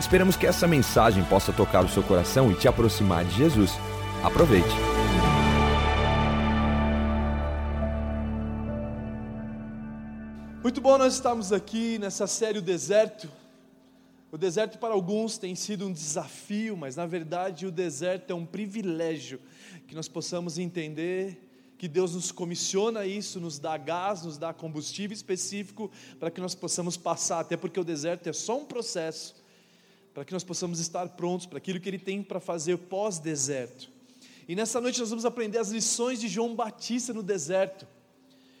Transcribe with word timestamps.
Esperamos 0.00 0.36
que 0.36 0.46
essa 0.46 0.68
mensagem 0.68 1.24
possa 1.24 1.52
tocar 1.52 1.84
o 1.84 1.88
seu 1.88 2.04
coração 2.04 2.52
e 2.52 2.54
te 2.54 2.68
aproximar 2.68 3.24
de 3.24 3.34
Jesus. 3.34 3.72
Aproveite. 4.22 4.68
Muito 10.62 10.80
bom 10.80 10.96
nós 10.98 11.14
estamos 11.14 11.52
aqui 11.52 11.98
nessa 11.98 12.28
série 12.28 12.60
O 12.60 12.62
Deserto. 12.62 13.28
O 14.30 14.38
deserto 14.38 14.78
para 14.78 14.94
alguns 14.94 15.36
tem 15.36 15.54
sido 15.54 15.86
um 15.86 15.92
desafio, 15.92 16.76
mas 16.76 16.94
na 16.94 17.06
verdade 17.06 17.66
o 17.66 17.72
deserto 17.72 18.30
é 18.30 18.34
um 18.34 18.44
privilégio 18.44 19.40
que 19.86 19.94
nós 19.94 20.06
possamos 20.06 20.58
entender 20.58 21.48
que 21.78 21.88
Deus 21.88 22.14
nos 22.14 22.30
comissiona 22.30 23.06
isso, 23.06 23.40
nos 23.40 23.58
dá 23.58 23.76
gás, 23.78 24.22
nos 24.22 24.36
dá 24.36 24.52
combustível 24.52 25.14
específico 25.14 25.90
para 26.20 26.30
que 26.30 26.42
nós 26.42 26.54
possamos 26.54 26.96
passar, 26.96 27.40
até 27.40 27.56
porque 27.56 27.80
o 27.80 27.84
deserto 27.84 28.28
é 28.28 28.32
só 28.32 28.58
um 28.58 28.66
processo 28.66 29.37
para 30.18 30.24
que 30.24 30.32
nós 30.32 30.42
possamos 30.42 30.80
estar 30.80 31.08
prontos 31.10 31.46
para 31.46 31.58
aquilo 31.58 31.78
que 31.78 31.88
Ele 31.88 31.96
tem 31.96 32.24
para 32.24 32.40
fazer 32.40 32.76
pós-deserto. 32.76 33.88
E 34.48 34.56
nessa 34.56 34.80
noite 34.80 34.98
nós 34.98 35.10
vamos 35.10 35.24
aprender 35.24 35.58
as 35.58 35.70
lições 35.70 36.18
de 36.18 36.26
João 36.26 36.56
Batista 36.56 37.12
no 37.12 37.22
deserto. 37.22 37.86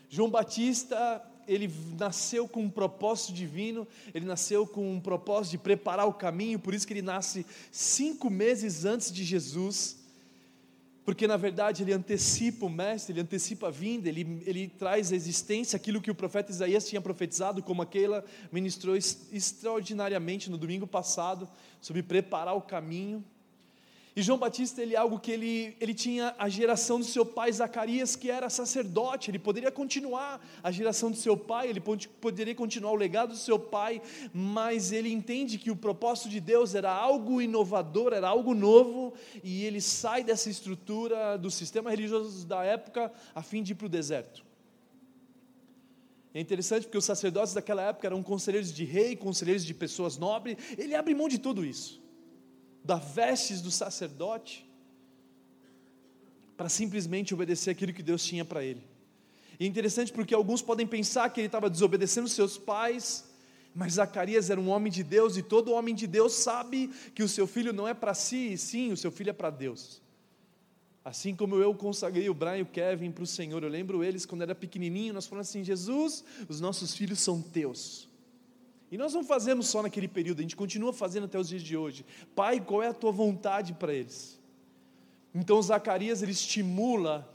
João 0.08 0.30
Batista, 0.30 1.20
ele 1.48 1.68
nasceu 1.98 2.46
com 2.46 2.62
um 2.62 2.70
propósito 2.70 3.32
divino, 3.32 3.88
ele 4.14 4.24
nasceu 4.24 4.68
com 4.68 4.88
um 4.88 5.00
propósito 5.00 5.50
de 5.50 5.58
preparar 5.58 6.06
o 6.06 6.12
caminho, 6.12 6.60
por 6.60 6.72
isso 6.72 6.86
que 6.86 6.92
ele 6.92 7.02
nasce 7.02 7.44
cinco 7.72 8.30
meses 8.30 8.84
antes 8.84 9.10
de 9.10 9.24
Jesus 9.24 9.97
porque 11.08 11.26
na 11.26 11.38
verdade 11.38 11.82
ele 11.82 11.94
antecipa 11.94 12.66
o 12.66 12.68
mestre, 12.68 13.14
ele 13.14 13.22
antecipa 13.22 13.68
a 13.68 13.70
vinda, 13.70 14.10
ele, 14.10 14.42
ele 14.44 14.68
traz 14.68 15.10
à 15.10 15.16
existência 15.16 15.74
aquilo 15.74 16.02
que 16.02 16.10
o 16.10 16.14
profeta 16.14 16.52
Isaías 16.52 16.86
tinha 16.86 17.00
profetizado, 17.00 17.62
como 17.62 17.80
aquela 17.80 18.22
ministrou 18.52 18.94
extraordinariamente 18.94 20.50
no 20.50 20.58
domingo 20.58 20.86
passado, 20.86 21.48
sobre 21.80 22.02
preparar 22.02 22.54
o 22.54 22.60
caminho. 22.60 23.24
E 24.18 24.22
João 24.22 24.36
Batista, 24.36 24.82
ele 24.82 24.96
é 24.96 24.98
algo 24.98 25.20
que 25.20 25.30
ele, 25.30 25.76
ele 25.80 25.94
tinha 25.94 26.34
a 26.36 26.48
geração 26.48 26.98
do 26.98 27.04
seu 27.04 27.24
pai 27.24 27.52
Zacarias, 27.52 28.16
que 28.16 28.28
era 28.28 28.50
sacerdote, 28.50 29.30
ele 29.30 29.38
poderia 29.38 29.70
continuar 29.70 30.44
a 30.60 30.72
geração 30.72 31.08
do 31.08 31.16
seu 31.16 31.36
pai, 31.36 31.68
ele 31.68 31.80
poderia 32.20 32.52
continuar 32.52 32.90
o 32.90 32.96
legado 32.96 33.28
do 33.28 33.36
seu 33.36 33.60
pai, 33.60 34.02
mas 34.34 34.90
ele 34.90 35.08
entende 35.12 35.56
que 35.56 35.70
o 35.70 35.76
propósito 35.76 36.28
de 36.28 36.40
Deus 36.40 36.74
era 36.74 36.90
algo 36.90 37.40
inovador, 37.40 38.12
era 38.12 38.26
algo 38.26 38.54
novo, 38.54 39.14
e 39.44 39.64
ele 39.64 39.80
sai 39.80 40.24
dessa 40.24 40.50
estrutura 40.50 41.38
do 41.38 41.48
sistema 41.48 41.88
religioso 41.88 42.44
da 42.44 42.64
época 42.64 43.12
a 43.32 43.40
fim 43.40 43.62
de 43.62 43.70
ir 43.70 43.76
para 43.76 43.86
o 43.86 43.88
deserto. 43.88 44.44
É 46.34 46.40
interessante 46.40 46.86
porque 46.86 46.98
os 46.98 47.04
sacerdotes 47.04 47.54
daquela 47.54 47.82
época 47.82 48.08
eram 48.08 48.20
conselheiros 48.20 48.74
de 48.74 48.84
rei, 48.84 49.14
conselheiros 49.14 49.64
de 49.64 49.72
pessoas 49.72 50.18
nobres, 50.18 50.56
ele 50.76 50.96
abre 50.96 51.14
mão 51.14 51.28
de 51.28 51.38
tudo 51.38 51.64
isso 51.64 51.97
da 52.88 52.96
vestes 52.96 53.60
do 53.60 53.70
sacerdote, 53.70 54.66
para 56.56 56.70
simplesmente 56.70 57.34
obedecer 57.34 57.68
aquilo 57.68 57.92
que 57.92 58.02
Deus 58.02 58.24
tinha 58.24 58.46
para 58.46 58.64
ele. 58.64 58.82
E 59.60 59.64
é 59.64 59.68
interessante 59.68 60.10
porque 60.10 60.32
alguns 60.34 60.62
podem 60.62 60.86
pensar 60.86 61.28
que 61.28 61.38
ele 61.38 61.48
estava 61.48 61.68
desobedecendo 61.68 62.26
seus 62.28 62.56
pais, 62.56 63.28
mas 63.74 63.92
Zacarias 63.92 64.48
era 64.48 64.58
um 64.58 64.70
homem 64.70 64.90
de 64.90 65.02
Deus 65.02 65.36
e 65.36 65.42
todo 65.42 65.72
homem 65.72 65.94
de 65.94 66.06
Deus 66.06 66.32
sabe 66.32 66.88
que 67.14 67.22
o 67.22 67.28
seu 67.28 67.46
filho 67.46 67.74
não 67.74 67.86
é 67.86 67.92
para 67.92 68.14
si, 68.14 68.54
e 68.54 68.56
sim, 68.56 68.90
o 68.90 68.96
seu 68.96 69.12
filho 69.12 69.28
é 69.28 69.34
para 69.34 69.50
Deus. 69.50 70.00
Assim 71.04 71.36
como 71.36 71.56
eu 71.56 71.74
consagrei 71.74 72.30
o 72.30 72.34
Brian 72.34 72.56
e 72.56 72.62
o 72.62 72.66
Kevin 72.66 73.10
para 73.12 73.24
o 73.24 73.26
Senhor, 73.26 73.62
eu 73.62 73.68
lembro 73.68 74.02
eles 74.02 74.24
quando 74.24 74.40
era 74.40 74.54
pequenininho, 74.54 75.12
nós 75.12 75.26
falamos 75.26 75.50
assim: 75.50 75.62
Jesus, 75.62 76.24
os 76.48 76.58
nossos 76.58 76.94
filhos 76.94 77.20
são 77.20 77.42
teus. 77.42 78.07
E 78.90 78.96
nós 78.96 79.12
não 79.12 79.22
fazemos 79.22 79.68
só 79.68 79.82
naquele 79.82 80.08
período, 80.08 80.38
a 80.38 80.42
gente 80.42 80.56
continua 80.56 80.92
fazendo 80.92 81.24
até 81.24 81.38
os 81.38 81.48
dias 81.48 81.62
de 81.62 81.76
hoje. 81.76 82.04
Pai, 82.34 82.60
qual 82.60 82.82
é 82.82 82.88
a 82.88 82.94
tua 82.94 83.12
vontade 83.12 83.74
para 83.74 83.92
eles? 83.92 84.40
Então 85.34 85.60
Zacarias 85.60 86.22
ele 86.22 86.32
estimula 86.32 87.28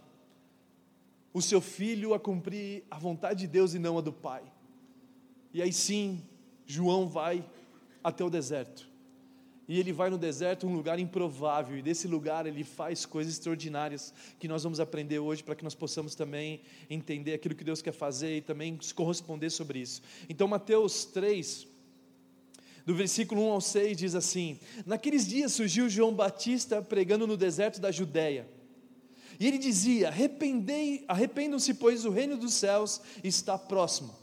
o 1.34 1.42
seu 1.42 1.62
filho 1.62 2.13
a 2.13 2.19
cumprir 2.19 2.84
a 2.90 2.97
vontade 2.97 3.42
de 3.42 3.47
Deus 3.47 3.74
e 3.74 3.80
não 3.80 3.97
a 3.97 4.02
do 4.02 4.13
pai. 4.13 4.44
E 5.53 5.62
aí 5.62 5.72
sim, 5.72 6.24
João 6.66 7.08
vai 7.08 7.46
até 8.03 8.24
o 8.24 8.30
deserto. 8.30 8.93
E 9.68 9.79
ele 9.79 9.94
vai 9.94 10.09
no 10.09 10.18
deserto, 10.18 10.68
um 10.68 10.75
lugar 10.75 11.00
improvável, 11.00 11.78
e 11.78 11.81
desse 11.81 12.07
lugar 12.07 12.46
ele 12.46 12.63
faz 12.63 13.06
coisas 13.06 13.34
extraordinárias 13.34 14.13
que 14.38 14.47
nós 14.47 14.63
vamos 14.63 14.79
aprender 14.79 15.19
hoje 15.19 15.41
para 15.41 15.56
que 15.56 15.63
nós 15.63 15.74
possamos 15.74 16.16
também 16.16 16.62
entender 16.90 17.34
aquilo 17.34 17.56
que 17.56 17.63
Deus 17.63 17.81
quer 17.81 17.94
fazer 17.94 18.38
e 18.38 18.41
também 18.41 18.78
corresponder 18.94 19.50
sobre 19.50 19.79
isso. 19.79 20.01
Então, 20.28 20.47
Mateus 20.50 21.06
3, 21.06 21.66
do 22.85 22.94
versículo 22.94 23.47
1 23.47 23.51
ao 23.51 23.62
6 23.62 23.97
diz 23.97 24.16
assim: 24.16 24.59
Naqueles 24.85 25.25
dias 25.25 25.53
surgiu 25.53 25.90
João 25.90 26.13
Batista 26.13 26.81
pregando 26.81 27.25
no 27.25 27.38
deserto 27.38 27.80
da 27.80 27.91
Judéia. 27.91 28.45
E 29.40 29.47
ele 29.47 29.57
dizia: 29.57 30.09
Arrependam-se, 31.07 31.74
pois 31.75 32.03
o 32.03 32.09
reino 32.09 32.35
dos 32.35 32.53
céus 32.53 33.01
está 33.24 33.57
próximo. 33.57 34.22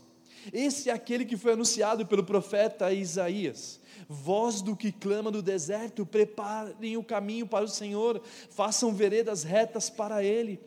Esse 0.53 0.91
é 0.91 0.93
aquele 0.93 1.25
que 1.25 1.37
foi 1.37 1.53
anunciado 1.53 2.07
pelo 2.07 2.25
profeta 2.25 2.93
Isaías 2.93 3.81
voz 4.13 4.61
do 4.61 4.75
que 4.75 4.91
clama 4.91 5.31
no 5.31 5.41
deserto, 5.41 6.05
preparem 6.05 6.97
o 6.97 7.05
caminho 7.05 7.47
para 7.47 7.65
o 7.65 7.69
Senhor, 7.69 8.21
façam 8.51 8.93
veredas 8.93 9.45
retas 9.45 9.89
para 9.89 10.25
Ele. 10.25 10.59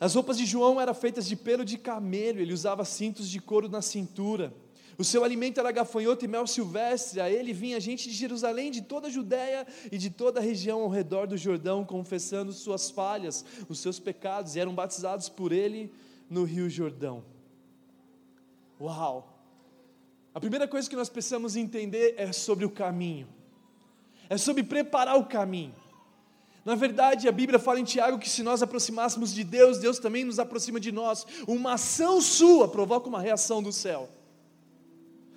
As 0.00 0.14
roupas 0.16 0.36
de 0.36 0.44
João 0.44 0.80
eram 0.80 0.92
feitas 0.92 1.26
de 1.26 1.36
pelo 1.36 1.64
de 1.64 1.78
camelo, 1.78 2.40
ele 2.40 2.52
usava 2.52 2.84
cintos 2.84 3.30
de 3.30 3.40
couro 3.40 3.68
na 3.68 3.80
cintura. 3.80 4.52
O 4.96 5.04
seu 5.04 5.22
alimento 5.22 5.60
era 5.60 5.70
gafanhoto 5.70 6.24
e 6.24 6.28
mel 6.28 6.46
silvestre. 6.46 7.20
A 7.20 7.30
ele 7.30 7.52
vinha 7.52 7.78
gente 7.78 8.08
de 8.08 8.14
Jerusalém, 8.14 8.72
de 8.72 8.82
toda 8.82 9.06
a 9.06 9.10
Judéia 9.10 9.64
e 9.92 9.96
de 9.96 10.10
toda 10.10 10.40
a 10.40 10.42
região 10.42 10.82
ao 10.82 10.88
redor 10.88 11.28
do 11.28 11.36
Jordão, 11.36 11.84
confessando 11.84 12.52
suas 12.52 12.90
falhas, 12.90 13.44
os 13.68 13.78
seus 13.78 14.00
pecados, 14.00 14.56
e 14.56 14.60
eram 14.60 14.74
batizados 14.74 15.28
por 15.28 15.52
ele 15.52 15.92
no 16.28 16.42
Rio 16.42 16.68
Jordão. 16.68 17.22
Uau! 18.80 19.34
A 20.34 20.40
primeira 20.40 20.68
coisa 20.68 20.88
que 20.88 20.96
nós 20.96 21.08
precisamos 21.08 21.56
entender 21.56 22.14
é 22.16 22.32
sobre 22.32 22.64
o 22.64 22.70
caminho, 22.70 23.26
é 24.28 24.36
sobre 24.36 24.62
preparar 24.62 25.16
o 25.16 25.26
caminho. 25.26 25.74
Na 26.64 26.74
verdade, 26.74 27.26
a 27.26 27.32
Bíblia 27.32 27.58
fala 27.58 27.80
em 27.80 27.84
Tiago 27.84 28.18
que 28.18 28.28
se 28.28 28.42
nós 28.42 28.62
aproximássemos 28.62 29.32
de 29.32 29.42
Deus, 29.42 29.78
Deus 29.78 29.98
também 29.98 30.24
nos 30.24 30.38
aproxima 30.38 30.78
de 30.78 30.92
nós. 30.92 31.26
Uma 31.46 31.72
ação 31.74 32.20
sua 32.20 32.68
provoca 32.68 33.08
uma 33.08 33.20
reação 33.20 33.62
do 33.62 33.72
céu. 33.72 34.08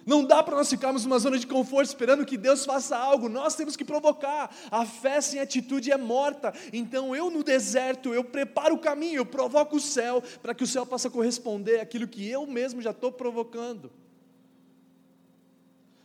Não 0.05 0.23
dá 0.23 0.41
para 0.41 0.55
nós 0.55 0.69
ficarmos 0.69 1.05
numa 1.05 1.19
zona 1.19 1.37
de 1.37 1.45
conforto 1.45 1.87
esperando 1.87 2.25
que 2.25 2.37
Deus 2.37 2.65
faça 2.65 2.97
algo, 2.97 3.29
nós 3.29 3.55
temos 3.55 3.75
que 3.75 3.85
provocar. 3.85 4.53
A 4.69 4.85
fé 4.85 5.21
sem 5.21 5.39
atitude 5.39 5.91
é 5.91 5.97
morta. 5.97 6.53
Então 6.73 7.15
eu 7.15 7.29
no 7.29 7.43
deserto, 7.43 8.13
eu 8.13 8.23
preparo 8.23 8.75
o 8.75 8.79
caminho, 8.79 9.17
eu 9.17 9.25
provoco 9.25 9.75
o 9.75 9.79
céu 9.79 10.23
para 10.41 10.53
que 10.53 10.63
o 10.63 10.67
céu 10.67 10.85
possa 10.85 11.09
corresponder 11.09 11.79
àquilo 11.79 12.07
que 12.07 12.27
eu 12.27 12.45
mesmo 12.47 12.81
já 12.81 12.91
estou 12.91 13.11
provocando. 13.11 13.91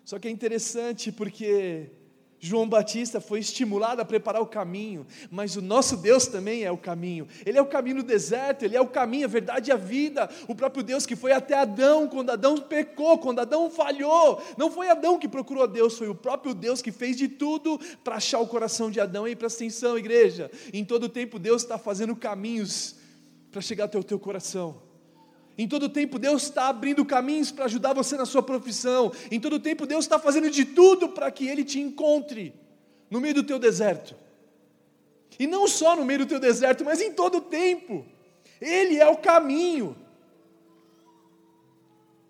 Só 0.04 0.18
que 0.18 0.28
é 0.28 0.30
interessante 0.30 1.10
porque 1.10 1.90
João 2.38 2.68
Batista 2.68 3.20
foi 3.20 3.40
estimulado 3.40 4.00
a 4.00 4.04
preparar 4.04 4.42
o 4.42 4.46
caminho, 4.46 5.06
mas 5.30 5.56
o 5.56 5.62
nosso 5.62 5.96
Deus 5.96 6.26
também 6.26 6.64
é 6.64 6.70
o 6.70 6.76
caminho. 6.76 7.26
Ele 7.44 7.58
é 7.58 7.62
o 7.62 7.66
caminho 7.66 7.96
no 7.96 8.02
deserto, 8.02 8.64
ele 8.64 8.76
é 8.76 8.80
o 8.80 8.86
caminho, 8.86 9.24
a 9.24 9.28
verdade 9.28 9.70
e 9.70 9.72
a 9.72 9.76
vida. 9.76 10.28
O 10.46 10.54
próprio 10.54 10.82
Deus 10.82 11.06
que 11.06 11.16
foi 11.16 11.32
até 11.32 11.54
Adão 11.54 12.06
quando 12.08 12.30
Adão 12.30 12.58
pecou, 12.58 13.18
quando 13.18 13.40
Adão 13.40 13.70
falhou. 13.70 14.42
Não 14.56 14.70
foi 14.70 14.88
Adão 14.88 15.18
que 15.18 15.28
procurou 15.28 15.64
a 15.64 15.66
Deus, 15.66 15.96
foi 15.96 16.08
o 16.08 16.14
próprio 16.14 16.54
Deus 16.54 16.82
que 16.82 16.92
fez 16.92 17.16
de 17.16 17.28
tudo 17.28 17.80
para 18.04 18.16
achar 18.16 18.38
o 18.38 18.46
coração 18.46 18.90
de 18.90 19.00
Adão. 19.00 19.26
E 19.26 19.34
presta 19.34 19.64
atenção, 19.64 19.98
igreja. 19.98 20.50
Em 20.72 20.84
todo 20.84 21.08
tempo 21.08 21.38
Deus 21.38 21.62
está 21.62 21.78
fazendo 21.78 22.14
caminhos 22.14 22.96
para 23.50 23.60
chegar 23.60 23.84
até 23.86 23.98
o 23.98 24.04
teu 24.04 24.18
coração. 24.18 24.85
Em 25.58 25.66
todo 25.66 25.88
tempo 25.88 26.18
Deus 26.18 26.44
está 26.44 26.68
abrindo 26.68 27.04
caminhos 27.04 27.50
para 27.50 27.64
ajudar 27.64 27.94
você 27.94 28.16
na 28.16 28.26
sua 28.26 28.42
profissão. 28.42 29.12
Em 29.30 29.40
todo 29.40 29.58
tempo 29.58 29.86
Deus 29.86 30.04
está 30.04 30.18
fazendo 30.18 30.50
de 30.50 30.64
tudo 30.64 31.08
para 31.08 31.30
que 31.30 31.48
Ele 31.48 31.64
te 31.64 31.80
encontre 31.80 32.54
no 33.10 33.20
meio 33.20 33.34
do 33.34 33.42
teu 33.42 33.58
deserto. 33.58 34.14
E 35.38 35.46
não 35.46 35.66
só 35.66 35.96
no 35.96 36.04
meio 36.04 36.20
do 36.20 36.26
teu 36.26 36.40
deserto, 36.40 36.84
mas 36.84 37.00
em 37.00 37.12
todo 37.12 37.40
tempo. 37.40 38.04
Ele 38.60 38.98
é 38.98 39.06
o 39.08 39.16
caminho. 39.16 39.96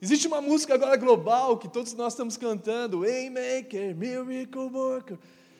Existe 0.00 0.26
uma 0.26 0.40
música 0.40 0.74
agora 0.74 0.96
global 0.96 1.56
que 1.56 1.68
todos 1.68 1.92
nós 1.94 2.12
estamos 2.12 2.36
cantando: 2.36 3.00
Waymaker, 3.00 3.94
Miracle 3.96 4.68
Worker, 4.72 5.18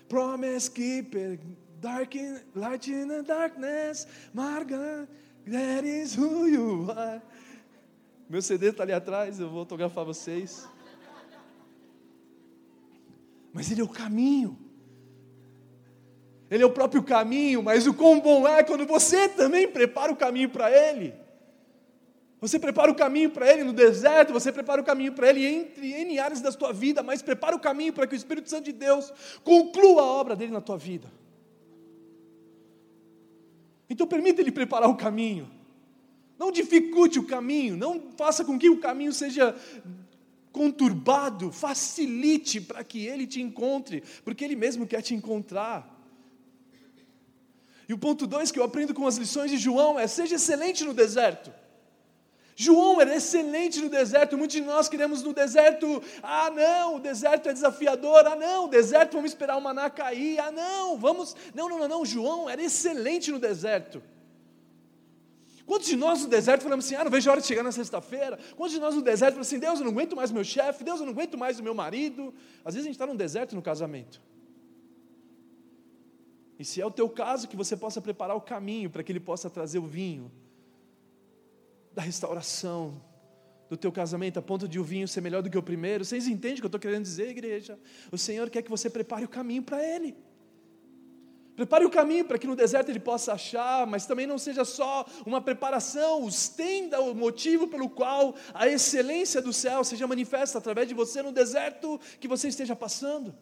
Promise 0.09 0.71
Keeper, 0.71 1.39
Dark 1.81 2.15
in, 2.17 2.41
light 2.55 2.89
in 2.89 3.09
the 3.09 3.23
darkness, 3.23 4.07
Margaret, 4.33 5.09
that 5.47 5.85
is 5.85 6.17
who 6.17 6.47
you 6.47 6.91
are. 6.91 7.23
Meu 8.29 8.43
CD 8.43 8.69
está 8.69 8.83
ali 8.83 8.93
atrás, 8.93 9.39
eu 9.39 9.49
vou 9.49 9.61
autografar 9.61 10.05
vocês. 10.05 10.69
Mas 13.53 13.71
Ele 13.71 13.81
é 13.81 13.85
o 13.85 13.89
caminho. 13.89 14.59
Ele 16.51 16.63
é 16.63 16.67
o 16.67 16.71
próprio 16.71 17.03
caminho, 17.03 17.63
mas 17.63 17.87
o 17.87 17.95
quão 17.95 18.21
bom 18.21 18.47
é 18.47 18.63
quando 18.63 18.87
você 18.87 19.29
também 19.29 19.69
prepara 19.69 20.13
o 20.13 20.17
caminho 20.17 20.51
para 20.51 20.71
Ele. 20.71 21.15
Você 22.41 22.59
prepara 22.59 22.91
o 22.91 22.95
caminho 22.95 23.31
para 23.31 23.51
Ele 23.51 23.65
no 23.65 23.73
deserto, 23.73 24.33
você 24.33 24.53
prepara 24.53 24.81
o 24.81 24.85
caminho 24.85 25.13
para 25.13 25.29
Ele 25.29 25.45
entre 25.45 25.93
N 25.93 26.19
áreas 26.19 26.41
da 26.41 26.53
sua 26.53 26.73
vida, 26.73 27.03
mas 27.03 27.23
prepara 27.23 27.57
o 27.57 27.61
caminho 27.61 27.93
para 27.93 28.07
que 28.07 28.15
o 28.15 28.17
Espírito 28.17 28.51
Santo 28.51 28.65
de 28.65 28.73
Deus 28.73 29.13
conclua 29.43 30.03
a 30.03 30.05
obra 30.05 30.37
dele 30.37 30.53
na 30.53 30.61
tua 30.61 30.77
vida. 30.77 31.11
Então 33.89 34.07
permita 34.07 34.41
Ele 34.41 34.53
preparar 34.53 34.89
o 34.91 34.97
caminho. 34.97 35.56
Não 36.39 36.53
dificulte 36.53 37.19
o 37.19 37.25
caminho, 37.25 37.77
não 37.77 38.13
faça 38.17 38.45
com 38.45 38.59
que 38.59 38.69
o 38.69 38.79
caminho 38.79 39.13
seja 39.13 39.57
conturbado, 40.53 41.53
facilite 41.53 42.61
para 42.61 42.83
que 42.83 43.07
Ele 43.07 43.27
te 43.27 43.41
encontre, 43.41 44.03
porque 44.25 44.45
Ele 44.45 44.57
mesmo 44.57 44.87
quer 44.87 45.03
te 45.03 45.15
encontrar. 45.15 45.95
E 47.89 47.93
o 47.93 47.99
ponto 47.99 48.27
dois 48.27 48.51
que 48.51 48.59
eu 48.59 48.65
aprendo 48.65 48.93
com 48.95 49.07
as 49.07 49.17
lições 49.17 49.51
de 49.51 49.59
João 49.59 49.99
é: 49.99 50.07
seja 50.07 50.37
excelente 50.37 50.85
no 50.85 50.93
deserto. 50.93 51.53
João 52.59 52.99
era 53.03 53.15
excelente 53.15 53.83
no 53.83 53.91
deserto, 53.91 54.39
muitos 54.39 54.57
de 54.57 54.63
nós 54.63 54.89
queremos 54.89 55.23
no 55.23 55.35
deserto, 55.35 56.03
ah 56.23 56.51
não, 56.51 56.97
o 56.97 56.99
deserto 56.99 57.51
é 57.51 57.53
desafiador, 57.53 58.27
ah 58.27 58.35
não, 58.35 58.65
o 58.65 58.69
deserto 58.69 59.13
vamos 59.13 59.33
esperar 59.33 59.59
o 59.59 59.61
maná 59.61 59.91
cair, 59.91 60.39
ah 60.41 60.51
não, 60.51 60.97
vamos, 60.97 61.37
não, 61.55 61.69
não, 61.69 61.81
não, 61.81 61.87
não, 61.87 62.05
João 62.07 62.49
era 62.49 62.63
excelente 62.63 63.31
no 63.31 63.39
deserto. 63.39 64.03
Quantos 65.67 65.89
de 65.89 65.97
nós 65.97 66.23
no 66.23 66.29
deserto 66.29 66.63
falamos 66.63 66.85
assim, 66.85 66.95
ah, 66.95 67.03
não 67.03 67.11
vejo 67.11 67.29
a 67.29 67.33
hora 67.33 67.41
de 67.41 67.47
chegar 67.47 67.65
na 67.65 67.73
sexta-feira? 67.73 68.39
Quantos 68.57 68.73
de 68.73 68.81
nós 68.81 68.95
no 68.95 69.03
deserto 69.03 69.33
falamos 69.33 69.49
assim, 69.49 69.59
Deus, 69.59 69.81
eu 69.81 69.85
não 69.85 69.93
aguento 69.93 70.15
mais 70.15 70.31
meu 70.31 70.45
chefe, 70.45 70.85
Deus, 70.85 71.01
eu 71.01 71.07
não 71.07 71.13
aguento 71.13 71.37
mais 71.37 71.59
o 71.59 71.63
meu 71.63 71.75
marido? 71.75 72.33
Às 72.65 72.75
vezes 72.75 72.87
a 72.87 72.89
gente 72.89 72.95
está 72.95 73.07
no 73.07 73.17
deserto 73.17 73.57
no 73.57 73.61
casamento. 73.61 74.23
E 76.57 76.65
se 76.65 76.81
é 76.81 76.87
o 76.87 76.91
teu 76.91 77.09
caso, 77.09 77.49
que 77.49 77.57
você 77.57 77.77
possa 77.77 78.01
preparar 78.01 78.37
o 78.37 78.41
caminho 78.41 78.89
para 78.89 79.03
que 79.03 79.11
ele 79.11 79.21
possa 79.21 79.51
trazer 79.51 79.79
o 79.81 79.87
vinho 79.87 80.31
da 81.93 82.01
restauração 82.01 83.03
do 83.69 83.77
teu 83.77 83.91
casamento, 83.91 84.39
a 84.39 84.43
ponto 84.43 84.69
de 84.69 84.79
o 84.79 84.85
vinho 84.85 85.09
ser 85.09 85.21
melhor 85.21 85.43
do 85.43 85.51
que 85.51 85.59
o 85.59 85.63
primeiro. 85.63 86.05
Vocês 86.05 86.29
entendem 86.29 86.59
o 86.59 86.61
que 86.61 86.65
eu 86.65 86.69
estou 86.69 86.81
querendo 86.81 87.03
dizer, 87.03 87.29
igreja? 87.29 87.79
O 88.13 88.17
Senhor 88.17 88.49
quer 88.49 88.63
que 88.63 88.71
você 88.71 88.89
prepare 88.89 89.25
o 89.25 89.29
caminho 89.29 89.63
para 89.63 89.85
Ele. 89.85 90.17
Prepare 91.57 91.87
o 91.87 91.91
caminho 91.91 92.27
para 92.27 92.39
que 92.39 92.47
no 92.47 92.55
deserto 92.55 92.91
ele 92.91 93.01
possa 93.01 93.33
achar, 93.33 93.87
mas 93.87 94.05
também 94.05 94.27
não 94.27 94.37
seja 94.37 94.63
só 94.63 95.07
uma 95.25 95.41
preparação, 95.41 96.29
estenda 96.29 97.01
o 97.01 97.15
motivo 97.15 97.67
pelo 97.67 97.89
qual 97.89 98.37
a 98.53 98.69
excelência 98.69 99.41
do 99.41 99.55
céu 99.55 99.83
seja 99.83 100.07
manifesta 100.07 100.59
através 100.59 100.87
de 100.87 100.95
você 100.95 101.23
no 101.23 101.33
deserto 101.33 101.99
que 102.21 102.29
você 102.29 102.49
esteja 102.49 102.77
passando. 102.77 103.35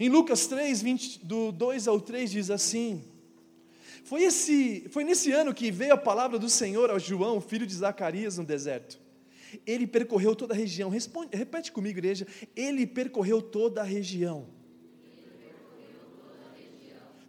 Em 0.00 0.08
Lucas 0.08 0.46
3, 0.46 0.80
20, 0.80 1.24
do 1.24 1.52
2 1.52 1.86
ao 1.86 2.00
3 2.00 2.30
diz 2.30 2.50
assim: 2.50 3.04
foi, 4.04 4.22
esse, 4.22 4.86
foi 4.90 5.02
nesse 5.02 5.32
ano 5.32 5.54
que 5.54 5.70
veio 5.70 5.94
a 5.94 5.98
palavra 5.98 6.38
do 6.38 6.48
Senhor 6.48 6.90
ao 6.90 6.98
João, 6.98 7.40
filho 7.40 7.66
de 7.66 7.74
Zacarias, 7.74 8.36
no 8.36 8.44
deserto. 8.44 9.00
Ele 9.66 9.86
percorreu 9.86 10.34
toda 10.34 10.52
a 10.52 10.56
região. 10.56 10.90
Responde, 10.90 11.36
repete 11.36 11.72
comigo, 11.72 11.98
igreja. 11.98 12.26
Ele 12.56 12.86
percorreu 12.86 13.40
toda 13.40 13.80
a 13.80 13.84
região. 13.84 14.46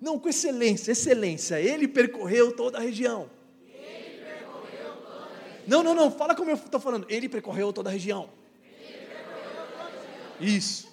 Não, 0.02 0.20
com 0.20 0.30
excelência, 0.30 0.92
excelência. 0.92 1.60
Ele 1.60 1.88
percorreu 1.88 2.56
toda 2.56 2.78
a 2.78 2.82
região. 2.82 3.30
Ele 3.68 4.24
percorreu 4.24 4.96
toda 4.98 5.24
a 5.24 5.28
região. 5.28 5.64
Não, 5.68 5.84
não, 5.84 5.96
não, 5.96 6.12
fala 6.12 6.36
como 6.36 6.52
eu 6.52 6.56
estou 6.56 6.80
falando. 6.80 7.06
Ele 7.10 7.30
percorreu 7.30 7.72
toda 7.74 7.90
a 7.90 7.94
região. 7.94 8.30
Ele 8.64 9.06
percorreu 9.06 9.68
toda 9.68 9.84
a 9.84 9.88
região. 9.88 10.58
Isso. 10.58 10.88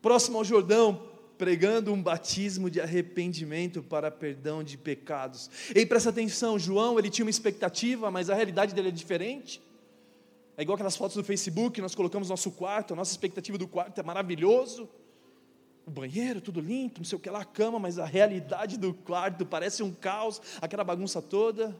Próximo 0.00 0.38
ao 0.38 0.44
Jordão, 0.44 1.10
pregando 1.36 1.92
um 1.92 2.02
batismo 2.02 2.70
de 2.70 2.80
arrependimento 2.80 3.82
para 3.82 4.10
perdão 4.10 4.62
de 4.62 4.76
pecados. 4.76 5.50
E 5.74 5.84
presta 5.84 6.10
atenção, 6.10 6.58
João, 6.58 6.98
ele 6.98 7.10
tinha 7.10 7.24
uma 7.24 7.30
expectativa, 7.30 8.10
mas 8.10 8.30
a 8.30 8.34
realidade 8.34 8.74
dele 8.74 8.88
é 8.88 8.92
diferente. 8.92 9.60
É 10.56 10.62
igual 10.62 10.74
aquelas 10.74 10.96
fotos 10.96 11.16
do 11.16 11.24
Facebook, 11.24 11.80
nós 11.80 11.94
colocamos 11.94 12.28
nosso 12.28 12.50
quarto, 12.52 12.94
a 12.94 12.96
nossa 12.96 13.10
expectativa 13.10 13.58
do 13.58 13.66
quarto 13.66 13.98
é 13.98 14.02
maravilhoso. 14.04 14.88
O 15.86 15.90
banheiro, 15.90 16.40
tudo 16.40 16.60
limpo, 16.60 17.00
não 17.00 17.04
sei 17.04 17.16
o 17.16 17.20
que 17.20 17.28
lá, 17.28 17.40
a 17.40 17.44
cama, 17.44 17.78
mas 17.78 17.98
a 17.98 18.06
realidade 18.06 18.78
do 18.78 18.94
quarto 18.94 19.44
parece 19.44 19.82
um 19.82 19.92
caos, 19.92 20.40
aquela 20.60 20.82
bagunça 20.82 21.20
toda. 21.20 21.76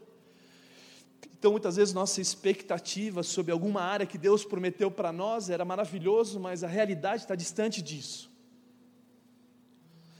Então, 1.39 1.53
muitas 1.53 1.77
vezes, 1.77 1.93
nossa 1.93 2.21
expectativa 2.21 3.23
sobre 3.23 3.53
alguma 3.53 3.83
área 3.83 4.07
que 4.07 4.19
Deus 4.19 4.45
prometeu 4.45 4.91
para 4.91 5.13
nós 5.13 5.51
era 5.51 5.65
maravilhoso, 5.65 6.41
mas 6.41 6.65
a 6.65 6.67
realidade 6.67 7.23
está 7.23 7.35
distante 7.35 7.83
disso. 7.83 8.31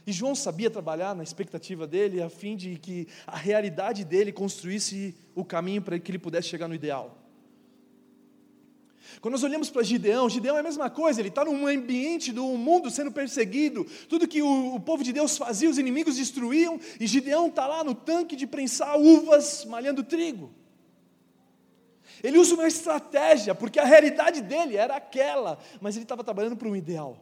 E 0.05 0.11
João 0.11 0.35
sabia 0.35 0.69
trabalhar 0.69 1.15
na 1.15 1.23
expectativa 1.23 1.87
dele, 1.87 2.21
a 2.21 2.29
fim 2.29 2.55
de 2.55 2.77
que 2.77 3.07
a 3.25 3.35
realidade 3.35 4.03
dele 4.03 4.31
construísse 4.31 5.15
o 5.33 5.43
caminho 5.43 5.81
para 5.81 5.97
que 5.97 6.11
ele 6.11 6.19
pudesse 6.19 6.47
chegar 6.47 6.67
no 6.67 6.75
ideal. 6.75 7.24
Quando 9.21 9.33
nós 9.33 9.43
olhamos 9.43 9.69
para 9.69 9.83
Gideão, 9.83 10.29
Gideão 10.29 10.57
é 10.57 10.59
a 10.59 10.63
mesma 10.63 10.89
coisa, 10.89 11.21
ele 11.21 11.29
está 11.29 11.43
num 11.45 11.67
ambiente 11.67 12.31
do 12.31 12.45
mundo 12.57 12.89
sendo 12.89 13.11
perseguido, 13.11 13.85
tudo 14.07 14.27
que 14.27 14.41
o, 14.41 14.75
o 14.75 14.79
povo 14.79 15.03
de 15.03 15.13
Deus 15.13 15.37
fazia, 15.37 15.69
os 15.69 15.77
inimigos 15.77 16.15
destruíam, 16.15 16.79
e 16.99 17.07
Gideão 17.07 17.47
está 17.47 17.67
lá 17.67 17.83
no 17.83 17.95
tanque 17.95 18.35
de 18.35 18.45
prensar 18.45 18.99
uvas, 18.99 19.65
malhando 19.65 20.03
trigo. 20.03 20.53
Ele 22.23 22.37
usa 22.37 22.55
uma 22.55 22.67
estratégia, 22.67 23.53
porque 23.53 23.79
a 23.79 23.85
realidade 23.85 24.41
dele 24.41 24.77
era 24.77 24.95
aquela, 24.95 25.59
mas 25.81 25.95
ele 25.95 26.05
estava 26.05 26.23
trabalhando 26.23 26.55
para 26.55 26.67
um 26.67 26.75
ideal. 26.75 27.19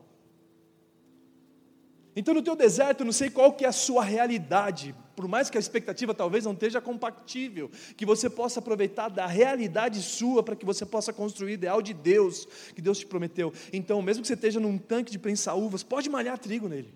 Então, 2.16 2.34
no 2.34 2.42
teu 2.42 2.56
deserto, 2.56 3.04
não 3.04 3.12
sei 3.12 3.30
qual 3.30 3.54
que 3.54 3.66
é 3.66 3.68
a 3.68 3.72
sua 3.72 4.04
realidade, 4.04 4.96
por 5.16 5.28
mais 5.28 5.50
que 5.50 5.58
a 5.58 5.60
expectativa 5.60 6.14
talvez 6.14 6.46
não 6.46 6.54
esteja 6.54 6.82
compatível, 6.82 7.70
que 7.96 8.06
você 8.06 8.30
possa 8.30 8.60
aproveitar 8.60 9.10
da 9.10 9.28
realidade 9.28 10.02
sua 10.02 10.42
para 10.42 10.56
que 10.56 10.66
você 10.66 10.86
possa 10.86 11.14
construir 11.14 11.52
o 11.52 11.54
ideal 11.54 11.82
de 11.82 11.94
Deus 11.94 12.48
que 12.76 12.82
Deus 12.82 13.00
te 13.00 13.06
prometeu. 13.06 13.54
Então, 13.72 14.02
mesmo 14.02 14.22
que 14.22 14.28
você 14.28 14.34
esteja 14.34 14.60
num 14.60 14.78
tanque 14.78 15.12
de 15.12 15.20
prensar 15.20 15.58
uvas, 15.58 15.84
pode 15.84 16.10
malhar 16.10 16.38
trigo 16.38 16.68
nele. 16.68 16.94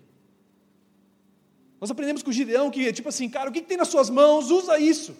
Nós 1.80 1.90
aprendemos 1.90 2.22
com 2.22 2.30
o 2.30 2.32
Gideão 2.32 2.70
que, 2.70 2.92
tipo 2.92 3.08
assim, 3.08 3.28
cara, 3.28 3.48
o 3.48 3.52
que, 3.52 3.60
que 3.60 3.68
tem 3.68 3.76
nas 3.76 3.88
suas 3.88 4.10
mãos? 4.10 4.50
Usa 4.50 4.78
isso. 4.78 5.16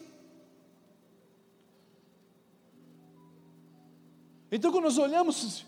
Então, 4.50 4.72
quando 4.72 4.84
nós 4.84 4.98
olhamos 4.98 5.66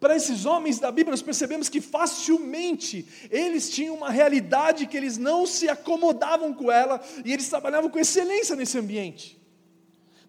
para 0.00 0.16
esses 0.16 0.46
homens 0.46 0.78
da 0.78 0.90
Bíblia, 0.90 1.10
nós 1.10 1.22
percebemos 1.22 1.68
que 1.68 1.80
facilmente 1.80 3.06
eles 3.30 3.68
tinham 3.68 3.94
uma 3.94 4.10
realidade 4.10 4.86
que 4.86 4.96
eles 4.96 5.18
não 5.18 5.46
se 5.46 5.68
acomodavam 5.68 6.54
com 6.54 6.72
ela 6.72 7.00
e 7.22 7.32
eles 7.32 7.48
trabalhavam 7.50 7.90
com 7.90 7.98
excelência 7.98 8.56
nesse 8.56 8.78
ambiente. 8.78 9.38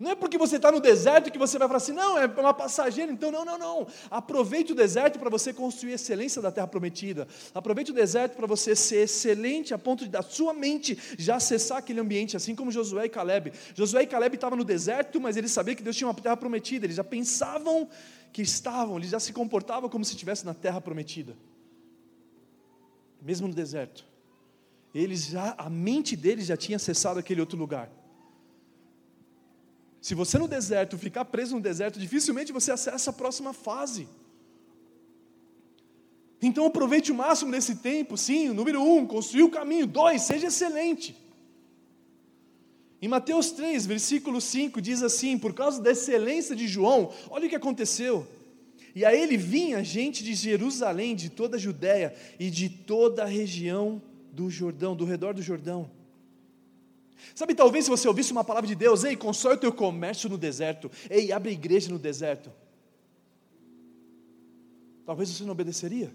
Não 0.01 0.09
é 0.09 0.15
porque 0.15 0.35
você 0.35 0.55
está 0.55 0.71
no 0.71 0.79
deserto 0.79 1.31
que 1.31 1.37
você 1.37 1.59
vai 1.59 1.67
falar 1.67 1.77
assim, 1.77 1.91
não, 1.91 2.17
é 2.17 2.25
uma 2.25 2.55
passageira, 2.55 3.11
então 3.11 3.31
não, 3.31 3.45
não, 3.45 3.55
não. 3.55 3.87
Aproveite 4.09 4.71
o 4.71 4.75
deserto 4.75 5.19
para 5.19 5.29
você 5.29 5.53
construir 5.53 5.93
excelência 5.93 6.41
da 6.41 6.51
terra 6.51 6.65
prometida. 6.65 7.27
Aproveite 7.53 7.91
o 7.91 7.93
deserto 7.93 8.35
para 8.35 8.47
você 8.47 8.75
ser 8.75 9.03
excelente 9.03 9.75
a 9.75 9.77
ponto 9.77 10.03
de 10.03 10.09
da 10.09 10.23
sua 10.23 10.55
mente 10.55 10.97
já 11.19 11.35
acessar 11.35 11.77
aquele 11.77 11.99
ambiente, 11.99 12.35
assim 12.35 12.55
como 12.55 12.71
Josué 12.71 13.05
e 13.05 13.09
Caleb. 13.09 13.53
Josué 13.75 14.01
e 14.01 14.07
Caleb 14.07 14.33
estavam 14.33 14.57
no 14.57 14.63
deserto, 14.63 15.21
mas 15.21 15.37
eles 15.37 15.51
sabiam 15.51 15.75
que 15.75 15.83
Deus 15.83 15.95
tinha 15.95 16.07
uma 16.07 16.15
terra 16.15 16.35
prometida, 16.35 16.87
eles 16.87 16.97
já 16.97 17.03
pensavam 17.03 17.87
que 18.31 18.41
estavam, 18.41 18.97
eles 18.97 19.09
já 19.09 19.19
se 19.19 19.33
comportavam 19.33 19.89
como 19.89 20.05
se 20.05 20.11
estivessem 20.11 20.45
na 20.45 20.53
terra 20.53 20.79
prometida, 20.79 21.35
mesmo 23.21 23.47
no 23.47 23.53
deserto. 23.53 24.05
Eles 24.93 25.25
já, 25.27 25.55
a 25.57 25.69
mente 25.69 26.15
deles 26.15 26.45
já 26.45 26.57
tinha 26.57 26.75
acessado 26.75 27.19
aquele 27.19 27.39
outro 27.39 27.57
lugar. 27.57 27.89
Se 30.01 30.15
você 30.15 30.37
no 30.39 30.47
deserto 30.47 30.97
ficar 30.97 31.25
preso 31.25 31.55
no 31.55 31.61
deserto, 31.61 31.99
dificilmente 31.99 32.51
você 32.51 32.71
acessa 32.71 33.11
a 33.11 33.13
próxima 33.13 33.53
fase. 33.53 34.07
Então 36.41 36.65
aproveite 36.65 37.11
o 37.11 37.15
máximo 37.15 37.51
desse 37.51 37.75
tempo, 37.75 38.17
sim. 38.17 38.49
Número 38.49 38.81
um, 38.81 39.05
construir 39.05 39.43
o 39.43 39.51
caminho. 39.51 39.85
Dois, 39.85 40.23
seja 40.23 40.47
excelente. 40.47 41.15
Em 43.01 43.07
Mateus 43.07 43.51
3, 43.51 43.85
versículo 43.87 44.39
5, 44.39 44.79
diz 44.79 45.01
assim: 45.01 45.37
Por 45.37 45.53
causa 45.53 45.81
da 45.81 45.91
excelência 45.91 46.55
de 46.55 46.67
João, 46.67 47.11
olha 47.29 47.47
o 47.47 47.49
que 47.49 47.55
aconteceu. 47.55 48.27
E 48.93 49.03
a 49.03 49.15
ele 49.15 49.37
vinha 49.37 49.83
gente 49.83 50.23
de 50.23 50.35
Jerusalém, 50.35 51.15
de 51.15 51.29
toda 51.29 51.55
a 51.55 51.59
Judéia 51.59 52.13
e 52.39 52.49
de 52.49 52.69
toda 52.69 53.23
a 53.23 53.25
região 53.25 54.01
do 54.31 54.49
Jordão, 54.49 54.95
do 54.95 55.05
redor 55.05 55.33
do 55.33 55.41
Jordão. 55.41 55.89
Sabe, 57.33 57.55
talvez 57.55 57.85
se 57.85 57.89
você 57.89 58.07
ouvisse 58.07 58.31
uma 58.31 58.43
palavra 58.43 58.67
de 58.67 58.75
Deus, 58.75 59.03
ei, 59.03 59.15
constrói 59.15 59.55
o 59.55 59.59
teu 59.59 59.71
comércio 59.71 60.29
no 60.29 60.37
deserto, 60.37 60.91
ei, 61.09 61.31
abre 61.31 61.51
igreja 61.51 61.89
no 61.89 61.97
deserto. 61.97 62.51
Talvez 65.05 65.29
você 65.29 65.43
não 65.43 65.51
obedeceria. 65.51 66.13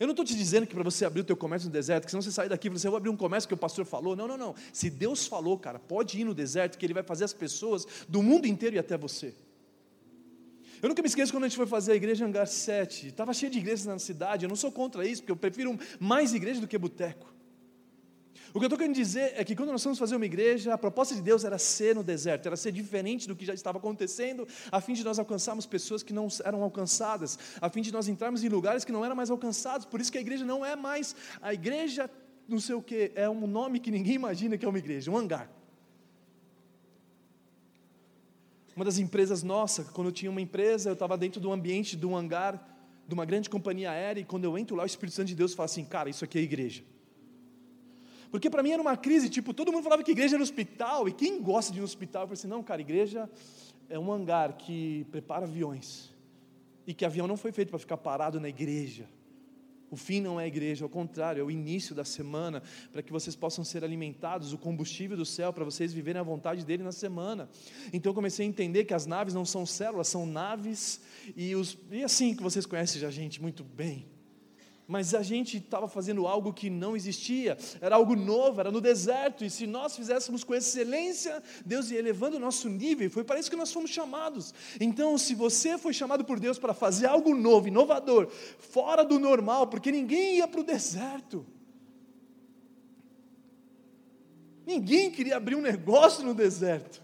Eu 0.00 0.06
não 0.06 0.12
estou 0.12 0.24
te 0.24 0.34
dizendo 0.34 0.66
que 0.66 0.74
para 0.74 0.82
você 0.82 1.04
abrir 1.04 1.20
o 1.20 1.24
teu 1.24 1.36
comércio 1.36 1.68
no 1.68 1.72
deserto, 1.72 2.06
que 2.06 2.10
senão 2.10 2.22
você 2.22 2.32
sai 2.32 2.48
daqui 2.48 2.68
e 2.68 2.70
você 2.70 2.88
vai 2.88 2.96
abrir 2.96 3.10
um 3.10 3.16
comércio 3.16 3.46
que 3.46 3.52
o 3.52 3.56
pastor 3.56 3.84
falou. 3.84 4.16
Não, 4.16 4.26
não, 4.26 4.38
não. 4.38 4.54
Se 4.72 4.88
Deus 4.88 5.26
falou, 5.26 5.58
cara, 5.58 5.78
pode 5.78 6.18
ir 6.18 6.24
no 6.24 6.32
deserto, 6.32 6.78
que 6.78 6.86
Ele 6.86 6.94
vai 6.94 7.02
fazer 7.02 7.24
as 7.24 7.34
pessoas 7.34 7.86
do 8.08 8.22
mundo 8.22 8.46
inteiro 8.46 8.76
ir 8.76 8.78
até 8.78 8.96
você. 8.96 9.34
Eu 10.80 10.88
nunca 10.88 11.02
me 11.02 11.08
esqueço 11.08 11.30
quando 11.30 11.44
a 11.44 11.48
gente 11.48 11.56
foi 11.58 11.66
fazer 11.66 11.92
a 11.92 11.94
igreja 11.94 12.24
Hangar 12.24 12.46
7. 12.46 13.08
Estava 13.08 13.34
cheio 13.34 13.52
de 13.52 13.58
igrejas 13.58 13.84
na 13.84 13.98
cidade. 13.98 14.46
Eu 14.46 14.48
não 14.48 14.56
sou 14.56 14.72
contra 14.72 15.06
isso, 15.06 15.20
porque 15.20 15.32
eu 15.32 15.36
prefiro 15.36 15.78
mais 15.98 16.32
igreja 16.32 16.62
do 16.62 16.66
que 16.66 16.78
boteco. 16.78 17.30
O 18.52 18.58
que 18.58 18.64
eu 18.64 18.66
estou 18.66 18.78
querendo 18.78 18.96
dizer 18.96 19.32
é 19.36 19.44
que 19.44 19.54
quando 19.54 19.70
nós 19.70 19.82
fomos 19.82 19.98
fazer 19.98 20.16
uma 20.16 20.26
igreja, 20.26 20.74
a 20.74 20.78
proposta 20.78 21.14
de 21.14 21.22
Deus 21.22 21.44
era 21.44 21.56
ser 21.56 21.94
no 21.94 22.02
deserto, 22.02 22.46
era 22.46 22.56
ser 22.56 22.72
diferente 22.72 23.28
do 23.28 23.36
que 23.36 23.44
já 23.44 23.54
estava 23.54 23.78
acontecendo, 23.78 24.46
a 24.72 24.80
fim 24.80 24.92
de 24.92 25.04
nós 25.04 25.20
alcançarmos 25.20 25.66
pessoas 25.66 26.02
que 26.02 26.12
não 26.12 26.26
eram 26.44 26.60
alcançadas, 26.62 27.38
a 27.60 27.70
fim 27.70 27.80
de 27.80 27.92
nós 27.92 28.08
entrarmos 28.08 28.42
em 28.42 28.48
lugares 28.48 28.84
que 28.84 28.90
não 28.90 29.04
eram 29.04 29.14
mais 29.14 29.30
alcançados. 29.30 29.86
Por 29.86 30.00
isso 30.00 30.10
que 30.10 30.18
a 30.18 30.20
igreja 30.20 30.44
não 30.44 30.66
é 30.66 30.74
mais 30.74 31.14
a 31.40 31.54
igreja, 31.54 32.10
não 32.48 32.58
sei 32.58 32.74
o 32.74 32.82
que, 32.82 33.12
é 33.14 33.30
um 33.30 33.46
nome 33.46 33.78
que 33.78 33.90
ninguém 33.90 34.14
imagina 34.14 34.58
que 34.58 34.64
é 34.64 34.68
uma 34.68 34.78
igreja, 34.78 35.12
um 35.12 35.16
hangar. 35.16 35.48
Uma 38.74 38.84
das 38.84 38.98
empresas 38.98 39.44
nossa, 39.44 39.84
quando 39.84 40.08
eu 40.08 40.12
tinha 40.12 40.30
uma 40.30 40.40
empresa, 40.40 40.90
eu 40.90 40.94
estava 40.94 41.16
dentro 41.16 41.40
do 41.40 41.52
ambiente 41.52 41.96
de 41.96 42.06
um 42.06 42.16
hangar 42.16 42.66
de 43.06 43.14
uma 43.14 43.24
grande 43.24 43.48
companhia 43.48 43.90
aérea, 43.90 44.20
e 44.20 44.24
quando 44.24 44.44
eu 44.44 44.56
entro 44.56 44.74
lá, 44.74 44.84
o 44.84 44.86
Espírito 44.86 45.14
Santo 45.14 45.28
de 45.28 45.34
Deus 45.36 45.54
fala 45.54 45.66
assim: 45.66 45.84
cara, 45.84 46.08
isso 46.08 46.24
aqui 46.24 46.38
é 46.38 46.42
igreja. 46.42 46.82
Porque 48.30 48.48
para 48.48 48.62
mim 48.62 48.70
era 48.70 48.80
uma 48.80 48.96
crise, 48.96 49.28
tipo, 49.28 49.52
todo 49.52 49.72
mundo 49.72 49.82
falava 49.82 50.02
que 50.02 50.12
igreja 50.12 50.36
era 50.36 50.42
hospital, 50.42 51.08
e 51.08 51.12
quem 51.12 51.42
gosta 51.42 51.72
de 51.72 51.80
no 51.80 51.84
hospital? 51.84 52.22
Eu 52.22 52.28
falei 52.28 52.38
assim: 52.38 52.48
não, 52.48 52.62
cara, 52.62 52.80
igreja 52.80 53.28
é 53.88 53.98
um 53.98 54.12
hangar 54.12 54.56
que 54.56 55.04
prepara 55.10 55.44
aviões, 55.44 56.14
e 56.86 56.94
que 56.94 57.04
avião 57.04 57.26
não 57.26 57.36
foi 57.36 57.50
feito 57.50 57.70
para 57.70 57.78
ficar 57.78 57.96
parado 57.96 58.38
na 58.38 58.48
igreja. 58.48 59.08
O 59.90 59.96
fim 59.96 60.20
não 60.20 60.38
é 60.38 60.44
a 60.44 60.46
igreja, 60.46 60.84
ao 60.84 60.88
contrário, 60.88 61.40
é 61.40 61.44
o 61.44 61.50
início 61.50 61.96
da 61.96 62.04
semana, 62.04 62.62
para 62.92 63.02
que 63.02 63.10
vocês 63.10 63.34
possam 63.34 63.64
ser 63.64 63.82
alimentados, 63.82 64.52
o 64.52 64.58
combustível 64.58 65.16
do 65.16 65.26
céu, 65.26 65.52
para 65.52 65.64
vocês 65.64 65.92
viverem 65.92 66.20
a 66.20 66.22
vontade 66.22 66.64
dele 66.64 66.84
na 66.84 66.92
semana. 66.92 67.50
Então 67.92 68.10
eu 68.10 68.14
comecei 68.14 68.46
a 68.46 68.48
entender 68.48 68.84
que 68.84 68.94
as 68.94 69.04
naves 69.04 69.34
não 69.34 69.44
são 69.44 69.66
células, 69.66 70.06
são 70.06 70.24
naves, 70.24 71.00
e, 71.34 71.56
os, 71.56 71.76
e 71.90 72.04
assim 72.04 72.36
que 72.36 72.42
vocês 72.42 72.64
conhecem 72.66 73.00
já 73.00 73.10
gente 73.10 73.42
muito 73.42 73.64
bem 73.64 74.06
mas 74.90 75.14
a 75.14 75.22
gente 75.22 75.58
estava 75.58 75.86
fazendo 75.86 76.26
algo 76.26 76.52
que 76.52 76.68
não 76.68 76.96
existia, 76.96 77.56
era 77.80 77.94
algo 77.94 78.16
novo, 78.16 78.58
era 78.58 78.72
no 78.72 78.80
deserto, 78.80 79.44
e 79.44 79.48
se 79.48 79.64
nós 79.64 79.94
fizéssemos 79.94 80.42
com 80.42 80.52
excelência, 80.52 81.40
Deus 81.64 81.92
ia 81.92 82.00
elevando 82.00 82.38
o 82.38 82.40
nosso 82.40 82.68
nível, 82.68 83.08
foi 83.08 83.22
para 83.22 83.38
isso 83.38 83.48
que 83.48 83.54
nós 83.54 83.72
fomos 83.72 83.88
chamados. 83.88 84.52
Então, 84.80 85.16
se 85.16 85.32
você 85.32 85.78
foi 85.78 85.92
chamado 85.92 86.24
por 86.24 86.40
Deus 86.40 86.58
para 86.58 86.74
fazer 86.74 87.06
algo 87.06 87.36
novo, 87.36 87.68
inovador, 87.68 88.28
fora 88.58 89.04
do 89.04 89.20
normal, 89.20 89.68
porque 89.68 89.92
ninguém 89.92 90.38
ia 90.38 90.48
para 90.48 90.60
o 90.60 90.64
deserto, 90.64 91.46
ninguém 94.66 95.08
queria 95.08 95.36
abrir 95.36 95.54
um 95.54 95.62
negócio 95.62 96.24
no 96.24 96.34
deserto. 96.34 97.00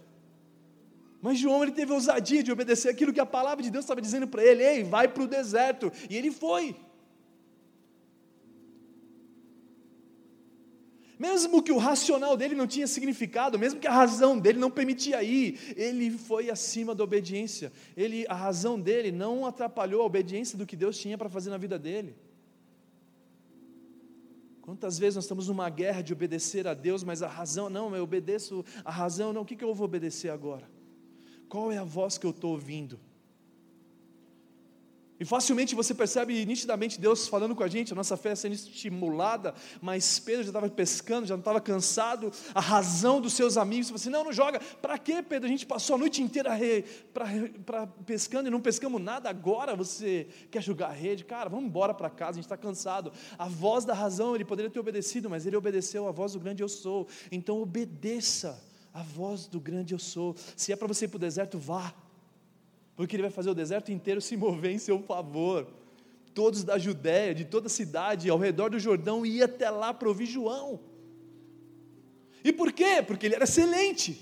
Mas 1.21 1.39
João 1.39 1.63
ele 1.63 1.71
teve 1.71 1.93
ousadia 1.93 2.43
de 2.43 2.51
obedecer 2.51 2.89
aquilo 2.89 3.13
que 3.13 3.19
a 3.21 3.25
palavra 3.25 3.63
de 3.63 3.71
Deus 3.71 3.85
estava 3.85 4.01
dizendo 4.01 4.27
para 4.27 4.43
ele: 4.43 4.61
ei, 4.61 4.83
vai 4.83 5.07
para 5.07 5.23
o 5.23 5.27
deserto. 5.27 5.91
E 6.09 6.15
ele 6.15 6.31
foi. 6.31 6.75
Mesmo 11.17 11.63
que 11.63 11.71
o 11.71 11.77
racional 11.77 12.37
dele 12.37 12.53
não 12.53 12.67
tinha 12.67 12.85
significado, 12.85 13.57
mesmo 13.57 13.79
que 13.79 13.87
a 13.87 13.91
razão 13.91 14.37
dele 14.37 14.59
não 14.59 14.69
permitia 14.69 15.23
ir, 15.23 15.73
ele 15.75 16.11
foi 16.11 16.49
acima 16.49 16.93
da 16.93 17.03
obediência. 17.03 17.71
Ele, 17.95 18.25
a 18.27 18.35
razão 18.35 18.79
dele 18.79 19.11
não 19.11 19.45
atrapalhou 19.45 20.03
a 20.03 20.05
obediência 20.05 20.57
do 20.57 20.65
que 20.65 20.75
Deus 20.75 20.97
tinha 20.97 21.17
para 21.17 21.29
fazer 21.29 21.49
na 21.49 21.57
vida 21.57 21.79
dele. 21.79 22.15
Quantas 24.61 24.99
vezes 24.99 25.15
nós 25.15 25.23
estamos 25.23 25.47
numa 25.47 25.69
guerra 25.69 26.01
de 26.01 26.13
obedecer 26.13 26.67
a 26.67 26.73
Deus, 26.73 27.03
mas 27.03 27.23
a 27.23 27.27
razão, 27.27 27.69
não, 27.69 27.95
eu 27.95 28.03
obedeço 28.03 28.63
a 28.83 28.91
razão, 28.91 29.31
não, 29.33 29.41
o 29.41 29.45
que, 29.45 29.55
que 29.55 29.63
eu 29.63 29.73
vou 29.73 29.85
obedecer 29.85 30.29
agora? 30.29 30.69
Qual 31.47 31.71
é 31.71 31.77
a 31.77 31.83
voz 31.83 32.17
que 32.17 32.25
eu 32.25 32.31
estou 32.31 32.51
ouvindo? 32.51 32.99
E 35.19 35.25
facilmente 35.25 35.73
você 35.73 35.95
percebe 35.95 36.45
nitidamente 36.45 36.99
Deus 36.99 37.27
falando 37.27 37.55
com 37.55 37.63
a 37.63 37.67
gente, 37.67 37.91
a 37.91 37.95
nossa 37.95 38.15
fé 38.15 38.35
sendo 38.35 38.53
estimulada, 38.53 39.55
mas 39.81 40.19
Pedro 40.19 40.43
já 40.43 40.49
estava 40.49 40.69
pescando, 40.69 41.25
já 41.25 41.33
não 41.33 41.41
estava 41.41 41.59
cansado, 41.59 42.31
a 42.53 42.61
razão 42.61 43.19
dos 43.19 43.33
seus 43.33 43.57
amigos, 43.57 43.87
você 43.87 43.95
assim, 43.95 44.09
não, 44.09 44.23
não 44.23 44.31
joga, 44.31 44.59
para 44.81 44.97
quê 44.97 45.23
Pedro? 45.23 45.47
A 45.47 45.49
gente 45.49 45.65
passou 45.65 45.95
a 45.95 45.99
noite 45.99 46.21
inteira 46.21 46.53
re, 46.53 46.83
pra, 47.13 47.25
pra, 47.65 47.87
pescando 47.87 48.47
e 48.47 48.51
não 48.51 48.61
pescamos 48.61 49.01
nada, 49.01 49.27
agora 49.29 49.75
você 49.75 50.27
quer 50.51 50.61
jogar 50.61 50.89
rede? 50.89 51.25
Cara, 51.25 51.49
vamos 51.49 51.65
embora 51.65 51.93
para 51.95 52.09
casa, 52.09 52.31
a 52.31 52.35
gente 52.35 52.45
está 52.45 52.57
cansado. 52.57 53.11
A 53.39 53.47
voz 53.47 53.85
da 53.85 53.95
razão, 53.95 54.35
ele 54.35 54.45
poderia 54.45 54.69
ter 54.69 54.79
obedecido, 54.79 55.29
mas 55.29 55.47
ele 55.47 55.55
obedeceu 55.55 56.07
a 56.07 56.11
voz 56.11 56.33
do 56.33 56.39
grande 56.39 56.61
eu 56.61 56.69
sou, 56.69 57.07
então 57.31 57.59
obedeça 57.59 58.63
a 58.93 59.01
voz 59.01 59.47
do 59.47 59.59
grande 59.59 59.93
eu 59.93 59.99
sou, 59.99 60.35
se 60.55 60.71
é 60.71 60.75
para 60.75 60.87
você 60.87 61.05
ir 61.05 61.07
para 61.07 61.17
o 61.17 61.19
deserto, 61.19 61.57
vá, 61.57 61.93
porque 62.97 63.15
ele 63.15 63.21
vai 63.21 63.31
fazer 63.31 63.51
o 63.51 63.53
deserto 63.53 63.91
inteiro 63.91 64.19
se 64.19 64.35
mover 64.35 64.71
em 64.71 64.79
seu 64.79 64.99
favor. 64.99 65.67
Todos 66.33 66.63
da 66.63 66.79
Judéia, 66.79 67.33
de 67.33 67.45
toda 67.45 67.67
a 67.67 67.69
cidade, 67.69 68.27
ao 68.27 68.39
redor 68.39 68.71
do 68.71 68.79
Jordão, 68.79 69.23
iam 69.23 69.45
até 69.45 69.69
lá 69.69 69.93
para 69.93 70.09
ouvir 70.09 70.25
João. 70.25 70.79
E 72.43 72.51
por 72.51 72.73
quê? 72.73 73.03
Porque 73.05 73.27
ele 73.27 73.35
era 73.35 73.43
excelente. 73.43 74.19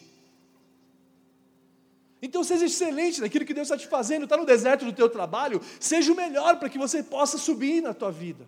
Então 2.22 2.44
seja 2.44 2.66
excelente 2.66 3.22
naquilo 3.22 3.46
que 3.46 3.54
Deus 3.54 3.68
está 3.68 3.78
te 3.78 3.88
fazendo, 3.88 4.24
está 4.24 4.36
no 4.36 4.46
deserto 4.46 4.84
do 4.84 4.92
teu 4.92 5.10
trabalho, 5.10 5.62
seja 5.80 6.12
o 6.12 6.16
melhor 6.16 6.60
para 6.60 6.70
que 6.70 6.78
você 6.78 7.02
possa 7.02 7.38
subir 7.38 7.82
na 7.82 7.94
tua 7.94 8.12
vida. 8.12 8.46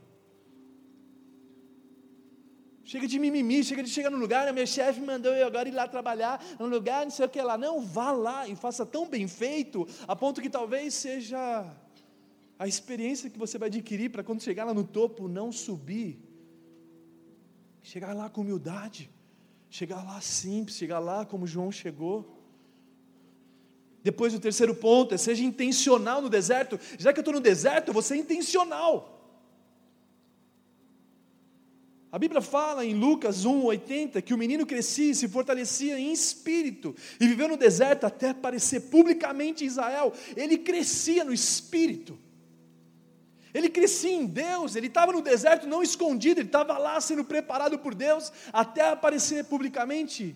Chega 2.91 3.05
de 3.05 3.19
mimimi, 3.19 3.65
chega 3.65 3.83
de 3.83 3.89
chegar 3.89 4.09
no 4.09 4.17
lugar, 4.17 4.45
né, 4.45 4.53
meu 4.53 4.65
chefe 4.65 5.01
mandou 5.01 5.33
eu 5.33 5.45
agora 5.45 5.67
ir 5.67 5.73
lá 5.73 5.85
trabalhar 5.89 6.41
num 6.57 6.67
lugar, 6.67 7.03
não 7.03 7.11
sei 7.11 7.25
o 7.25 7.29
que 7.29 7.41
lá. 7.41 7.57
Não, 7.57 7.81
vá 7.81 8.13
lá 8.13 8.47
e 8.47 8.55
faça 8.55 8.85
tão 8.85 9.05
bem 9.05 9.27
feito, 9.27 9.85
a 10.07 10.15
ponto 10.15 10.41
que 10.41 10.49
talvez 10.49 10.93
seja 10.93 11.69
a 12.57 12.65
experiência 12.65 13.29
que 13.29 13.37
você 13.37 13.57
vai 13.57 13.67
adquirir 13.67 14.09
para 14.09 14.23
quando 14.23 14.41
chegar 14.41 14.63
lá 14.63 14.73
no 14.73 14.85
topo, 14.85 15.27
não 15.27 15.51
subir. 15.51 16.17
Chegar 17.83 18.13
lá 18.13 18.29
com 18.29 18.39
humildade, 18.39 19.11
chegar 19.69 20.01
lá 20.05 20.21
simples, 20.21 20.77
chegar 20.77 20.99
lá 20.99 21.25
como 21.25 21.45
João 21.45 21.69
chegou. 21.69 22.41
Depois 24.01 24.33
o 24.33 24.39
terceiro 24.39 24.73
ponto 24.73 25.13
é 25.13 25.17
seja 25.17 25.43
intencional 25.43 26.21
no 26.21 26.29
deserto. 26.29 26.79
Já 26.97 27.11
que 27.11 27.19
eu 27.19 27.21
estou 27.21 27.33
no 27.33 27.41
deserto, 27.41 27.89
eu 27.89 27.93
vou 27.93 28.01
ser 28.01 28.15
intencional. 28.15 29.16
A 32.09 32.17
Bíblia 32.17 32.41
fala 32.41 32.85
em 32.85 32.93
Lucas 32.93 33.45
1,80 33.45 34.21
que 34.21 34.33
o 34.33 34.37
menino 34.37 34.65
crescia 34.65 35.11
e 35.11 35.15
se 35.15 35.27
fortalecia 35.27 35.99
em 35.99 36.13
espírito 36.13 36.95
e 37.19 37.27
viveu 37.27 37.49
no 37.49 37.57
deserto 37.57 38.05
até 38.05 38.29
aparecer 38.29 38.89
publicamente 38.89 39.63
em 39.63 39.67
Israel. 39.67 40.13
Ele 40.35 40.57
crescia 40.57 41.25
no 41.25 41.33
espírito. 41.33 42.17
Ele 43.53 43.69
crescia 43.69 44.11
em 44.11 44.25
Deus, 44.25 44.75
ele 44.75 44.87
estava 44.87 45.11
no 45.11 45.21
deserto 45.21 45.67
não 45.67 45.81
escondido, 45.81 46.39
ele 46.39 46.47
estava 46.47 46.77
lá 46.77 46.99
sendo 47.01 47.23
preparado 47.23 47.79
por 47.79 47.95
Deus 47.95 48.31
até 48.53 48.89
aparecer 48.89 49.45
publicamente 49.45 50.35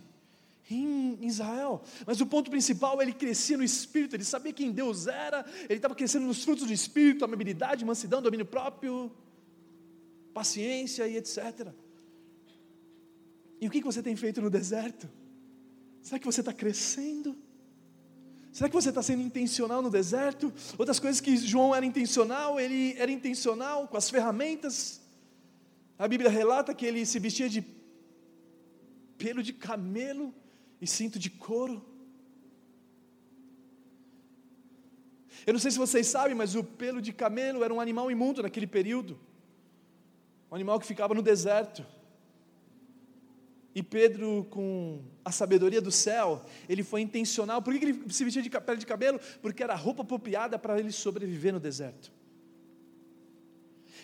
em 0.69 1.19
Israel. 1.21 1.81
Mas 2.05 2.19
o 2.19 2.25
ponto 2.25 2.49
principal, 2.49 3.01
ele 3.01 3.13
crescia 3.13 3.57
no 3.57 3.63
espírito, 3.63 4.15
ele 4.15 4.23
sabia 4.23 4.51
quem 4.51 4.71
Deus 4.71 5.07
era, 5.07 5.45
ele 5.69 5.75
estava 5.75 5.95
crescendo 5.95 6.25
nos 6.25 6.43
frutos 6.43 6.65
do 6.65 6.73
espírito, 6.73 7.23
amabilidade, 7.23 7.85
mansidão, 7.85 8.21
domínio 8.21 8.45
próprio 8.45 9.11
paciência 10.33 11.07
e 11.07 11.17
etc. 11.17 11.69
E 13.59 13.67
o 13.67 13.71
que 13.71 13.81
você 13.81 14.01
tem 14.01 14.15
feito 14.15 14.41
no 14.41 14.49
deserto? 14.49 15.09
Será 16.01 16.17
que 16.17 16.25
você 16.25 16.41
está 16.41 16.51
crescendo? 16.51 17.37
Será 18.51 18.67
que 18.67 18.75
você 18.75 18.89
está 18.89 19.01
sendo 19.01 19.21
intencional 19.21 19.81
no 19.81 19.89
deserto? 19.89 20.51
Outras 20.77 20.99
coisas 20.99 21.21
que 21.21 21.37
João 21.37 21.73
era 21.73 21.85
intencional, 21.85 22.59
ele 22.59 22.95
era 22.97 23.11
intencional 23.11 23.87
com 23.87 23.97
as 23.97 24.09
ferramentas. 24.09 24.99
A 25.97 26.07
Bíblia 26.07 26.29
relata 26.29 26.73
que 26.73 26.85
ele 26.85 27.05
se 27.05 27.19
vestia 27.19 27.47
de 27.47 27.63
pelo 29.17 29.43
de 29.43 29.53
camelo 29.53 30.33
e 30.81 30.87
cinto 30.87 31.19
de 31.19 31.29
couro. 31.29 31.85
Eu 35.45 35.53
não 35.53 35.59
sei 35.59 35.71
se 35.71 35.77
vocês 35.77 36.07
sabem, 36.07 36.35
mas 36.35 36.55
o 36.55 36.63
pelo 36.63 36.99
de 37.01 37.13
camelo 37.13 37.63
era 37.63 37.73
um 37.73 37.79
animal 37.79 38.09
imundo 38.09 38.41
naquele 38.41 38.67
período 38.67 39.19
um 40.51 40.55
animal 40.55 40.79
que 40.79 40.85
ficava 40.85 41.13
no 41.13 41.21
deserto. 41.21 41.85
E 43.73 43.81
Pedro, 43.81 44.45
com 44.49 45.01
a 45.23 45.31
sabedoria 45.31 45.79
do 45.79 45.91
céu, 45.91 46.41
ele 46.67 46.83
foi 46.83 46.99
intencional. 46.99 47.61
Por 47.61 47.73
que 47.73 47.85
ele 47.85 48.03
se 48.11 48.25
vestia 48.25 48.41
de 48.41 48.49
pele 48.49 48.77
de 48.77 48.85
cabelo? 48.85 49.17
Porque 49.41 49.63
era 49.63 49.71
a 49.71 49.77
roupa 49.77 50.01
apropriada 50.01 50.59
para 50.59 50.77
ele 50.77 50.91
sobreviver 50.91 51.53
no 51.53 51.59
deserto. 51.59 52.11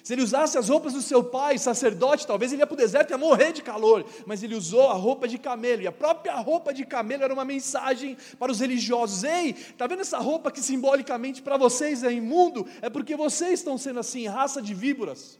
Se 0.02 0.14
ele 0.14 0.22
usasse 0.22 0.58
as 0.58 0.70
roupas 0.70 0.94
do 0.94 1.02
seu 1.02 1.22
pai, 1.22 1.58
sacerdote, 1.58 2.26
talvez 2.26 2.54
ele 2.54 2.62
ia 2.62 2.68
para 2.68 2.76
o 2.76 2.78
deserto 2.78 3.10
e 3.10 3.14
ia 3.14 3.18
morrer 3.18 3.52
de 3.52 3.62
calor. 3.62 4.06
Mas 4.26 4.42
ele 4.42 4.56
usou 4.56 4.90
a 4.90 4.94
roupa 4.94 5.28
de 5.28 5.38
camelo. 5.38 5.82
E 5.82 5.88
a 5.88 5.92
própria 5.92 6.34
roupa 6.36 6.74
de 6.74 6.86
camelo 6.86 7.24
era 7.24 7.34
uma 7.34 7.44
mensagem 7.44 8.16
para 8.40 8.50
os 8.50 8.62
religiosos: 8.62 9.26
Ei, 9.26 9.50
está 9.50 9.86
vendo 9.86 10.00
essa 10.00 10.20
roupa 10.20 10.50
que 10.50 10.62
simbolicamente 10.62 11.42
para 11.42 11.58
vocês 11.58 12.04
é 12.04 12.14
imundo? 12.14 12.66
É 12.82 12.90
porque 12.90 13.18
vocês 13.18 13.60
estão 13.60 13.78
sendo 13.78 14.00
assim, 14.00 14.28
raça 14.28 14.62
de 14.62 14.74
víboras. 14.74 15.38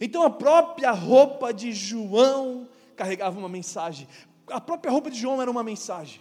Então 0.00 0.22
a 0.22 0.30
própria 0.30 0.90
roupa 0.90 1.52
de 1.52 1.72
João 1.72 2.68
carregava 2.96 3.38
uma 3.38 3.48
mensagem. 3.48 4.08
A 4.48 4.60
própria 4.60 4.90
roupa 4.90 5.10
de 5.10 5.18
João 5.18 5.40
era 5.40 5.50
uma 5.50 5.62
mensagem. 5.62 6.20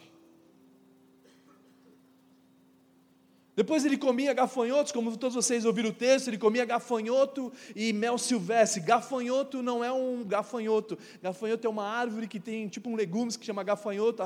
Depois 3.58 3.84
ele 3.84 3.98
comia 3.98 4.36
gafanhotos, 4.36 4.92
como 4.92 5.18
todos 5.18 5.34
vocês 5.34 5.66
ouviram 5.66 5.90
o 5.90 5.94
texto, 5.94 6.28
ele 6.28 6.38
comia 6.38 6.64
gafanhoto 6.64 7.52
e 7.76 7.92
mel 7.92 8.16
silvestre. 8.20 8.80
Gafanhoto 8.80 9.64
não 9.64 9.84
é 9.84 9.92
um 9.92 10.24
gafanhoto. 10.24 10.96
Gafanhoto 11.24 11.66
é 11.66 11.70
uma 11.70 11.84
árvore 11.84 12.28
que 12.28 12.40
tem 12.40 12.68
tipo 12.68 12.88
um 12.88 12.96
legume 12.96 13.36
que 13.36 13.44
chama 13.44 13.64
gafanhoto, 13.64 14.22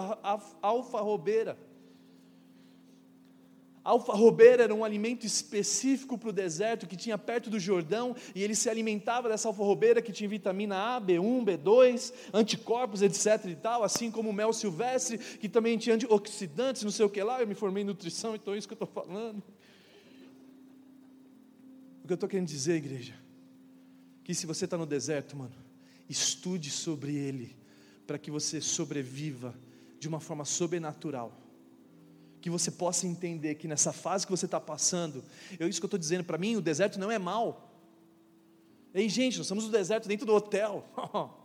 alfarrobeira. 0.62 1.58
Alfarrobeira 3.84 4.64
era 4.64 4.76
um 4.76 4.84
alimento 4.84 5.26
específico 5.26 6.16
para 6.16 6.30
o 6.30 6.34
deserto 6.34 6.86
que 6.86 6.96
tinha 6.96 7.18
perto 7.18 7.50
do 7.50 7.60
Jordão, 7.60 8.16
e 8.36 8.44
ele 8.44 8.54
se 8.54 8.70
alimentava 8.70 9.28
dessa 9.28 9.48
alfarrobeira 9.48 10.02
que 10.04 10.12
tinha 10.12 10.30
vitamina 10.30 10.96
A, 10.96 11.02
B1, 11.02 11.44
B2, 11.44 12.14
anticorpos, 12.32 13.02
etc. 13.02 13.46
e 13.46 13.56
tal, 13.56 13.84
assim 13.84 14.12
como 14.12 14.30
o 14.30 14.34
mel 14.34 14.54
silvestre, 14.54 15.18
que 15.18 15.50
também 15.50 15.80
tinha 15.80 15.96
antioxidantes, 15.96 16.84
não 16.84 16.92
sei 16.92 17.06
o 17.06 17.10
que 17.10 17.24
lá. 17.24 17.42
Eu 17.42 17.48
me 17.48 17.56
formei 17.56 17.82
em 17.82 17.88
nutrição, 17.88 18.36
então 18.36 18.54
é 18.54 18.58
isso 18.60 18.68
que 18.68 18.74
eu 18.74 18.84
estou 18.84 18.88
falando. 18.88 19.42
O 22.04 22.08
que 22.08 22.14
eu 22.14 22.16
estou 22.16 22.30
querendo 22.30 22.48
dizer, 22.48 22.76
igreja, 22.76 23.16
que 24.24 24.36
se 24.36 24.46
você 24.46 24.66
está 24.66 24.78
no 24.78 24.86
deserto, 24.86 25.36
mano, 25.36 25.56
estude 26.08 26.70
sobre 26.70 27.16
ele, 27.16 27.56
para 28.06 28.20
que 28.20 28.30
você 28.30 28.62
sobreviva 28.62 29.56
de 30.00 30.08
uma 30.08 30.20
forma 30.20 30.46
sobrenatural 30.46 31.41
que 32.42 32.50
você 32.50 32.72
possa 32.72 33.06
entender 33.06 33.56
que 33.56 33.68
nessa 33.68 33.94
fase 33.94 34.26
que 34.26 34.32
você 34.32 34.46
está 34.46 34.60
passando, 34.60 35.24
é 35.60 35.66
isso 35.68 35.80
que 35.80 35.86
eu 35.86 35.88
estou 35.88 36.00
dizendo, 36.00 36.24
para 36.24 36.38
mim 36.38 36.56
o 36.56 36.62
deserto 36.62 37.00
não 37.00 37.12
é 37.12 37.20
mal. 37.20 37.72
Ei, 38.94 39.08
gente, 39.08 39.38
nós 39.38 39.46
estamos 39.46 39.66
no 39.66 39.72
deserto 39.72 40.08
dentro 40.08 40.26
do 40.26 40.34
hotel. 40.34 40.84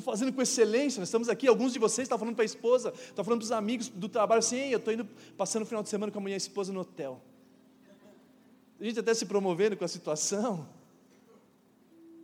fazendo 0.00 0.32
com 0.32 0.42
excelência, 0.42 0.98
nós 0.98 1.08
estamos 1.08 1.28
aqui, 1.28 1.46
alguns 1.46 1.72
de 1.72 1.78
vocês 1.78 2.06
estão 2.06 2.18
falando 2.18 2.34
para 2.34 2.44
a 2.44 2.46
esposa, 2.46 2.92
estão 2.96 3.24
falando 3.24 3.40
para 3.40 3.44
os 3.44 3.52
amigos 3.52 3.88
do 3.88 4.08
trabalho 4.08 4.40
assim, 4.40 4.70
eu 4.70 4.78
estou 4.78 4.92
indo, 4.92 5.04
passando 5.36 5.62
o 5.62 5.66
final 5.66 5.82
de 5.82 5.88
semana 5.88 6.10
com 6.10 6.18
a 6.18 6.22
minha 6.22 6.36
esposa 6.36 6.72
no 6.72 6.80
hotel. 6.80 7.20
A 8.80 8.84
gente 8.84 8.98
até 8.98 9.14
se 9.14 9.24
promovendo 9.26 9.76
com 9.76 9.84
a 9.84 9.88
situação. 9.88 10.68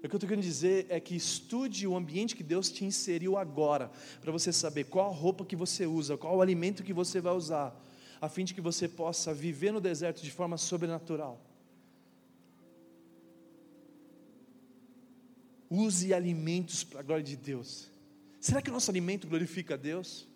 O 0.03 0.09
que 0.09 0.15
eu 0.15 0.17
estou 0.17 0.29
querendo 0.29 0.43
dizer 0.43 0.87
é 0.89 0.99
que 0.99 1.15
estude 1.15 1.87
o 1.87 1.95
ambiente 1.95 2.35
que 2.35 2.43
Deus 2.43 2.71
te 2.71 2.87
inseriu 2.87 3.37
agora, 3.37 3.91
para 4.23 4.33
você 4.33 4.51
saber 4.51 4.85
qual 4.85 5.11
a 5.11 5.15
roupa 5.15 5.45
que 5.45 5.55
você 5.55 5.85
usa, 5.85 6.17
qual 6.17 6.39
o 6.39 6.41
alimento 6.41 6.83
que 6.83 6.93
você 6.93 7.21
vai 7.21 7.35
usar, 7.35 7.79
a 8.19 8.27
fim 8.27 8.45
de 8.45 8.55
que 8.55 8.63
você 8.63 8.89
possa 8.89 9.35
viver 9.35 9.73
no 9.73 9.81
deserto 9.81 10.23
de 10.23 10.31
forma 10.31 10.57
sobrenatural. 10.57 11.39
Use 15.69 16.15
alimentos 16.15 16.83
para 16.83 17.01
a 17.01 17.03
glória 17.03 17.23
de 17.23 17.37
Deus. 17.37 17.91
Será 18.41 18.63
que 18.63 18.71
o 18.71 18.73
nosso 18.73 18.91
alimento 18.91 19.29
glorifica 19.29 19.75
a 19.75 19.77
Deus? 19.77 20.27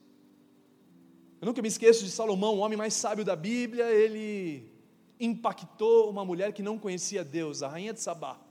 Eu 1.41 1.47
nunca 1.47 1.63
me 1.63 1.69
esqueço 1.69 2.05
de 2.05 2.11
Salomão, 2.11 2.57
o 2.57 2.59
homem 2.59 2.77
mais 2.77 2.93
sábio 2.93 3.25
da 3.25 3.35
Bíblia, 3.35 3.91
ele 3.91 4.71
impactou 5.19 6.11
uma 6.11 6.25
mulher 6.25 6.53
que 6.53 6.63
não 6.63 6.79
conhecia 6.79 7.25
Deus, 7.25 7.63
a 7.63 7.69
rainha 7.69 7.95
de 7.95 8.01
Sabá. 8.01 8.44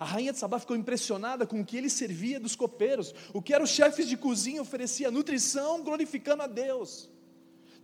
A 0.00 0.04
rainha 0.06 0.32
de 0.32 0.38
Sabá 0.38 0.58
ficou 0.58 0.74
impressionada 0.74 1.46
com 1.46 1.60
o 1.60 1.64
que 1.64 1.76
ele 1.76 1.90
servia 1.90 2.40
dos 2.40 2.56
copeiros, 2.56 3.14
o 3.34 3.42
que 3.42 3.52
eram 3.52 3.64
os 3.64 3.70
chefes 3.70 4.08
de 4.08 4.16
cozinha 4.16 4.62
oferecia 4.62 5.10
nutrição 5.10 5.82
glorificando 5.82 6.42
a 6.42 6.46
Deus. 6.46 7.10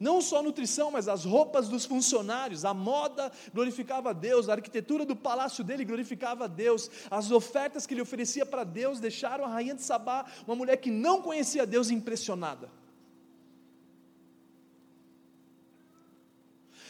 Não 0.00 0.22
só 0.22 0.38
a 0.38 0.42
nutrição, 0.42 0.90
mas 0.90 1.08
as 1.08 1.26
roupas 1.26 1.68
dos 1.68 1.84
funcionários, 1.84 2.64
a 2.64 2.72
moda 2.72 3.30
glorificava 3.52 4.10
a 4.10 4.12
Deus, 4.14 4.48
a 4.48 4.54
arquitetura 4.54 5.04
do 5.04 5.14
palácio 5.14 5.62
dele 5.62 5.84
glorificava 5.84 6.44
a 6.44 6.48
Deus, 6.48 6.90
as 7.10 7.30
ofertas 7.30 7.86
que 7.86 7.92
ele 7.92 8.00
oferecia 8.00 8.46
para 8.46 8.64
Deus 8.64 8.98
deixaram 8.98 9.44
a 9.44 9.48
rainha 9.48 9.74
de 9.74 9.82
Sabá, 9.82 10.24
uma 10.46 10.56
mulher 10.56 10.78
que 10.78 10.90
não 10.90 11.20
conhecia 11.20 11.66
Deus, 11.66 11.90
impressionada. 11.90 12.70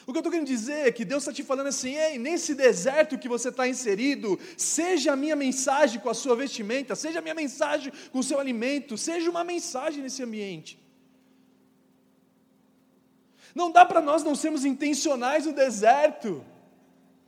O 0.07 0.13
que 0.13 0.19
eu 0.19 0.21
estou 0.21 0.31
querendo 0.31 0.47
dizer 0.47 0.87
é 0.87 0.93
que 0.93 1.05
Deus 1.05 1.25
está 1.25 1.33
te 1.33 1.43
falando 1.43 1.67
assim: 1.67 1.95
ei, 1.97 2.17
nesse 2.17 2.55
deserto 2.55 3.19
que 3.19 3.29
você 3.29 3.49
está 3.49 3.67
inserido, 3.67 4.39
seja 4.57 5.13
a 5.13 5.17
minha 5.17 5.35
mensagem 5.35 6.01
com 6.01 6.09
a 6.09 6.15
sua 6.15 6.37
vestimenta, 6.37 6.95
seja 6.95 7.19
a 7.19 7.23
minha 7.23 7.35
mensagem 7.35 7.93
com 8.13 8.21
o 8.21 8.23
seu 8.23 8.39
alimento, 8.39 8.97
seja 8.97 9.29
uma 9.29 9.43
mensagem 9.43 10.01
nesse 10.03 10.23
ambiente. 10.23 10.79
Não 13.53 13.71
dá 13.73 13.85
para 13.85 14.01
nós 14.01 14.23
não 14.23 14.37
sermos 14.37 14.65
intencionais 14.65 15.45
no 15.45 15.53
deserto. 15.53 16.45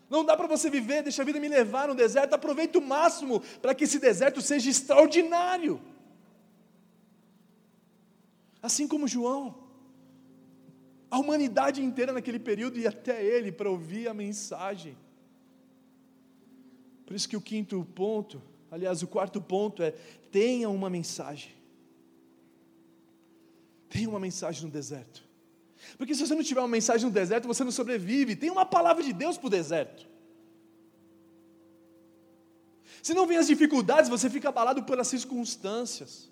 Não 0.08 0.24
dá 0.24 0.36
para 0.36 0.46
você 0.46 0.70
viver, 0.70 1.02
deixa 1.02 1.22
a 1.22 1.24
vida 1.24 1.40
me 1.40 1.48
levar 1.48 1.88
no 1.88 1.94
deserto, 1.94 2.32
aproveita 2.32 2.78
o 2.78 2.82
máximo 2.82 3.40
para 3.60 3.74
que 3.74 3.84
esse 3.84 3.98
deserto 3.98 4.40
seja 4.40 4.70
extraordinário. 4.70 5.80
Assim 8.62 8.86
como 8.86 9.08
João. 9.08 9.67
A 11.10 11.18
humanidade 11.18 11.82
inteira 11.82 12.12
naquele 12.12 12.38
período 12.38 12.78
ia 12.78 12.90
até 12.90 13.24
ele 13.24 13.50
para 13.50 13.70
ouvir 13.70 14.08
a 14.08 14.14
mensagem. 14.14 14.96
Por 17.06 17.16
isso 17.16 17.28
que 17.28 17.36
o 17.36 17.40
quinto 17.40 17.82
ponto, 17.94 18.42
aliás, 18.70 19.02
o 19.02 19.06
quarto 19.06 19.40
ponto 19.40 19.82
é: 19.82 19.92
tenha 20.30 20.68
uma 20.68 20.90
mensagem. 20.90 21.52
Tenha 23.88 24.08
uma 24.08 24.20
mensagem 24.20 24.64
no 24.64 24.70
deserto. 24.70 25.24
Porque 25.96 26.14
se 26.14 26.26
você 26.26 26.34
não 26.34 26.42
tiver 26.42 26.60
uma 26.60 26.68
mensagem 26.68 27.06
no 27.06 27.12
deserto, 27.12 27.46
você 27.46 27.64
não 27.64 27.70
sobrevive. 27.70 28.36
Tem 28.36 28.50
uma 28.50 28.66
palavra 28.66 29.02
de 29.02 29.12
Deus 29.12 29.38
para 29.38 29.46
o 29.46 29.50
deserto. 29.50 30.06
Se 33.02 33.14
não 33.14 33.26
vem 33.26 33.38
as 33.38 33.46
dificuldades, 33.46 34.10
você 34.10 34.28
fica 34.28 34.50
abalado 34.50 34.82
pelas 34.82 35.08
circunstâncias. 35.08 36.28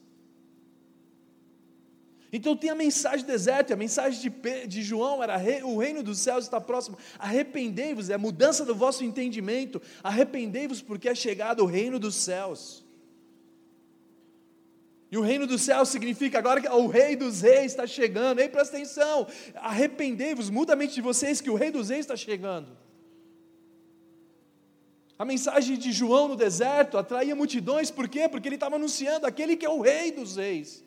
Então 2.32 2.56
tem 2.56 2.70
a 2.70 2.74
mensagem 2.74 3.24
do 3.24 3.28
deserto, 3.28 3.72
a 3.72 3.76
mensagem 3.76 4.20
de, 4.20 4.66
de 4.66 4.82
João 4.82 5.22
era: 5.22 5.38
o 5.64 5.78
reino 5.78 6.02
dos 6.02 6.18
céus 6.18 6.44
está 6.44 6.60
próximo. 6.60 6.98
Arrependei-vos, 7.18 8.10
é 8.10 8.14
a 8.14 8.18
mudança 8.18 8.64
do 8.64 8.74
vosso 8.74 9.04
entendimento. 9.04 9.80
Arrependei-vos, 10.02 10.82
porque 10.82 11.08
é 11.08 11.14
chegado 11.14 11.62
o 11.62 11.66
reino 11.66 11.98
dos 11.98 12.14
céus. 12.16 12.84
E 15.10 15.16
o 15.16 15.22
reino 15.22 15.46
dos 15.46 15.62
céus 15.62 15.88
significa 15.88 16.38
agora 16.38 16.60
que 16.60 16.68
o 16.68 16.88
rei 16.88 17.14
dos 17.14 17.40
reis 17.40 17.72
está 17.72 17.86
chegando. 17.86 18.40
Ei, 18.40 18.48
presta 18.48 18.76
atenção. 18.76 19.26
Arrependei-vos, 19.54 20.50
muda 20.50 20.72
a 20.72 20.76
mente 20.76 20.94
de 20.94 21.00
vocês 21.00 21.40
que 21.40 21.48
o 21.48 21.54
rei 21.54 21.70
dos 21.70 21.90
reis 21.90 22.00
está 22.00 22.16
chegando. 22.16 22.76
A 25.18 25.24
mensagem 25.24 25.78
de 25.78 25.92
João 25.92 26.28
no 26.28 26.36
deserto 26.36 26.98
atraía 26.98 27.34
multidões, 27.34 27.90
por 27.90 28.08
quê? 28.08 28.28
Porque 28.28 28.48
ele 28.48 28.56
estava 28.56 28.76
anunciando 28.76 29.26
aquele 29.26 29.56
que 29.56 29.64
é 29.64 29.70
o 29.70 29.80
rei 29.80 30.12
dos 30.12 30.36
reis. 30.36 30.84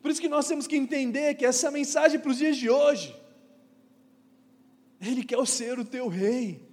Por 0.00 0.10
isso 0.10 0.20
que 0.20 0.28
nós 0.28 0.46
temos 0.46 0.66
que 0.66 0.76
entender 0.76 1.34
que 1.34 1.44
essa 1.44 1.70
mensagem 1.70 2.20
para 2.20 2.30
os 2.30 2.38
dias 2.38 2.56
de 2.56 2.70
hoje, 2.70 3.14
Ele 5.00 5.24
quer 5.24 5.44
ser 5.46 5.78
o 5.78 5.84
teu 5.84 6.08
rei. 6.08 6.66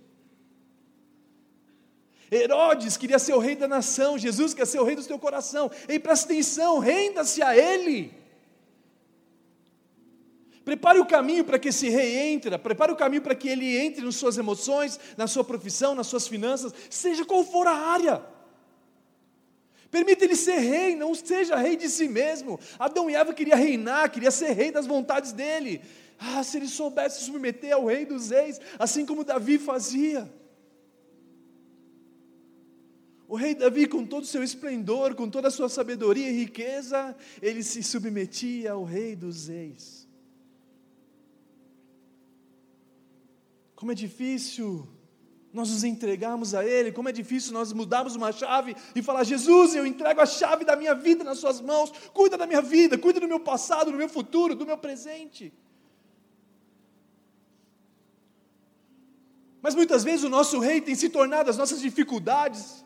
Herodes 2.31 2.97
queria 2.97 3.19
ser 3.19 3.33
o 3.33 3.39
rei 3.39 3.55
da 3.55 3.67
nação, 3.67 4.17
Jesus 4.17 4.53
quer 4.53 4.65
ser 4.65 4.79
o 4.79 4.83
rei 4.83 4.95
do 4.95 5.03
teu 5.03 5.19
coração. 5.19 5.71
E 5.87 5.99
presta 5.99 6.25
atenção, 6.25 6.79
renda-se 6.79 7.41
a 7.41 7.55
Ele. 7.55 8.25
Prepare 10.65 10.99
o 10.99 11.05
caminho 11.05 11.43
para 11.45 11.59
que 11.59 11.69
esse 11.69 11.87
rei 11.89 12.17
entre, 12.17 12.57
prepare 12.57 12.91
o 12.91 12.95
caminho 12.95 13.21
para 13.21 13.35
que 13.35 13.47
ele 13.47 13.77
entre 13.77 14.03
nas 14.03 14.15
suas 14.15 14.35
emoções, 14.35 14.99
na 15.15 15.27
sua 15.27 15.43
profissão, 15.43 15.93
nas 15.93 16.07
suas 16.07 16.27
finanças, 16.27 16.73
seja 16.89 17.23
qual 17.23 17.43
for 17.43 17.67
a 17.67 17.71
área. 17.71 18.34
Permita 19.95 20.25
ele 20.25 20.35
ser 20.35 20.57
rei, 20.57 20.93
não 20.93 21.15
seja 21.15 21.55
rei 21.55 21.77
de 21.77 21.87
si 21.87 22.09
mesmo. 22.09 22.59
Adão 22.77 23.09
e 23.09 23.15
Eva 23.15 23.33
queria 23.33 23.55
reinar, 23.55 24.11
queria 24.11 24.29
ser 24.29 24.51
rei 24.51 24.69
das 24.69 24.85
vontades 24.85 25.31
dele. 25.31 25.81
Ah, 26.19 26.43
se 26.43 26.57
ele 26.57 26.67
soubesse 26.67 27.19
se 27.19 27.25
submeter 27.27 27.73
ao 27.73 27.85
rei 27.85 28.05
dos 28.05 28.29
reis, 28.29 28.59
assim 28.77 29.05
como 29.05 29.23
Davi 29.23 29.57
fazia. 29.57 30.29
O 33.25 33.37
rei 33.37 33.55
Davi, 33.55 33.87
com 33.87 34.05
todo 34.05 34.23
o 34.23 34.27
seu 34.27 34.43
esplendor, 34.43 35.15
com 35.15 35.29
toda 35.29 35.47
a 35.47 35.51
sua 35.51 35.69
sabedoria 35.69 36.29
e 36.29 36.39
riqueza, 36.39 37.15
ele 37.41 37.63
se 37.63 37.81
submetia 37.81 38.73
ao 38.73 38.83
rei 38.83 39.15
dos 39.15 39.47
reis. 39.47 40.09
Como 43.77 43.93
é 43.93 43.95
difícil 43.95 44.85
nós 45.55 45.69
nos 45.69 45.83
entregarmos 45.83 46.53
a 46.53 46.65
Ele, 46.65 46.91
como 46.91 47.07
é 47.07 47.11
difícil 47.11 47.53
nós 47.53 47.71
mudarmos 47.71 48.15
uma 48.15 48.31
chave 48.31 48.75
e 48.93 49.01
falar: 49.01 49.23
Jesus, 49.23 49.73
eu 49.73 49.85
entrego 49.85 50.19
a 50.19 50.25
chave 50.25 50.65
da 50.65 50.75
minha 50.75 50.93
vida 50.93 51.23
nas 51.23 51.39
Suas 51.39 51.61
mãos, 51.61 51.91
cuida 52.13 52.37
da 52.37 52.45
minha 52.45 52.61
vida, 52.61 52.97
cuida 52.97 53.19
do 53.19 53.27
meu 53.27 53.39
passado, 53.39 53.91
do 53.91 53.97
meu 53.97 54.09
futuro, 54.09 54.53
do 54.53 54.65
meu 54.65 54.77
presente. 54.77 55.53
Mas 59.61 59.73
muitas 59.73 60.03
vezes 60.03 60.23
o 60.23 60.29
nosso 60.29 60.59
rei 60.59 60.81
tem 60.81 60.93
se 60.93 61.09
tornado 61.09 61.49
as 61.49 61.57
nossas 61.57 61.81
dificuldades, 61.81 62.85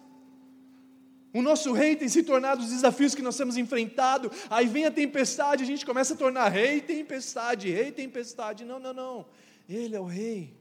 o 1.34 1.42
nosso 1.42 1.74
rei 1.74 1.96
tem 1.96 2.08
se 2.08 2.24
tornado 2.24 2.62
os 2.62 2.70
desafios 2.70 3.16
que 3.16 3.22
nós 3.22 3.36
temos 3.36 3.58
enfrentado. 3.58 4.32
Aí 4.50 4.68
vem 4.68 4.86
a 4.86 4.92
tempestade, 4.92 5.64
a 5.64 5.68
gente 5.68 5.86
começa 5.86 6.14
a 6.14 6.18
tornar 6.18 6.50
rei 6.50 6.82
tempestade, 6.82 7.70
rei 7.70 7.92
tempestade. 7.92 8.64
Não, 8.64 8.80
não, 8.80 8.94
não. 8.94 9.26
Ele 9.68 9.96
é 9.96 10.00
o 10.00 10.06
rei. 10.06 10.59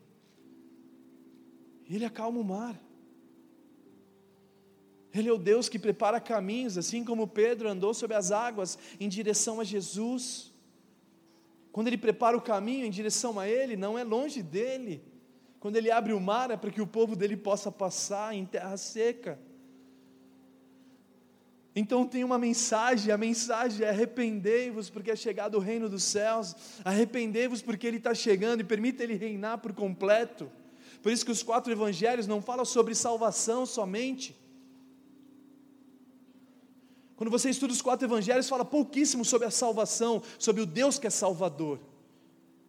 Ele 1.89 2.05
acalma 2.05 2.39
o 2.39 2.45
mar. 2.45 2.79
Ele 5.13 5.29
é 5.29 5.33
o 5.33 5.39
Deus 5.39 5.69
que 5.69 5.79
prepara 5.79 6.21
caminhos, 6.21 6.77
assim 6.77 7.03
como 7.05 7.27
Pedro 7.27 7.69
andou 7.69 7.95
sobre 7.95 8.17
as 8.17 8.31
águas 8.31 8.79
em 9.01 9.09
direção 9.09 9.61
a 9.61 9.65
Jesus. 9.65 10.53
Quando 11.73 11.89
ele 11.89 11.99
prepara 11.99 12.37
o 12.37 12.43
caminho 12.43 12.85
em 12.85 12.91
direção 12.91 13.39
a 13.39 13.49
Ele, 13.49 13.77
não 13.77 13.99
é 13.99 14.05
longe 14.05 14.43
dele. 14.43 15.03
Quando 15.61 15.77
ele 15.77 15.91
abre 15.91 16.13
o 16.13 16.21
mar, 16.21 16.51
é 16.51 16.57
para 16.57 16.71
que 16.71 16.81
o 16.81 16.87
povo 16.87 17.17
dele 17.17 17.37
possa 17.37 17.73
passar 17.73 18.35
em 18.35 18.45
terra 18.45 18.77
seca. 18.77 19.39
Então 21.75 22.07
tem 22.07 22.25
uma 22.25 22.39
mensagem, 22.39 23.13
a 23.13 23.19
mensagem 23.19 23.85
é 23.85 23.89
arrependei-vos 23.89 24.91
porque 24.91 25.11
é 25.11 25.17
chegado 25.17 25.57
o 25.57 25.61
reino 25.61 25.89
dos 25.89 26.03
céus, 26.03 26.55
arrependei-vos 26.85 27.63
porque 27.63 27.87
ele 27.87 27.99
está 27.99 28.15
chegando 28.15 28.61
e 28.61 28.65
permita 28.65 29.03
ele 29.03 29.15
reinar 29.15 29.59
por 29.59 29.73
completo. 29.73 30.51
Por 31.03 31.13
isso 31.13 31.25
que 31.25 31.31
os 31.31 31.43
quatro 31.43 31.73
evangelhos 31.73 32.27
não 32.27 32.43
falam 32.43 32.65
sobre 32.65 32.95
salvação 32.95 33.65
somente. 33.65 34.37
Quando 37.17 37.31
você 37.31 37.51
estuda 37.51 37.73
os 37.73 37.83
quatro 37.83 38.07
evangelhos, 38.07 38.49
fala 38.49 38.65
pouquíssimo 38.65 39.25
sobre 39.25 39.47
a 39.47 39.51
salvação, 39.51 40.23
sobre 40.39 40.63
o 40.63 40.67
Deus 40.67 40.99
que 40.99 41.07
é 41.07 41.11
salvador. 41.11 41.81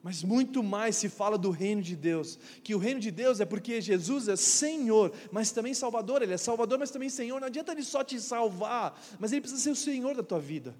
Mas 0.01 0.23
muito 0.23 0.63
mais 0.63 0.95
se 0.95 1.09
fala 1.09 1.37
do 1.37 1.51
reino 1.51 1.81
de 1.81 1.95
Deus, 1.95 2.39
que 2.63 2.73
o 2.73 2.77
reino 2.77 2.99
de 2.99 3.11
Deus 3.11 3.39
é 3.41 3.45
porque 3.45 3.81
Jesus 3.81 4.27
é 4.27 4.35
Senhor, 4.35 5.11
mas 5.31 5.51
também 5.51 5.73
Salvador, 5.73 6.21
Ele 6.21 6.33
é 6.33 6.37
Salvador, 6.37 6.79
mas 6.79 6.89
também 6.89 7.09
Senhor. 7.09 7.39
Não 7.39 7.47
adianta 7.47 7.73
Ele 7.73 7.83
só 7.83 8.03
te 8.03 8.19
salvar, 8.19 8.99
mas 9.19 9.31
Ele 9.31 9.41
precisa 9.41 9.61
ser 9.61 9.71
o 9.71 9.75
Senhor 9.75 10.15
da 10.15 10.23
tua 10.23 10.39
vida, 10.39 10.75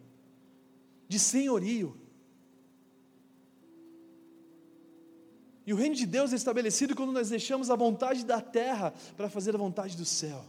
de 1.07 1.19
senhorio. 1.19 1.95
E 5.69 5.73
o 5.73 5.75
reino 5.75 5.93
de 5.93 6.07
Deus 6.07 6.33
é 6.33 6.35
estabelecido 6.35 6.95
quando 6.95 7.11
nós 7.11 7.29
deixamos 7.29 7.69
a 7.69 7.75
vontade 7.75 8.25
da 8.25 8.41
terra 8.41 8.91
para 9.15 9.29
fazer 9.29 9.53
a 9.53 9.57
vontade 9.59 9.95
do 9.95 10.03
céu. 10.03 10.43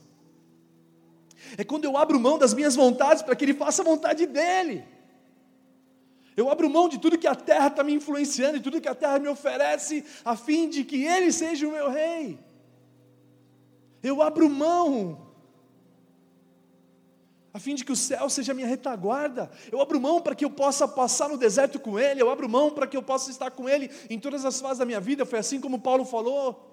É 1.59 1.63
quando 1.63 1.85
eu 1.85 1.95
abro 1.95 2.19
mão 2.19 2.39
das 2.39 2.55
minhas 2.55 2.75
vontades 2.75 3.23
para 3.23 3.37
que 3.37 3.45
Ele 3.45 3.53
faça 3.53 3.83
a 3.83 3.85
vontade 3.85 4.25
dEle. 4.25 4.83
Eu 6.35 6.51
abro 6.51 6.71
mão 6.71 6.89
de 6.89 6.99
tudo 6.99 7.19
que 7.19 7.27
a 7.27 7.35
terra 7.35 7.67
está 7.67 7.85
me 7.85 7.93
influenciando, 7.93 8.57
de 8.57 8.65
tudo 8.65 8.81
que 8.81 8.89
a 8.89 8.95
terra 8.95 9.19
me 9.19 9.29
oferece, 9.29 10.07
a 10.25 10.35
fim 10.39 10.71
de 10.71 10.85
que 10.85 11.05
Ele 11.05 11.31
seja 11.31 11.69
o 11.69 11.73
meu 11.73 11.91
rei. 11.91 12.39
Eu 14.03 14.23
abro 14.23 14.49
mão, 14.49 15.30
a 17.53 17.59
fim 17.59 17.75
de 17.75 17.85
que 17.85 17.93
o 17.93 17.97
céu 17.97 18.31
seja 18.31 18.55
minha 18.55 18.67
retaguarda. 18.67 19.51
Eu 19.73 19.81
abro 19.81 20.01
mão 20.01 20.21
para 20.21 20.35
que 20.35 20.45
eu 20.45 20.51
possa 20.51 20.87
passar 20.87 21.29
no 21.29 21.37
deserto 21.37 21.79
com 21.81 21.99
Ele, 21.99 22.23
eu 22.23 22.31
abro 22.31 22.49
mão 22.49 22.71
para 22.71 22.87
que 22.87 22.97
eu 22.97 23.03
possa 23.03 23.31
estar 23.31 23.51
com 23.51 23.69
Ele 23.69 23.91
em 24.09 24.19
todas 24.19 24.45
as 24.45 24.61
fases 24.61 24.79
da 24.79 24.85
minha 24.85 25.01
vida. 25.01 25.27
Foi 25.27 25.39
assim 25.39 25.61
como 25.61 25.81
Paulo 25.81 26.05
falou. 26.05 26.69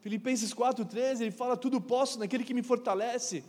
Filipenses 0.00 0.52
4,13, 0.52 1.20
ele 1.20 1.30
fala: 1.30 1.56
Tudo 1.56 1.80
posso 1.80 2.18
naquele 2.18 2.44
que 2.44 2.54
me 2.54 2.62
fortalece. 2.62 3.44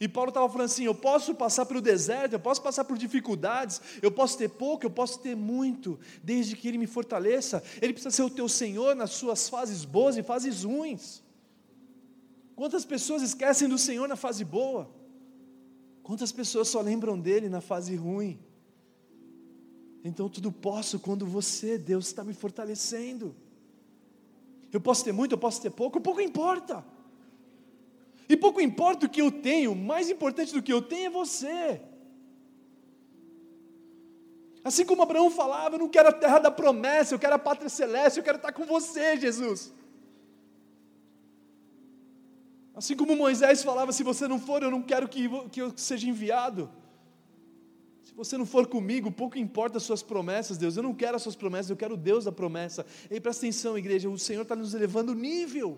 E 0.00 0.06
Paulo 0.06 0.28
estava 0.28 0.48
falando 0.48 0.66
assim: 0.66 0.84
eu 0.84 0.94
posso 0.94 1.34
passar 1.34 1.66
pelo 1.66 1.80
deserto, 1.80 2.34
eu 2.34 2.40
posso 2.40 2.62
passar 2.62 2.84
por 2.84 2.96
dificuldades, 2.96 3.80
eu 4.00 4.12
posso 4.12 4.38
ter 4.38 4.48
pouco, 4.48 4.86
eu 4.86 4.90
posso 4.90 5.18
ter 5.18 5.34
muito, 5.34 5.98
desde 6.22 6.54
que 6.54 6.68
Ele 6.68 6.78
me 6.78 6.86
fortaleça. 6.86 7.62
Ele 7.80 7.92
precisa 7.92 8.14
ser 8.14 8.22
o 8.22 8.30
teu 8.30 8.48
Senhor 8.48 8.94
nas 8.94 9.10
suas 9.10 9.48
fases 9.48 9.84
boas 9.84 10.16
e 10.16 10.22
fases 10.22 10.62
ruins. 10.64 11.22
Quantas 12.58 12.84
pessoas 12.84 13.22
esquecem 13.22 13.68
do 13.68 13.78
Senhor 13.78 14.08
na 14.08 14.16
fase 14.16 14.44
boa? 14.44 14.90
Quantas 16.02 16.32
pessoas 16.32 16.66
só 16.66 16.80
lembram 16.80 17.16
dele 17.16 17.48
na 17.48 17.60
fase 17.60 17.94
ruim? 17.94 18.36
Então 20.02 20.28
tudo 20.28 20.50
posso 20.50 20.98
quando 20.98 21.24
você, 21.24 21.78
Deus, 21.78 22.08
está 22.08 22.24
me 22.24 22.34
fortalecendo. 22.34 23.32
Eu 24.72 24.80
posso 24.80 25.04
ter 25.04 25.12
muito, 25.12 25.36
eu 25.36 25.38
posso 25.38 25.62
ter 25.62 25.70
pouco, 25.70 26.00
pouco 26.00 26.20
importa. 26.20 26.84
E 28.28 28.36
pouco 28.36 28.60
importa 28.60 29.06
o 29.06 29.08
que 29.08 29.22
eu 29.22 29.30
tenho, 29.30 29.72
mais 29.76 30.10
importante 30.10 30.52
do 30.52 30.60
que 30.60 30.72
eu 30.72 30.82
tenho 30.82 31.06
é 31.06 31.10
você. 31.10 31.80
Assim 34.64 34.84
como 34.84 35.02
Abraão 35.02 35.30
falava, 35.30 35.76
eu 35.76 35.78
não 35.78 35.88
quero 35.88 36.08
a 36.08 36.12
terra 36.12 36.40
da 36.40 36.50
promessa, 36.50 37.14
eu 37.14 37.20
quero 37.20 37.36
a 37.36 37.38
pátria 37.38 37.68
celeste, 37.68 38.18
eu 38.18 38.24
quero 38.24 38.38
estar 38.38 38.50
com 38.50 38.66
você, 38.66 39.16
Jesus. 39.16 39.72
Assim 42.78 42.94
como 42.94 43.16
Moisés 43.16 43.64
falava, 43.64 43.92
se 43.92 44.04
você 44.04 44.28
não 44.28 44.38
for, 44.38 44.62
eu 44.62 44.70
não 44.70 44.80
quero 44.80 45.08
que, 45.08 45.28
que 45.50 45.60
eu 45.60 45.72
seja 45.76 46.08
enviado. 46.08 46.70
Se 48.04 48.14
você 48.14 48.38
não 48.38 48.46
for 48.46 48.68
comigo, 48.68 49.10
pouco 49.10 49.36
importa 49.36 49.78
as 49.78 49.82
suas 49.82 50.00
promessas, 50.00 50.56
Deus. 50.56 50.76
Eu 50.76 50.84
não 50.84 50.94
quero 50.94 51.16
as 51.16 51.22
suas 51.22 51.34
promessas, 51.34 51.70
eu 51.70 51.76
quero 51.76 51.94
o 51.94 51.96
Deus 51.96 52.26
da 52.26 52.30
promessa. 52.30 52.86
E 53.10 53.20
presta 53.20 53.44
atenção, 53.44 53.76
igreja, 53.76 54.08
o 54.08 54.16
Senhor 54.16 54.42
está 54.42 54.54
nos 54.54 54.74
elevando 54.74 55.10
o 55.10 55.14
nível. 55.16 55.76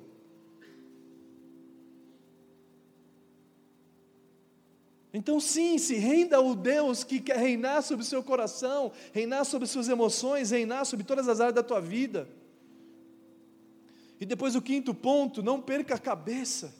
Então, 5.11 5.41
sim, 5.41 5.79
se 5.79 5.95
renda 5.95 6.37
ao 6.37 6.55
Deus 6.55 7.03
que 7.03 7.19
quer 7.19 7.39
reinar 7.39 7.83
sobre 7.83 8.05
o 8.05 8.07
seu 8.07 8.23
coração, 8.23 8.93
reinar 9.11 9.47
sobre 9.47 9.67
suas 9.67 9.89
emoções, 9.89 10.51
reinar 10.51 10.85
sobre 10.85 11.07
todas 11.07 11.27
as 11.31 11.41
áreas 11.41 11.55
da 11.55 11.63
tua 11.63 11.81
vida. 11.81 12.29
E 14.21 14.27
depois 14.27 14.55
o 14.55 14.61
quinto 14.61 14.93
ponto, 14.93 15.43
não 15.43 15.63
perca 15.63 15.95
a 15.95 15.99
cabeça. 15.99 16.79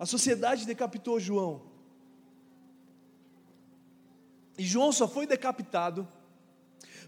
A 0.00 0.06
sociedade 0.06 0.64
decapitou 0.64 1.20
João. 1.20 1.60
E 4.56 4.64
João 4.64 4.90
só 4.92 5.06
foi 5.06 5.26
decapitado 5.26 6.08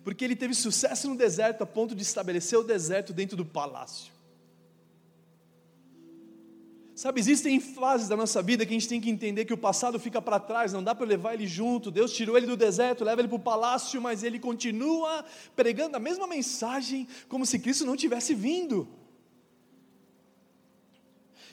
porque 0.05 0.23
ele 0.23 0.37
teve 0.37 0.53
sucesso 0.53 1.09
no 1.09 1.17
deserto 1.17 1.63
a 1.63 1.67
ponto 1.67 1.95
de 1.95 2.03
estabelecer 2.03 2.59
o 2.59 2.63
deserto 2.63 3.15
dentro 3.15 3.35
do 3.35 3.47
palácio. 3.47 4.13
Sabe, 6.95 7.19
existem 7.19 7.59
fases 7.59 8.09
da 8.09 8.17
nossa 8.17 8.43
vida 8.43 8.67
que 8.67 8.73
a 8.73 8.79
gente 8.79 8.89
tem 8.89 9.01
que 9.01 9.09
entender 9.09 9.47
que 9.47 9.55
o 9.55 9.59
passado 9.59 9.99
fica 9.99 10.21
para 10.21 10.39
trás, 10.39 10.75
não 10.75 10.85
dá 10.85 10.95
para 10.95 11.07
levar 11.07 11.33
ele 11.33 11.47
junto. 11.47 11.91
Deus 11.91 12.13
tirou 12.13 12.37
ele 12.37 12.47
do 12.47 12.59
deserto, 12.59 13.05
leva 13.05 13.23
ele 13.23 13.29
para 13.29 13.37
o 13.37 13.41
palácio, 13.41 14.03
mas 14.03 14.23
ele 14.23 14.39
continua 14.39 15.25
pregando 15.57 15.97
a 15.97 16.01
mesma 16.01 16.27
mensagem 16.27 17.09
como 17.27 17.47
se 17.47 17.59
Cristo 17.59 17.87
não 17.87 17.97
tivesse 17.97 18.35
vindo. 18.35 18.87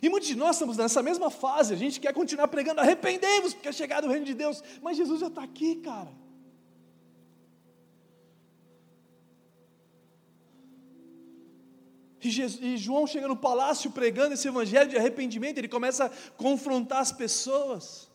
E 0.01 0.09
muitos 0.09 0.29
de 0.29 0.35
nós 0.35 0.55
estamos 0.55 0.77
nessa 0.77 1.03
mesma 1.03 1.29
fase, 1.29 1.73
a 1.73 1.77
gente 1.77 1.99
quer 1.99 2.13
continuar 2.13 2.47
pregando, 2.47 2.79
arrependemos, 2.79 3.53
porque 3.53 3.67
é 3.67 3.71
chegado 3.71 4.05
o 4.05 4.09
reino 4.09 4.25
de 4.25 4.33
Deus, 4.33 4.63
mas 4.81 4.95
Jesus 4.95 5.19
já 5.19 5.27
está 5.27 5.43
aqui, 5.43 5.75
cara. 5.75 6.11
E, 12.21 12.29
Jesus, 12.29 12.61
e 12.61 12.77
João 12.77 13.07
chega 13.07 13.27
no 13.27 13.35
palácio 13.35 13.91
pregando 13.91 14.33
esse 14.33 14.47
evangelho 14.47 14.89
de 14.89 14.97
arrependimento, 14.97 15.57
ele 15.57 15.67
começa 15.67 16.05
a 16.05 16.09
confrontar 16.37 16.99
as 16.99 17.11
pessoas, 17.11 18.09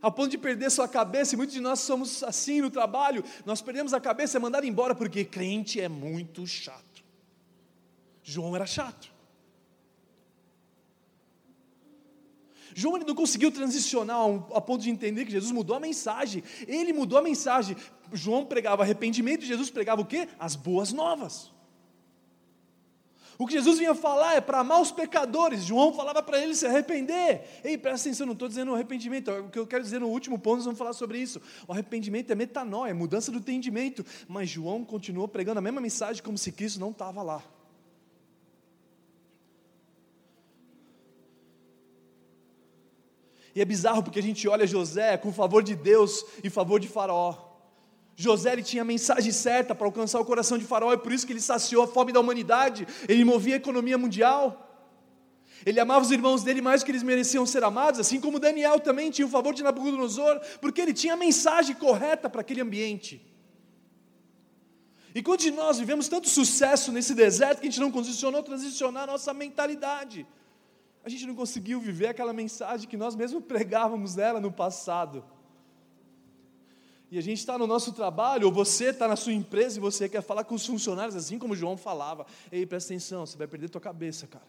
a 0.00 0.10
ponto 0.10 0.30
de 0.30 0.38
perder 0.38 0.70
sua 0.70 0.88
cabeça, 0.88 1.34
e 1.34 1.36
muitos 1.36 1.54
de 1.54 1.60
nós 1.60 1.80
somos 1.80 2.22
assim 2.22 2.60
no 2.60 2.70
trabalho, 2.70 3.24
nós 3.44 3.60
perdemos 3.62 3.94
a 3.94 4.00
cabeça 4.00 4.38
é 4.38 4.40
mandado 4.40 4.66
embora, 4.66 4.94
porque 4.94 5.24
crente 5.24 5.80
é 5.80 5.88
muito 5.88 6.46
chato. 6.46 7.04
João 8.22 8.54
era 8.54 8.66
chato. 8.66 9.11
João 12.74 12.96
ele 12.96 13.04
não 13.04 13.14
conseguiu 13.14 13.50
transicionar 13.50 14.18
a 14.54 14.60
ponto 14.60 14.82
de 14.82 14.90
entender 14.90 15.24
que 15.24 15.32
Jesus 15.32 15.52
mudou 15.52 15.76
a 15.76 15.80
mensagem. 15.80 16.42
Ele 16.66 16.92
mudou 16.92 17.18
a 17.18 17.22
mensagem. 17.22 17.76
João 18.12 18.44
pregava 18.44 18.82
arrependimento, 18.82 19.44
Jesus 19.44 19.70
pregava 19.70 20.00
o 20.00 20.06
quê? 20.06 20.28
As 20.38 20.56
boas 20.56 20.92
novas. 20.92 21.50
O 23.38 23.46
que 23.46 23.54
Jesus 23.54 23.78
vinha 23.78 23.94
falar 23.94 24.36
é 24.36 24.40
para 24.40 24.60
amar 24.60 24.80
os 24.80 24.92
pecadores. 24.92 25.64
João 25.64 25.92
falava 25.92 26.22
para 26.22 26.40
eles 26.40 26.58
se 26.58 26.66
arrepender. 26.66 27.42
Ei, 27.64 27.76
presta 27.76 28.08
atenção, 28.08 28.26
não 28.26 28.34
estou 28.34 28.46
dizendo 28.46 28.74
arrependimento. 28.74 29.30
O 29.32 29.48
que 29.48 29.58
eu 29.58 29.66
quero 29.66 29.82
dizer 29.82 29.98
no 29.98 30.08
último 30.08 30.38
ponto, 30.38 30.56
nós 30.56 30.64
vamos 30.66 30.78
falar 30.78 30.92
sobre 30.92 31.18
isso. 31.18 31.40
O 31.66 31.72
arrependimento 31.72 32.30
é 32.30 32.34
metanoia, 32.34 32.90
é 32.90 32.94
mudança 32.94 33.32
do 33.32 33.38
entendimento. 33.38 34.04
Mas 34.28 34.48
João 34.48 34.84
continuou 34.84 35.26
pregando 35.26 35.58
a 35.58 35.62
mesma 35.62 35.80
mensagem 35.80 36.22
como 36.22 36.38
se 36.38 36.52
Cristo 36.52 36.78
não 36.78 36.90
estava 36.90 37.22
lá. 37.22 37.42
E 43.54 43.60
é 43.60 43.64
bizarro 43.64 44.02
porque 44.02 44.18
a 44.18 44.22
gente 44.22 44.48
olha 44.48 44.66
José 44.66 45.16
com 45.16 45.32
favor 45.32 45.62
de 45.62 45.74
Deus 45.74 46.24
e 46.42 46.48
favor 46.48 46.80
de 46.80 46.88
Faraó. 46.88 47.52
José 48.16 48.52
ele 48.52 48.62
tinha 48.62 48.82
a 48.82 48.84
mensagem 48.84 49.32
certa 49.32 49.74
para 49.74 49.86
alcançar 49.86 50.20
o 50.20 50.24
coração 50.24 50.58
de 50.58 50.64
Faraó, 50.64 50.92
e 50.92 50.98
por 50.98 51.12
isso 51.12 51.26
que 51.26 51.32
ele 51.32 51.40
saciou 51.40 51.82
a 51.82 51.86
fome 51.86 52.12
da 52.12 52.20
humanidade, 52.20 52.86
ele 53.08 53.24
movia 53.24 53.54
a 53.54 53.56
economia 53.56 53.98
mundial. 53.98 54.68
Ele 55.64 55.78
amava 55.78 56.04
os 56.04 56.10
irmãos 56.10 56.42
dele 56.42 56.60
mais 56.60 56.82
do 56.82 56.86
que 56.86 56.90
eles 56.90 57.02
mereciam 57.02 57.46
ser 57.46 57.62
amados, 57.62 58.00
assim 58.00 58.20
como 58.20 58.40
Daniel 58.40 58.80
também 58.80 59.10
tinha 59.10 59.26
o 59.26 59.30
favor 59.30 59.54
de 59.54 59.62
Nabucodonosor, 59.62 60.40
porque 60.60 60.80
ele 60.80 60.92
tinha 60.92 61.14
a 61.14 61.16
mensagem 61.16 61.74
correta 61.76 62.28
para 62.28 62.40
aquele 62.40 62.60
ambiente. 62.60 63.24
E 65.14 65.22
quando 65.22 65.44
nós 65.52 65.78
vivemos 65.78 66.08
tanto 66.08 66.28
sucesso 66.28 66.90
nesse 66.90 67.14
deserto 67.14 67.60
que 67.60 67.66
a 67.66 67.70
gente 67.70 67.80
não 67.80 67.92
condicionou 67.92 68.42
transicionar 68.42 69.04
a 69.04 69.12
nossa 69.12 69.32
mentalidade, 69.32 70.26
a 71.04 71.08
gente 71.08 71.26
não 71.26 71.34
conseguiu 71.34 71.80
viver 71.80 72.08
aquela 72.08 72.32
mensagem 72.32 72.88
que 72.88 72.96
nós 72.96 73.14
mesmos 73.16 73.44
pregávamos 73.44 74.14
nela 74.14 74.40
no 74.40 74.52
passado. 74.52 75.24
E 77.10 77.18
a 77.18 77.20
gente 77.20 77.38
está 77.38 77.58
no 77.58 77.66
nosso 77.66 77.92
trabalho, 77.92 78.46
ou 78.46 78.52
você 78.52 78.86
está 78.86 79.06
na 79.06 79.16
sua 79.16 79.32
empresa 79.32 79.76
e 79.76 79.80
você 79.80 80.08
quer 80.08 80.22
falar 80.22 80.44
com 80.44 80.54
os 80.54 80.64
funcionários, 80.64 81.14
assim 81.14 81.38
como 81.38 81.54
João 81.54 81.76
falava. 81.76 82.24
Ei, 82.50 82.64
presta 82.64 82.94
atenção, 82.94 83.26
você 83.26 83.36
vai 83.36 83.46
perder 83.46 83.68
tua 83.68 83.80
cabeça, 83.80 84.26
cara. 84.26 84.46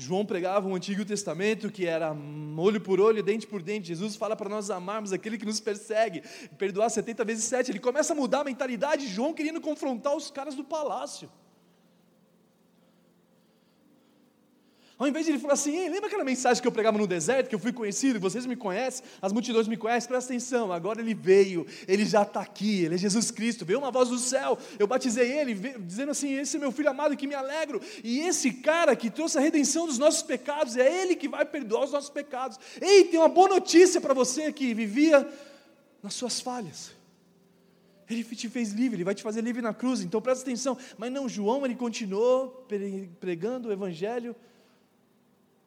João 0.00 0.24
pregava 0.24 0.66
o 0.66 0.70
um 0.70 0.74
Antigo 0.76 1.04
Testamento 1.04 1.72
que 1.72 1.84
era 1.84 2.16
olho 2.56 2.80
por 2.80 3.00
olho, 3.00 3.22
dente 3.22 3.46
por 3.46 3.60
dente. 3.60 3.88
Jesus 3.88 4.16
fala 4.16 4.36
para 4.36 4.48
nós 4.48 4.70
amarmos 4.70 5.12
aquele 5.12 5.36
que 5.36 5.44
nos 5.44 5.60
persegue, 5.60 6.22
perdoar 6.56 6.88
70 6.88 7.24
vezes 7.24 7.44
7. 7.44 7.72
Ele 7.72 7.80
começa 7.80 8.12
a 8.12 8.16
mudar 8.16 8.40
a 8.40 8.44
mentalidade 8.44 9.06
de 9.06 9.12
João 9.12 9.34
querendo 9.34 9.60
confrontar 9.60 10.16
os 10.16 10.30
caras 10.30 10.54
do 10.54 10.62
palácio. 10.62 11.28
Ao 14.98 15.06
invés 15.06 15.24
de 15.24 15.30
ele 15.30 15.38
falar 15.38 15.54
assim, 15.54 15.76
Ei, 15.76 15.88
lembra 15.88 16.08
aquela 16.08 16.24
mensagem 16.24 16.60
que 16.60 16.66
eu 16.66 16.72
pregava 16.72 16.98
no 16.98 17.06
deserto, 17.06 17.48
que 17.48 17.54
eu 17.54 17.58
fui 17.58 17.72
conhecido, 17.72 18.18
vocês 18.18 18.44
me 18.46 18.56
conhecem, 18.56 19.04
as 19.22 19.32
multidões 19.32 19.68
me 19.68 19.76
conhecem, 19.76 20.08
presta 20.08 20.32
atenção, 20.32 20.72
agora 20.72 21.00
ele 21.00 21.14
veio, 21.14 21.64
ele 21.86 22.04
já 22.04 22.22
está 22.22 22.40
aqui, 22.40 22.84
ele 22.84 22.96
é 22.96 22.98
Jesus 22.98 23.30
Cristo, 23.30 23.64
veio 23.64 23.78
uma 23.78 23.92
voz 23.92 24.08
do 24.08 24.18
céu, 24.18 24.58
eu 24.76 24.88
batizei 24.88 25.30
ele, 25.30 25.54
dizendo 25.54 26.10
assim: 26.10 26.32
esse 26.32 26.56
é 26.56 26.60
meu 26.60 26.72
filho 26.72 26.90
amado 26.90 27.16
que 27.16 27.28
me 27.28 27.34
alegro, 27.34 27.80
e 28.02 28.18
esse 28.20 28.50
cara 28.54 28.96
que 28.96 29.08
trouxe 29.08 29.38
a 29.38 29.40
redenção 29.40 29.86
dos 29.86 29.98
nossos 29.98 30.22
pecados, 30.22 30.76
é 30.76 31.02
ele 31.02 31.14
que 31.14 31.28
vai 31.28 31.44
perdoar 31.44 31.84
os 31.84 31.92
nossos 31.92 32.10
pecados. 32.10 32.58
Ei, 32.80 33.04
tem 33.04 33.20
uma 33.20 33.28
boa 33.28 33.48
notícia 33.48 34.00
para 34.00 34.12
você 34.12 34.52
que 34.52 34.74
vivia 34.74 35.28
nas 36.02 36.14
suas 36.14 36.40
falhas. 36.40 36.90
Ele 38.10 38.24
te 38.24 38.48
fez 38.48 38.72
livre, 38.72 38.96
ele 38.96 39.04
vai 39.04 39.14
te 39.14 39.22
fazer 39.22 39.42
livre 39.42 39.62
na 39.62 39.72
cruz, 39.72 40.00
então 40.00 40.20
presta 40.20 40.42
atenção. 40.42 40.76
Mas 40.96 41.12
não, 41.12 41.28
João, 41.28 41.64
ele 41.64 41.76
continuou 41.76 42.66
pregando 43.20 43.68
o 43.68 43.72
evangelho 43.72 44.34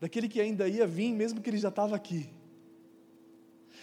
daquele 0.02 0.28
que 0.28 0.42
ainda 0.42 0.68
ia 0.68 0.88
vir, 0.88 1.14
mesmo 1.14 1.40
que 1.40 1.50
ele 1.50 1.60
já 1.60 1.70
estava 1.70 1.96
aqui. 1.96 2.28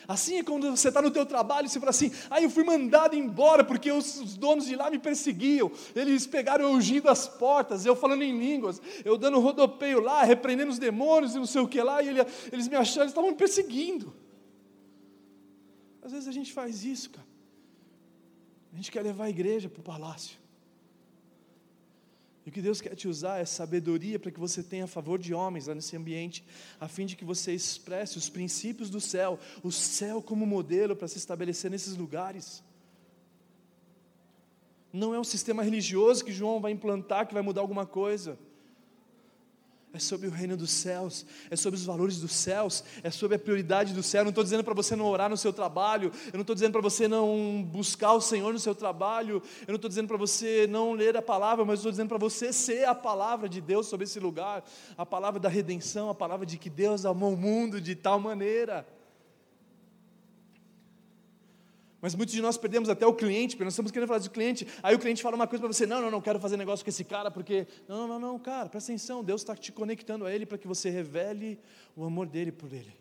Assim 0.07 0.39
é 0.39 0.43
quando 0.43 0.71
você 0.71 0.89
está 0.89 1.01
no 1.01 1.11
teu 1.11 1.25
trabalho 1.25 1.67
e 1.67 1.69
você 1.69 1.79
fala 1.79 1.91
assim, 1.91 2.11
ah, 2.29 2.41
eu 2.41 2.51
fui 2.51 2.65
mandado 2.65 3.15
embora 3.15 3.63
porque 3.63 3.93
os, 3.93 4.19
os, 4.19 4.37
donos 4.37 4.67
de 4.67 4.75
lá 4.75 4.91
me 4.91 4.99
perseguiam, 4.99 5.71
eles 5.95 6.27
pegaram 6.27 6.65
eu 6.65 6.71
ungindo 6.73 7.09
as 7.09 7.29
portas, 7.29 7.87
eu 7.87 7.95
falando 7.95 8.23
em 8.23 8.37
línguas, 8.37 8.83
eu 9.05 9.17
dando 9.17 9.39
rodopeio 9.39 10.01
lá, 10.01 10.25
repreendendo 10.25 10.71
os 10.71 10.79
demônios 10.79 11.35
e 11.35 11.39
não 11.39 11.47
sei 11.47 11.61
o 11.61 11.69
que 11.69 11.81
lá, 11.81 12.03
e 12.03 12.09
ele, 12.09 12.21
eles 12.51 12.67
me 12.67 12.75
acharam, 12.75 13.03
eles 13.03 13.13
estavam 13.13 13.31
me 13.31 13.37
perseguindo. 13.37 14.15
Às 16.03 16.11
vezes 16.11 16.27
a 16.27 16.33
gente 16.33 16.53
faz 16.53 16.85
isso, 16.85 17.11
cara. 17.11 17.29
A 18.73 18.77
gente 18.77 18.91
quer 18.91 19.03
levar 19.03 19.25
a 19.25 19.31
igreja 19.31 19.69
para 19.69 19.81
o 19.81 19.85
palácio. 19.85 20.39
E 22.49 22.51
o 22.51 22.53
que 22.53 22.63
Deus 22.63 22.81
quer 22.81 22.97
te 22.97 23.07
usar 23.07 23.37
é 23.41 23.45
sabedoria 23.45 24.19
para 24.19 24.31
que 24.31 24.41
você 24.41 24.63
tenha 24.63 24.87
favor 24.87 25.19
de 25.19 25.35
homens 25.35 25.67
lá 25.67 25.75
nesse 25.75 25.95
ambiente, 25.95 26.43
a 26.81 26.89
fim 26.89 27.05
de 27.05 27.15
que 27.15 27.23
você 27.23 27.53
expresse 27.53 28.17
os 28.17 28.31
princípios 28.31 28.89
do 28.89 29.03
céu, 29.03 29.39
o 29.63 29.71
céu 29.71 30.23
como 30.23 30.47
modelo 30.47 30.97
para 30.97 31.07
se 31.09 31.19
estabelecer 31.19 31.71
nesses 31.71 31.95
lugares. 31.95 32.65
Não 34.91 35.15
é 35.15 35.21
um 35.21 35.25
sistema 35.25 35.63
religioso 35.63 36.25
que 36.25 36.33
João 36.33 36.59
vai 36.59 36.73
implantar 36.73 37.27
que 37.29 37.35
vai 37.35 37.43
mudar 37.43 37.61
alguma 37.61 37.85
coisa 37.85 38.39
é 39.93 39.99
sobre 39.99 40.27
o 40.27 40.31
reino 40.31 40.57
dos 40.57 40.71
céus, 40.71 41.25
é 41.51 41.57
sobre 41.57 41.79
os 41.79 41.85
valores 41.85 42.21
dos 42.21 42.33
céus, 42.33 42.85
é 43.03 43.11
sobre 43.11 43.37
a 43.37 43.39
prioridade 43.39 43.95
do 43.95 44.03
céu. 44.03 44.21
Eu 44.21 44.25
não 44.25 44.31
estou 44.31 44.45
dizendo 44.45 44.63
para 44.63 44.75
você 44.75 44.95
não 44.95 45.07
orar 45.07 45.31
no 45.31 45.37
seu 45.37 45.53
trabalho, 45.53 46.13
eu 46.27 46.35
não 46.35 46.43
estou 46.43 46.55
dizendo 46.55 46.73
para 46.73 46.83
você 46.83 47.09
não 47.09 47.63
buscar 47.63 48.13
o 48.13 48.21
Senhor 48.21 48.53
no 48.53 48.59
seu 48.59 48.75
trabalho, 48.75 49.43
eu 49.63 49.69
não 49.69 49.77
estou 49.77 49.89
dizendo 49.89 50.09
para 50.09 50.17
você 50.17 50.67
não 50.69 50.93
ler 50.93 51.17
a 51.17 51.23
palavra, 51.23 51.65
mas 51.65 51.79
estou 51.79 51.91
dizendo 51.91 52.09
para 52.09 52.19
você 52.19 52.53
ser 52.53 52.85
a 52.85 52.95
palavra 52.95 53.49
de 53.49 53.61
Deus 53.61 53.87
sobre 53.87 54.05
esse 54.05 54.21
lugar, 54.21 54.65
a 54.97 55.07
palavra 55.07 55.41
da 55.41 55.49
redenção, 55.49 56.11
a 56.11 56.15
palavra 56.15 56.45
de 56.45 56.59
que 56.59 56.69
Deus 56.69 57.07
amou 57.07 57.33
o 57.33 57.37
mundo 57.37 57.81
de 57.81 57.95
tal 57.95 58.21
maneira. 58.21 58.87
Mas 62.01 62.15
muitos 62.15 62.35
de 62.35 62.41
nós 62.41 62.57
perdemos 62.57 62.89
até 62.89 63.05
o 63.07 63.13
cliente, 63.13 63.57
porque 63.57 63.65
nós 63.65 63.73
estamos 63.73 63.91
querendo 63.91 64.09
falar 64.09 64.21
do 64.21 64.31
cliente. 64.31 64.67
Aí 64.83 64.95
o 64.95 64.99
cliente 64.99 65.21
fala 65.21 65.35
uma 65.35 65.49
coisa 65.49 65.61
para 65.61 65.73
você: 65.73 65.85
não, 65.85 66.01
não, 66.01 66.11
não 66.11 66.21
quero 66.21 66.39
fazer 66.39 66.57
negócio 66.57 66.85
com 66.85 66.91
esse 66.91 67.05
cara, 67.05 67.31
porque. 67.31 67.67
Não, 67.89 68.07
não, 68.07 68.21
não, 68.21 68.39
cara, 68.39 68.69
presta 68.69 68.93
atenção. 68.93 69.25
Deus 69.25 69.41
está 69.41 69.57
te 69.57 69.73
conectando 69.73 70.25
a 70.25 70.33
Ele 70.33 70.47
para 70.47 70.57
que 70.57 70.69
você 70.69 70.91
revele 70.91 71.59
o 71.97 72.05
amor 72.05 72.29
dele 72.29 72.53
por 72.53 72.73
Ele. 72.73 72.97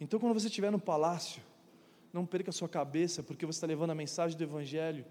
Então, 0.00 0.18
quando 0.18 0.32
você 0.32 0.46
estiver 0.46 0.72
no 0.72 0.80
palácio, 0.80 1.42
não 2.10 2.24
perca 2.24 2.48
a 2.48 2.52
sua 2.52 2.68
cabeça, 2.68 3.22
porque 3.22 3.44
você 3.44 3.58
está 3.58 3.66
levando 3.66 3.90
a 3.90 3.94
mensagem 3.94 4.38
do 4.38 4.42
Evangelho 4.42 5.04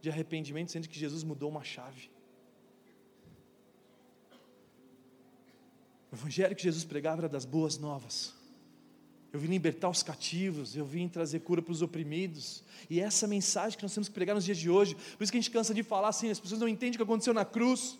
de 0.00 0.08
arrependimento, 0.08 0.72
sendo 0.72 0.88
que 0.88 0.98
Jesus 0.98 1.22
mudou 1.22 1.50
uma 1.50 1.62
chave. 1.62 2.10
O 6.10 6.14
Evangelho 6.14 6.56
que 6.56 6.62
Jesus 6.62 6.86
pregava 6.86 7.20
era 7.20 7.28
das 7.28 7.44
boas 7.44 7.76
novas 7.76 8.40
eu 9.32 9.40
vim 9.40 9.48
libertar 9.48 9.88
os 9.88 10.02
cativos, 10.02 10.76
eu 10.76 10.84
vim 10.84 11.08
trazer 11.08 11.40
cura 11.40 11.62
para 11.62 11.72
os 11.72 11.80
oprimidos. 11.80 12.62
E 12.90 13.00
é 13.00 13.04
essa 13.04 13.26
mensagem 13.26 13.78
que 13.78 13.82
nós 13.82 13.94
temos 13.94 14.08
que 14.08 14.14
pregar 14.14 14.34
nos 14.34 14.44
dias 14.44 14.58
de 14.58 14.68
hoje. 14.68 14.94
Por 15.16 15.22
isso 15.22 15.32
que 15.32 15.38
a 15.38 15.40
gente 15.40 15.50
cansa 15.50 15.72
de 15.72 15.82
falar 15.82 16.08
assim, 16.08 16.30
as 16.30 16.38
pessoas 16.38 16.60
não 16.60 16.68
entendem 16.68 16.94
o 16.94 16.98
que 16.98 17.02
aconteceu 17.02 17.32
na 17.32 17.44
cruz. 17.44 17.98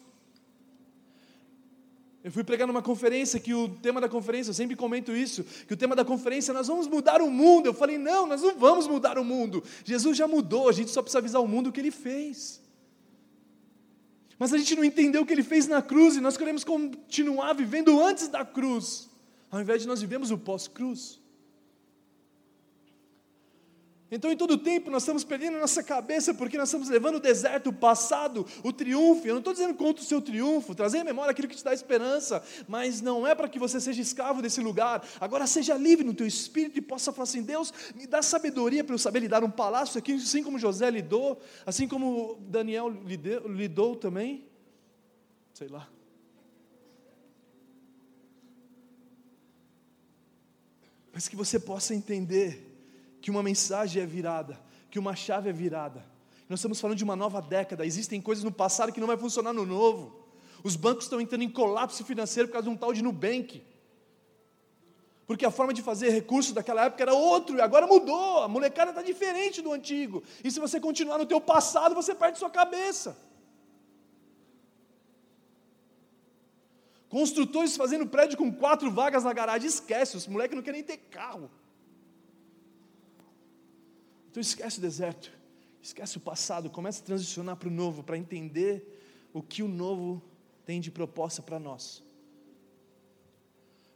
Eu 2.22 2.30
fui 2.30 2.44
pregar 2.44 2.68
numa 2.68 2.82
conferência 2.82 3.40
que 3.40 3.54
o 3.54 3.66
tema 3.68 3.98
da 3.98 4.10
conferência, 4.10 4.50
eu 4.50 4.54
sempre 4.54 4.76
comento 4.76 5.16
isso, 5.16 5.42
que 5.66 5.72
o 5.72 5.76
tema 5.76 5.96
da 5.96 6.04
conferência 6.04 6.52
nós 6.52 6.68
vamos 6.68 6.86
mudar 6.86 7.22
o 7.22 7.30
mundo. 7.30 7.66
Eu 7.66 7.74
falei, 7.74 7.96
não, 7.96 8.26
nós 8.26 8.42
não 8.42 8.54
vamos 8.58 8.86
mudar 8.86 9.18
o 9.18 9.24
mundo. 9.24 9.64
Jesus 9.84 10.18
já 10.18 10.28
mudou, 10.28 10.68
a 10.68 10.72
gente 10.72 10.90
só 10.90 11.00
precisa 11.00 11.18
avisar 11.18 11.40
o 11.40 11.48
mundo 11.48 11.70
o 11.70 11.72
que 11.72 11.80
ele 11.80 11.90
fez. 11.90 12.60
Mas 14.38 14.52
a 14.52 14.58
gente 14.58 14.76
não 14.76 14.84
entendeu 14.84 15.22
o 15.22 15.26
que 15.26 15.32
ele 15.32 15.42
fez 15.42 15.66
na 15.66 15.80
cruz 15.80 16.14
e 16.14 16.20
nós 16.20 16.36
queremos 16.36 16.62
continuar 16.62 17.54
vivendo 17.54 17.98
antes 18.00 18.28
da 18.28 18.44
cruz, 18.44 19.08
ao 19.50 19.62
invés 19.62 19.80
de 19.80 19.88
nós 19.88 20.02
vivemos 20.02 20.30
o 20.30 20.36
pós-cruz. 20.36 21.21
Então, 24.14 24.30
em 24.30 24.36
todo 24.36 24.58
tempo, 24.58 24.90
nós 24.90 25.04
estamos 25.04 25.24
perdendo 25.24 25.56
a 25.56 25.60
nossa 25.60 25.82
cabeça 25.82 26.34
porque 26.34 26.58
nós 26.58 26.68
estamos 26.68 26.90
levando 26.90 27.14
o 27.14 27.18
deserto, 27.18 27.70
o 27.70 27.72
passado, 27.72 28.46
o 28.62 28.70
triunfo. 28.70 29.26
Eu 29.26 29.32
não 29.32 29.38
estou 29.38 29.54
dizendo 29.54 29.72
contra 29.72 30.02
o 30.02 30.06
seu 30.06 30.20
triunfo, 30.20 30.74
trazer 30.74 30.98
à 30.98 31.04
memória 31.04 31.30
aquilo 31.30 31.48
que 31.48 31.56
te 31.56 31.64
dá 31.64 31.72
esperança, 31.72 32.44
mas 32.68 33.00
não 33.00 33.26
é 33.26 33.34
para 33.34 33.48
que 33.48 33.58
você 33.58 33.80
seja 33.80 34.02
escravo 34.02 34.42
desse 34.42 34.60
lugar. 34.60 35.02
Agora, 35.18 35.46
seja 35.46 35.78
livre 35.78 36.04
no 36.04 36.12
teu 36.12 36.26
espírito 36.26 36.78
e 36.78 36.82
possa 36.82 37.10
falar 37.10 37.22
assim: 37.22 37.42
Deus, 37.42 37.72
me 37.94 38.06
dá 38.06 38.20
sabedoria 38.20 38.84
para 38.84 38.94
eu 38.94 38.98
saber 38.98 39.20
lidar 39.20 39.42
um 39.42 39.50
palácio 39.50 39.98
aqui, 39.98 40.12
assim 40.12 40.42
como 40.42 40.58
José 40.58 40.90
lidou, 40.90 41.40
assim 41.64 41.88
como 41.88 42.36
Daniel 42.42 42.90
lidou, 42.90 43.48
lidou 43.48 43.96
também. 43.96 44.44
Sei 45.54 45.68
lá. 45.68 45.88
Mas 51.14 51.28
que 51.28 51.36
você 51.36 51.58
possa 51.58 51.94
entender 51.94 52.71
que 53.22 53.30
uma 53.30 53.42
mensagem 53.42 54.02
é 54.02 54.06
virada, 54.06 54.60
que 54.90 54.98
uma 54.98 55.14
chave 55.14 55.48
é 55.48 55.52
virada. 55.52 56.04
Nós 56.48 56.58
estamos 56.58 56.80
falando 56.80 56.98
de 56.98 57.04
uma 57.04 57.16
nova 57.16 57.40
década, 57.40 57.86
existem 57.86 58.20
coisas 58.20 58.44
no 58.44 58.52
passado 58.52 58.92
que 58.92 59.00
não 59.00 59.06
vai 59.06 59.16
funcionar 59.16 59.52
no 59.52 59.64
novo. 59.64 60.26
Os 60.62 60.76
bancos 60.76 61.04
estão 61.04 61.20
entrando 61.20 61.42
em 61.42 61.48
colapso 61.48 62.04
financeiro 62.04 62.48
por 62.48 62.54
causa 62.54 62.68
de 62.68 62.74
um 62.74 62.76
tal 62.76 62.92
de 62.92 63.02
Nubank. 63.02 63.62
Porque 65.24 65.46
a 65.46 65.50
forma 65.50 65.72
de 65.72 65.80
fazer 65.80 66.10
recursos 66.10 66.52
daquela 66.52 66.84
época 66.84 67.02
era 67.02 67.14
outro, 67.14 67.56
e 67.56 67.60
agora 67.60 67.86
mudou, 67.86 68.42
a 68.42 68.48
molecada 68.48 68.90
está 68.90 69.02
diferente 69.02 69.62
do 69.62 69.72
antigo. 69.72 70.22
E 70.42 70.50
se 70.50 70.58
você 70.58 70.80
continuar 70.80 71.16
no 71.16 71.24
teu 71.24 71.40
passado, 71.40 71.94
você 71.94 72.14
perde 72.14 72.38
sua 72.38 72.50
cabeça. 72.50 73.16
Construtores 77.08 77.76
fazendo 77.76 78.06
prédio 78.06 78.36
com 78.36 78.52
quatro 78.52 78.90
vagas 78.90 79.22
na 79.22 79.32
garagem, 79.32 79.68
esquece, 79.68 80.16
os 80.16 80.26
moleques 80.26 80.56
não 80.56 80.62
querem 80.62 80.82
ter 80.82 80.96
carro. 80.96 81.50
Então 84.32 84.40
esquece 84.40 84.78
o 84.78 84.80
deserto, 84.80 85.30
esquece 85.82 86.16
o 86.16 86.20
passado, 86.20 86.70
começa 86.70 87.02
a 87.02 87.04
transicionar 87.04 87.54
para 87.54 87.68
o 87.68 87.70
novo, 87.70 88.02
para 88.02 88.16
entender 88.16 89.28
o 89.30 89.42
que 89.42 89.62
o 89.62 89.68
novo 89.68 90.22
tem 90.64 90.80
de 90.80 90.90
proposta 90.90 91.42
para 91.42 91.58
nós. 91.58 92.02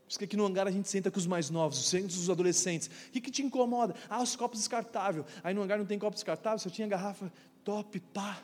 Por 0.05 0.11
isso 0.11 0.18
que 0.18 0.27
aqui 0.27 0.37
no 0.37 0.44
hangar 0.44 0.66
a 0.66 0.70
gente 0.70 0.90
senta 0.90 1.11
com 1.11 1.18
os 1.18 1.27
mais 1.27 1.49
novos, 1.49 1.79
os 1.79 2.16
os 2.18 2.29
adolescentes. 2.29 2.88
O 3.09 3.12
que, 3.12 3.20
que 3.22 3.31
te 3.31 3.42
incomoda? 3.42 3.94
Ah, 4.11 4.22
os 4.22 4.37
copos 4.37 4.59
descartáveis. 4.59 5.25
Aí 5.42 5.55
no 5.55 5.62
hangar 5.62 5.79
não 5.79 5.87
tem 5.87 5.99
copo 5.99 6.14
descartável, 6.14 6.59
só 6.59 6.68
tinha 6.68 6.87
garrafa 6.87 7.33
top, 7.64 7.99
pá. 7.99 8.42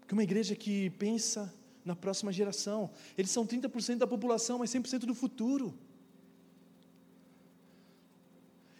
Porque 0.00 0.14
uma 0.14 0.22
igreja 0.22 0.56
que 0.56 0.88
pensa 0.88 1.52
na 1.84 1.94
próxima 1.94 2.32
geração. 2.32 2.90
Eles 3.18 3.30
são 3.30 3.46
30% 3.46 3.98
da 3.98 4.06
população, 4.06 4.60
mas 4.60 4.70
100% 4.70 5.00
do 5.00 5.14
futuro. 5.14 5.74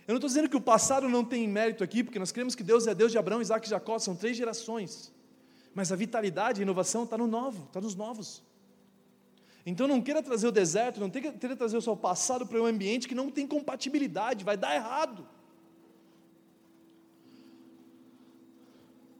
Eu 0.06 0.12
não 0.12 0.16
estou 0.16 0.28
dizendo 0.28 0.48
que 0.48 0.56
o 0.56 0.60
passado 0.60 1.08
não 1.08 1.24
tem 1.24 1.46
mérito 1.46 1.84
aqui, 1.84 2.02
porque 2.02 2.18
nós 2.18 2.32
cremos 2.32 2.54
que 2.54 2.62
Deus 2.62 2.86
é 2.86 2.94
Deus 2.94 3.12
de 3.12 3.18
Abraão, 3.18 3.40
Isaac 3.40 3.66
e 3.66 3.70
Jacó, 3.70 3.98
são 3.98 4.16
três 4.16 4.36
gerações. 4.36 5.12
Mas 5.74 5.92
a 5.92 5.96
vitalidade, 5.96 6.60
a 6.60 6.62
inovação 6.62 7.04
está 7.04 7.16
no 7.16 7.26
novo, 7.26 7.64
está 7.66 7.80
nos 7.80 7.94
novos. 7.94 8.42
Então 9.64 9.86
não 9.86 10.00
queira 10.00 10.22
trazer 10.22 10.48
o 10.48 10.52
deserto, 10.52 10.98
não 10.98 11.08
queira 11.08 11.54
trazer 11.54 11.76
o 11.76 11.82
seu 11.82 11.96
passado 11.96 12.44
para 12.44 12.60
um 12.60 12.66
ambiente 12.66 13.06
que 13.06 13.14
não 13.14 13.30
tem 13.30 13.46
compatibilidade, 13.46 14.44
vai 14.44 14.56
dar 14.56 14.74
errado. 14.74 15.26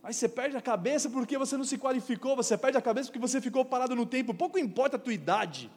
Aí 0.02 0.12
você 0.12 0.28
perde 0.28 0.56
a 0.56 0.60
cabeça 0.60 1.08
porque 1.08 1.38
você 1.38 1.56
não 1.56 1.64
se 1.64 1.78
qualificou, 1.78 2.34
você 2.34 2.58
perde 2.58 2.76
a 2.76 2.82
cabeça 2.82 3.08
porque 3.08 3.20
você 3.20 3.40
ficou 3.40 3.64
parado 3.64 3.94
no 3.94 4.04
tempo. 4.04 4.34
Pouco 4.34 4.58
importa 4.58 4.96
a 4.96 4.98
tua 4.98 5.14
idade. 5.14 5.70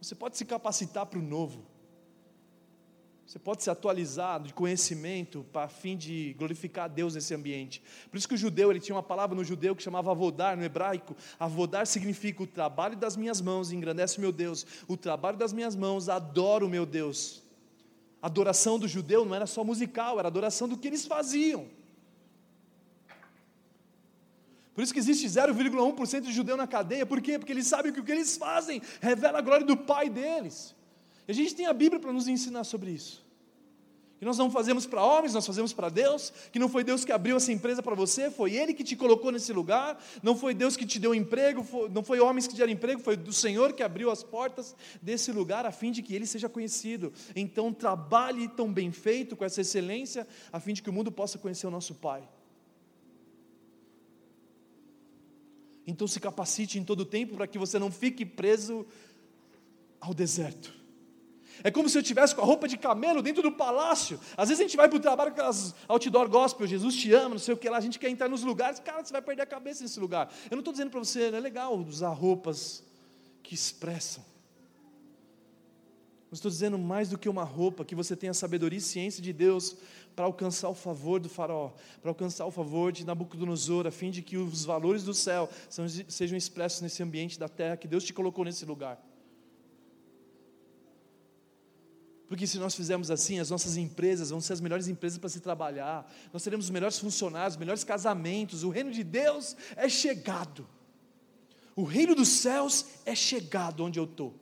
Você 0.00 0.14
pode 0.14 0.36
se 0.36 0.44
capacitar 0.44 1.06
para 1.06 1.18
o 1.18 1.22
novo. 1.22 1.64
Você 3.30 3.38
pode 3.38 3.62
se 3.62 3.70
atualizar 3.70 4.42
de 4.42 4.52
conhecimento 4.52 5.46
para 5.52 5.68
fim 5.68 5.96
de 5.96 6.34
glorificar 6.36 6.86
a 6.86 6.88
Deus 6.88 7.14
nesse 7.14 7.32
ambiente. 7.32 7.80
Por 8.10 8.16
isso 8.16 8.26
que 8.26 8.34
o 8.34 8.36
judeu, 8.36 8.72
ele 8.72 8.80
tinha 8.80 8.96
uma 8.96 9.04
palavra 9.04 9.36
no 9.36 9.44
judeu 9.44 9.76
que 9.76 9.84
chamava 9.84 10.10
avodar, 10.10 10.56
no 10.56 10.64
hebraico. 10.64 11.14
Avodar 11.38 11.86
significa 11.86 12.42
o 12.42 12.46
trabalho 12.48 12.96
das 12.96 13.16
minhas 13.16 13.40
mãos, 13.40 13.70
engrandece 13.70 14.20
meu 14.20 14.32
Deus. 14.32 14.66
O 14.88 14.96
trabalho 14.96 15.36
das 15.36 15.52
minhas 15.52 15.76
mãos, 15.76 16.08
adoro 16.08 16.68
meu 16.68 16.84
Deus. 16.84 17.44
A 18.20 18.26
adoração 18.26 18.80
do 18.80 18.88
judeu 18.88 19.24
não 19.24 19.32
era 19.32 19.46
só 19.46 19.62
musical, 19.62 20.18
era 20.18 20.26
adoração 20.26 20.68
do 20.68 20.76
que 20.76 20.88
eles 20.88 21.06
faziam. 21.06 21.68
Por 24.74 24.82
isso 24.82 24.92
que 24.92 24.98
existe 24.98 25.28
0,1% 25.28 26.22
de 26.22 26.32
judeu 26.32 26.56
na 26.56 26.66
cadeia. 26.66 27.06
Por 27.06 27.20
quê? 27.20 27.38
Porque 27.38 27.52
eles 27.52 27.68
sabem 27.68 27.92
que 27.92 28.00
o 28.00 28.04
que 28.04 28.10
eles 28.10 28.36
fazem 28.36 28.82
revela 29.00 29.38
a 29.38 29.40
glória 29.40 29.64
do 29.64 29.76
Pai 29.76 30.10
deles. 30.10 30.74
A 31.30 31.32
gente 31.32 31.54
tem 31.54 31.66
a 31.66 31.72
Bíblia 31.72 32.00
para 32.00 32.12
nos 32.12 32.26
ensinar 32.26 32.64
sobre 32.64 32.90
isso. 32.90 33.24
Que 34.18 34.24
nós 34.24 34.36
não 34.36 34.50
fazemos 34.50 34.84
para 34.84 35.00
homens, 35.00 35.32
nós 35.32 35.46
fazemos 35.46 35.72
para 35.72 35.88
Deus. 35.88 36.32
Que 36.50 36.58
não 36.58 36.68
foi 36.68 36.82
Deus 36.82 37.04
que 37.04 37.12
abriu 37.12 37.36
essa 37.36 37.52
empresa 37.52 37.80
para 37.80 37.94
você, 37.94 38.32
foi 38.32 38.56
Ele 38.56 38.74
que 38.74 38.82
te 38.82 38.96
colocou 38.96 39.30
nesse 39.30 39.52
lugar. 39.52 40.02
Não 40.24 40.34
foi 40.34 40.54
Deus 40.54 40.76
que 40.76 40.84
te 40.84 40.98
deu 40.98 41.14
emprego, 41.14 41.62
foi, 41.62 41.88
não 41.88 42.02
foi 42.02 42.18
homens 42.18 42.48
que 42.48 42.54
te 42.54 42.56
deram 42.56 42.72
emprego, 42.72 43.00
foi 43.00 43.16
do 43.16 43.32
Senhor 43.32 43.72
que 43.72 43.82
abriu 43.84 44.10
as 44.10 44.24
portas 44.24 44.74
desse 45.00 45.30
lugar 45.30 45.64
a 45.64 45.70
fim 45.70 45.92
de 45.92 46.02
que 46.02 46.16
Ele 46.16 46.26
seja 46.26 46.48
conhecido. 46.48 47.12
Então 47.36 47.72
trabalhe 47.72 48.48
tão 48.48 48.72
bem 48.72 48.90
feito, 48.90 49.36
com 49.36 49.44
essa 49.44 49.60
excelência, 49.60 50.26
a 50.52 50.58
fim 50.58 50.72
de 50.72 50.82
que 50.82 50.90
o 50.90 50.92
mundo 50.92 51.12
possa 51.12 51.38
conhecer 51.38 51.68
o 51.68 51.70
nosso 51.70 51.94
Pai. 51.94 52.28
Então 55.86 56.08
se 56.08 56.18
capacite 56.18 56.76
em 56.76 56.82
todo 56.82 57.02
o 57.02 57.06
tempo 57.06 57.36
para 57.36 57.46
que 57.46 57.56
você 57.56 57.78
não 57.78 57.92
fique 57.92 58.26
preso 58.26 58.84
ao 60.00 60.12
deserto. 60.12 60.79
É 61.62 61.70
como 61.70 61.88
se 61.88 61.98
eu 61.98 62.02
tivesse 62.02 62.34
com 62.34 62.42
a 62.42 62.44
roupa 62.44 62.66
de 62.66 62.76
camelo 62.76 63.22
dentro 63.22 63.42
do 63.42 63.52
palácio. 63.52 64.18
Às 64.36 64.48
vezes 64.48 64.60
a 64.60 64.64
gente 64.64 64.76
vai 64.76 64.88
para 64.88 64.96
o 64.96 65.00
trabalho 65.00 65.30
com 65.30 65.38
aquelas 65.38 65.74
outdoor 65.88 66.28
gospel, 66.28 66.66
Jesus 66.66 66.94
te 66.94 67.12
ama, 67.12 67.30
não 67.30 67.38
sei 67.38 67.54
o 67.54 67.56
que 67.56 67.68
lá, 67.68 67.78
a 67.78 67.80
gente 67.80 67.98
quer 67.98 68.08
entrar 68.08 68.28
nos 68.28 68.42
lugares, 68.42 68.80
cara, 68.80 69.04
você 69.04 69.12
vai 69.12 69.22
perder 69.22 69.42
a 69.42 69.46
cabeça 69.46 69.82
nesse 69.82 69.98
lugar. 70.00 70.32
Eu 70.50 70.56
não 70.56 70.60
estou 70.60 70.72
dizendo 70.72 70.90
para 70.90 71.00
você, 71.00 71.24
é 71.24 71.40
legal 71.40 71.76
usar 71.78 72.10
roupas 72.10 72.82
que 73.42 73.54
expressam. 73.54 74.24
Eu 76.30 76.34
estou 76.34 76.48
dizendo 76.48 76.78
mais 76.78 77.08
do 77.08 77.18
que 77.18 77.28
uma 77.28 77.42
roupa, 77.42 77.84
que 77.84 77.94
você 77.94 78.14
tenha 78.14 78.32
sabedoria 78.32 78.78
e 78.78 78.80
ciência 78.80 79.20
de 79.20 79.32
Deus 79.32 79.76
para 80.14 80.26
alcançar 80.26 80.68
o 80.68 80.74
favor 80.74 81.18
do 81.18 81.28
faraó, 81.28 81.72
para 82.00 82.10
alcançar 82.10 82.46
o 82.46 82.52
favor 82.52 82.92
de 82.92 83.04
Nabucodonosor, 83.04 83.86
a 83.86 83.90
fim 83.90 84.12
de 84.12 84.22
que 84.22 84.36
os 84.36 84.64
valores 84.64 85.02
do 85.02 85.12
céu 85.12 85.50
sejam 86.06 86.38
expressos 86.38 86.82
nesse 86.82 87.02
ambiente 87.02 87.36
da 87.36 87.48
terra 87.48 87.76
que 87.76 87.88
Deus 87.88 88.04
te 88.04 88.12
colocou 88.12 88.44
nesse 88.44 88.64
lugar. 88.64 89.02
Porque 92.30 92.46
se 92.46 92.58
nós 92.58 92.76
fizermos 92.76 93.10
assim, 93.10 93.40
as 93.40 93.50
nossas 93.50 93.76
empresas 93.76 94.30
vão 94.30 94.40
ser 94.40 94.52
as 94.52 94.60
melhores 94.60 94.86
empresas 94.86 95.18
para 95.18 95.28
se 95.28 95.40
trabalhar, 95.40 96.08
nós 96.32 96.44
teremos 96.44 96.66
os 96.66 96.70
melhores 96.70 96.96
funcionários, 96.96 97.54
os 97.54 97.58
melhores 97.58 97.82
casamentos, 97.82 98.62
o 98.62 98.68
reino 98.68 98.92
de 98.92 99.02
Deus 99.02 99.56
é 99.74 99.88
chegado. 99.88 100.64
O 101.74 101.82
reino 101.82 102.14
dos 102.14 102.28
céus 102.28 102.86
é 103.04 103.16
chegado 103.16 103.82
onde 103.82 103.98
eu 103.98 104.04
estou. 104.04 104.32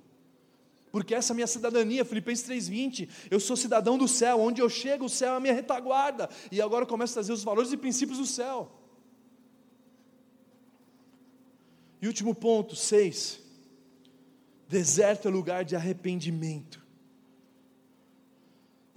Porque 0.92 1.14
essa 1.14 1.33
é 1.33 1.35
a 1.35 1.37
minha 1.37 1.46
cidadania, 1.46 2.05
Filipenses 2.05 2.46
3,20. 2.46 3.09
Eu 3.31 3.40
sou 3.40 3.57
cidadão 3.57 3.96
do 3.96 4.07
céu, 4.07 4.38
onde 4.38 4.61
eu 4.61 4.68
chego, 4.68 5.07
o 5.07 5.09
céu 5.09 5.33
é 5.33 5.37
a 5.38 5.40
minha 5.40 5.55
retaguarda. 5.55 6.29
E 6.53 6.61
agora 6.61 6.83
eu 6.83 6.87
começo 6.87 7.14
a 7.14 7.14
trazer 7.14 7.33
os 7.33 7.42
valores 7.42 7.72
e 7.72 7.77
princípios 7.79 8.18
do 8.18 8.27
céu. 8.27 8.70
E 12.03 12.07
último 12.07 12.35
ponto, 12.35 12.77
seis. 12.77 13.40
Deserto 14.68 15.27
é 15.27 15.31
lugar 15.31 15.64
de 15.64 15.74
arrependimento. 15.74 16.87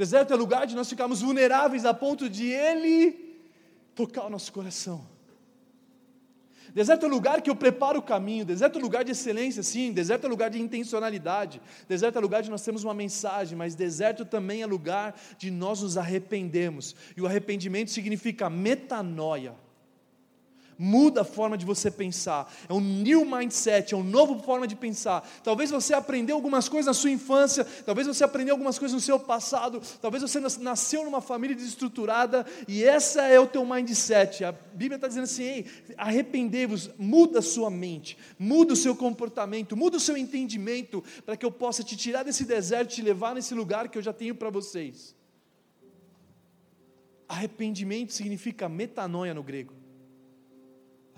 Deserto 0.01 0.33
é 0.33 0.35
lugar 0.35 0.65
de 0.65 0.75
nós 0.75 0.89
ficarmos 0.89 1.21
vulneráveis 1.21 1.85
a 1.85 1.93
ponto 1.93 2.27
de 2.27 2.47
Ele 2.47 3.37
tocar 3.93 4.25
o 4.25 4.31
nosso 4.31 4.51
coração. 4.51 5.07
Deserto 6.73 7.05
é 7.05 7.07
lugar 7.07 7.39
que 7.39 7.51
eu 7.51 7.55
preparo 7.55 7.99
o 7.99 8.01
caminho, 8.01 8.43
deserto 8.43 8.79
é 8.79 8.81
lugar 8.81 9.03
de 9.03 9.11
excelência, 9.11 9.61
sim, 9.61 9.91
deserto 9.91 10.25
é 10.25 10.27
lugar 10.27 10.49
de 10.49 10.59
intencionalidade, 10.59 11.61
deserto 11.87 12.17
é 12.17 12.19
lugar 12.19 12.41
de 12.41 12.49
nós 12.49 12.63
termos 12.63 12.83
uma 12.83 12.95
mensagem, 12.95 13.55
mas 13.55 13.75
deserto 13.75 14.25
também 14.25 14.63
é 14.63 14.65
lugar 14.65 15.13
de 15.37 15.51
nós 15.51 15.83
nos 15.83 15.95
arrependermos, 15.99 16.95
e 17.15 17.21
o 17.21 17.27
arrependimento 17.27 17.91
significa 17.91 18.49
metanoia 18.49 19.53
muda 20.81 21.21
a 21.21 21.23
forma 21.23 21.55
de 21.55 21.63
você 21.63 21.91
pensar, 21.91 22.51
é 22.67 22.73
um 22.73 22.81
new 22.81 23.23
mindset, 23.23 23.93
é 23.93 23.97
uma 23.97 24.09
nova 24.09 24.37
forma 24.39 24.67
de 24.67 24.75
pensar. 24.75 25.21
Talvez 25.43 25.69
você 25.69 25.93
aprendeu 25.93 26.35
algumas 26.35 26.67
coisas 26.67 26.87
na 26.87 26.93
sua 26.93 27.11
infância, 27.11 27.63
talvez 27.85 28.07
você 28.07 28.23
aprendeu 28.23 28.55
algumas 28.55 28.79
coisas 28.79 28.95
no 28.95 28.99
seu 28.99 29.19
passado, 29.19 29.79
talvez 30.01 30.23
você 30.23 30.39
nasceu 30.59 31.05
numa 31.05 31.21
família 31.21 31.55
desestruturada 31.55 32.45
e 32.67 32.83
essa 32.83 33.21
é 33.21 33.39
o 33.39 33.45
teu 33.45 33.63
mindset. 33.63 34.43
A 34.43 34.51
Bíblia 34.51 34.95
está 34.95 35.07
dizendo 35.07 35.25
assim: 35.25 35.43
ei, 35.43 35.65
arrependei-vos, 35.95 36.89
muda 36.97 37.39
a 37.39 37.43
sua 37.43 37.69
mente, 37.69 38.17
muda 38.39 38.73
o 38.73 38.75
seu 38.75 38.95
comportamento, 38.95 39.77
muda 39.77 39.97
o 39.97 39.99
seu 39.99 40.17
entendimento, 40.17 41.03
para 41.23 41.37
que 41.37 41.45
eu 41.45 41.51
possa 41.51 41.83
te 41.83 41.95
tirar 41.95 42.23
desse 42.23 42.43
deserto 42.43 42.91
e 42.93 42.95
te 42.95 43.01
levar 43.03 43.35
nesse 43.35 43.53
lugar 43.53 43.87
que 43.87 43.99
eu 43.99 44.01
já 44.01 44.11
tenho 44.11 44.33
para 44.33 44.49
vocês. 44.49 45.15
Arrependimento 47.27 48.11
significa 48.11 48.67
metanoia 48.67 49.33
no 49.33 49.43
grego. 49.43 49.80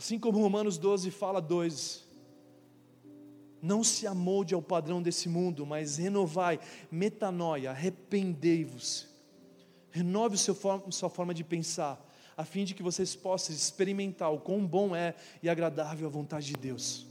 Assim 0.03 0.19
como 0.19 0.41
Romanos 0.41 0.77
12 0.77 1.09
fala 1.11 1.39
2, 1.39 2.03
não 3.61 3.85
se 3.85 4.05
amolde 4.05 4.53
ao 4.53 4.61
padrão 4.61 5.01
desse 5.01 5.29
mundo, 5.29 5.65
mas 5.65 5.95
renovai, 5.95 6.59
metanoia, 6.91 7.69
arrependei-vos. 7.69 9.07
Renove 9.91 10.37
seu 10.37 10.57
sua 10.89 11.09
forma 11.09 11.33
de 11.33 11.41
pensar, 11.41 12.05
a 12.35 12.43
fim 12.43 12.65
de 12.65 12.73
que 12.73 12.83
vocês 12.83 13.15
possam 13.15 13.55
experimentar 13.55 14.29
o 14.29 14.41
quão 14.41 14.67
bom 14.67 14.93
é 14.93 15.15
e 15.41 15.47
agradável 15.47 16.05
a 16.05 16.11
vontade 16.11 16.47
de 16.47 16.57
Deus. 16.57 17.07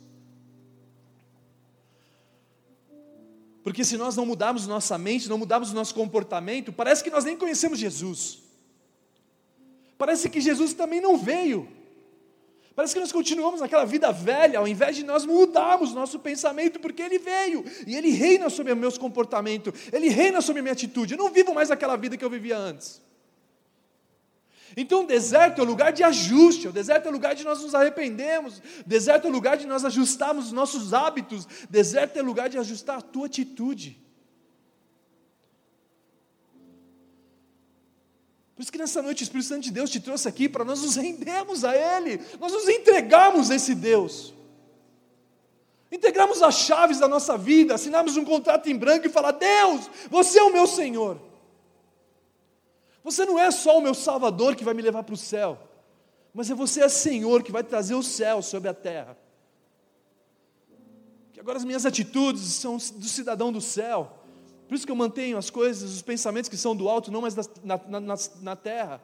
Porque 3.65 3.87
se 3.87 3.97
nós 3.97 4.15
não 4.17 4.27
mudarmos 4.27 4.67
nossa 4.67 4.99
mente, 4.99 5.31
não 5.31 5.39
mudarmos 5.39 5.71
o 5.71 5.75
nosso 5.75 5.95
comportamento, 5.95 6.71
parece 6.71 7.03
que 7.03 7.09
nós 7.09 7.25
nem 7.25 7.39
conhecemos 7.39 7.79
Jesus. 7.79 8.43
Parece 9.97 10.29
que 10.29 10.43
Jesus 10.43 10.75
também 10.75 11.01
não 11.01 11.17
veio. 11.17 11.81
Parece 12.75 12.95
que 12.95 13.01
nós 13.01 13.13
continuamos 13.13 13.61
naquela 13.61 13.85
vida 13.85 14.11
velha, 14.11 14.59
ao 14.59 14.67
invés 14.67 14.97
de 14.97 15.05
nós 15.05 15.27
mudarmos 15.27 15.93
nosso 15.93 16.19
pensamento, 16.19 16.81
porque 16.81 17.03
Ele 17.03 17.19
veio 17.19 17.65
e 17.87 17.97
Ele 17.97 18.11
reina 18.11 18.49
sobre 18.49 18.73
o 18.73 18.77
meu 18.77 18.91
comportamento, 18.99 19.73
Ele 19.93 20.09
reina 20.09 20.41
sobre 20.41 20.61
a 20.61 20.63
minha 20.63 20.73
atitude. 20.73 21.15
Eu 21.15 21.19
não 21.19 21.31
vivo 21.31 21.53
mais 21.55 21.71
aquela 21.71 21.97
vida 21.97 22.17
que 22.17 22.25
eu 22.25 22.31
vivia 22.31 22.57
antes. 22.57 23.03
Então 24.77 25.05
o 25.05 25.07
deserto 25.07 25.61
é 25.61 25.65
o 25.65 25.67
lugar 25.67 25.93
de 25.93 26.03
ajuste, 26.03 26.69
o 26.69 26.73
deserto 26.73 27.07
é 27.07 27.09
o 27.11 27.13
lugar 27.13 27.35
de 27.35 27.45
nós 27.45 27.61
nos 27.61 27.75
arrependermos, 27.75 28.59
o 28.59 28.89
deserto 28.89 29.27
é 29.27 29.31
o 29.31 29.33
lugar 29.33 29.57
de 29.57 29.67
nós 29.67 29.85
ajustarmos 29.85 30.47
os 30.47 30.53
nossos 30.53 30.95
hábitos, 30.95 31.45
o 31.45 31.71
deserto 31.71 32.17
é 32.17 32.23
o 32.23 32.25
lugar 32.25 32.49
de 32.49 32.59
ajustar 32.59 32.99
a 32.99 33.03
tua 33.03 33.27
atitude. 33.27 34.01
Por 38.63 38.67
isso 38.67 38.73
que 38.73 38.79
nessa 38.79 39.03
noite 39.03 39.23
o 39.23 39.25
Espírito 39.25 39.49
Santo 39.49 39.63
de 39.65 39.73
Deus 39.73 39.91
te 39.91 39.99
trouxe 39.99 40.29
aqui 40.29 40.49
para 40.49 40.65
nós 40.65 40.83
nos 40.83 40.95
rendermos 40.95 41.65
a 41.65 41.75
Ele, 41.75 42.25
nós 42.39 42.53
nos 42.53 42.69
entregarmos 42.69 43.51
a 43.51 43.57
esse 43.57 43.75
Deus. 43.75 44.33
Integramos 45.91 46.41
as 46.41 46.55
chaves 46.55 47.01
da 47.01 47.09
nossa 47.09 47.37
vida, 47.37 47.75
assinarmos 47.75 48.17
um 48.17 48.25
contrato 48.25 48.71
em 48.71 48.77
branco 48.77 49.05
e 49.05 49.11
falar: 49.11 49.33
Deus, 49.33 49.91
você 50.09 50.39
é 50.39 50.45
o 50.45 50.53
meu 50.53 50.69
Senhor. 50.69 51.21
Você 53.03 53.25
não 53.25 53.37
é 53.37 53.51
só 53.51 53.77
o 53.77 53.83
meu 53.83 53.95
Salvador 53.95 54.55
que 54.55 54.63
vai 54.63 54.75
me 54.75 54.83
levar 54.83 55.03
para 55.03 55.15
o 55.15 55.19
céu, 55.19 55.59
mas 56.33 56.49
é 56.49 56.55
você 56.55 56.85
é 56.85 56.89
Senhor 56.89 57.43
que 57.43 57.51
vai 57.51 57.65
trazer 57.65 57.97
o 57.97 58.03
céu 58.03 58.43
sobre 58.43 58.69
a 58.69 58.75
terra. 58.75 59.19
Que 61.33 61.41
agora 61.41 61.59
as 61.59 61.65
minhas 61.65 61.85
atitudes 61.85 62.43
são 62.43 62.77
do 62.77 63.09
cidadão 63.09 63.51
do 63.51 63.61
céu 63.61 64.22
por 64.73 64.77
isso 64.77 64.87
que 64.87 64.91
eu 64.91 64.97
mantenho 64.97 65.37
as 65.37 65.51
coisas, 65.51 65.93
os 65.93 66.01
pensamentos 66.01 66.49
que 66.49 66.57
são 66.57 66.75
do 66.75 66.89
alto, 66.89 67.13
não 67.13 67.21
mais 67.21 67.37
na, 67.37 67.45
na, 67.63 68.01
na, 68.01 68.15
na 68.41 68.57
terra. 68.57 69.03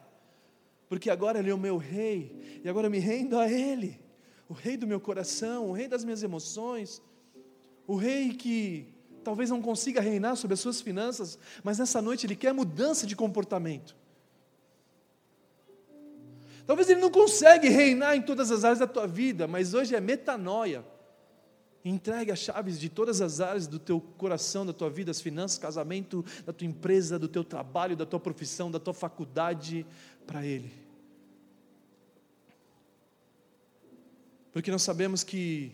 Porque 0.87 1.11
agora 1.11 1.37
Ele 1.37 1.51
é 1.51 1.53
o 1.53 1.59
meu 1.59 1.77
rei, 1.77 2.59
e 2.63 2.67
agora 2.67 2.87
eu 2.87 2.91
me 2.91 2.97
rendo 2.97 3.37
a 3.37 3.47
Ele, 3.47 4.01
o 4.49 4.53
rei 4.53 4.75
do 4.75 4.87
meu 4.87 4.99
coração, 4.99 5.69
o 5.69 5.71
rei 5.71 5.87
das 5.87 6.03
minhas 6.03 6.23
emoções, 6.23 7.03
o 7.85 7.95
rei 7.95 8.33
que 8.33 8.91
talvez 9.23 9.51
não 9.51 9.61
consiga 9.61 10.01
reinar 10.01 10.35
sobre 10.37 10.55
as 10.55 10.59
suas 10.59 10.81
finanças, 10.81 11.37
mas 11.63 11.77
nessa 11.77 12.01
noite 12.01 12.25
Ele 12.25 12.35
quer 12.35 12.51
mudança 12.51 13.05
de 13.05 13.15
comportamento. 13.15 13.95
Talvez 16.65 16.89
Ele 16.89 16.99
não 16.99 17.11
consegue 17.11 17.69
reinar 17.69 18.15
em 18.15 18.23
todas 18.23 18.49
as 18.49 18.63
áreas 18.63 18.79
da 18.79 18.87
tua 18.87 19.05
vida, 19.05 19.47
mas 19.47 19.75
hoje 19.75 19.93
é 19.93 20.01
metanoia. 20.01 20.83
Entregue 21.89 22.31
as 22.31 22.39
chaves 22.39 22.79
de 22.79 22.87
todas 22.87 23.19
as 23.19 23.39
áreas 23.39 23.65
do 23.65 23.79
teu 23.79 23.99
coração, 23.99 24.65
da 24.65 24.71
tua 24.73 24.89
vida, 24.89 25.09
as 25.09 25.19
finanças, 25.19 25.57
casamento, 25.57 26.23
da 26.45 26.53
tua 26.53 26.67
empresa, 26.67 27.17
do 27.17 27.27
teu 27.27 27.43
trabalho, 27.43 27.95
da 27.95 28.05
tua 28.05 28.19
profissão, 28.19 28.69
da 28.69 28.79
tua 28.79 28.93
faculdade 28.93 29.85
para 30.27 30.45
Ele. 30.45 30.71
Porque 34.51 34.69
nós 34.71 34.83
sabemos 34.83 35.23
que 35.23 35.71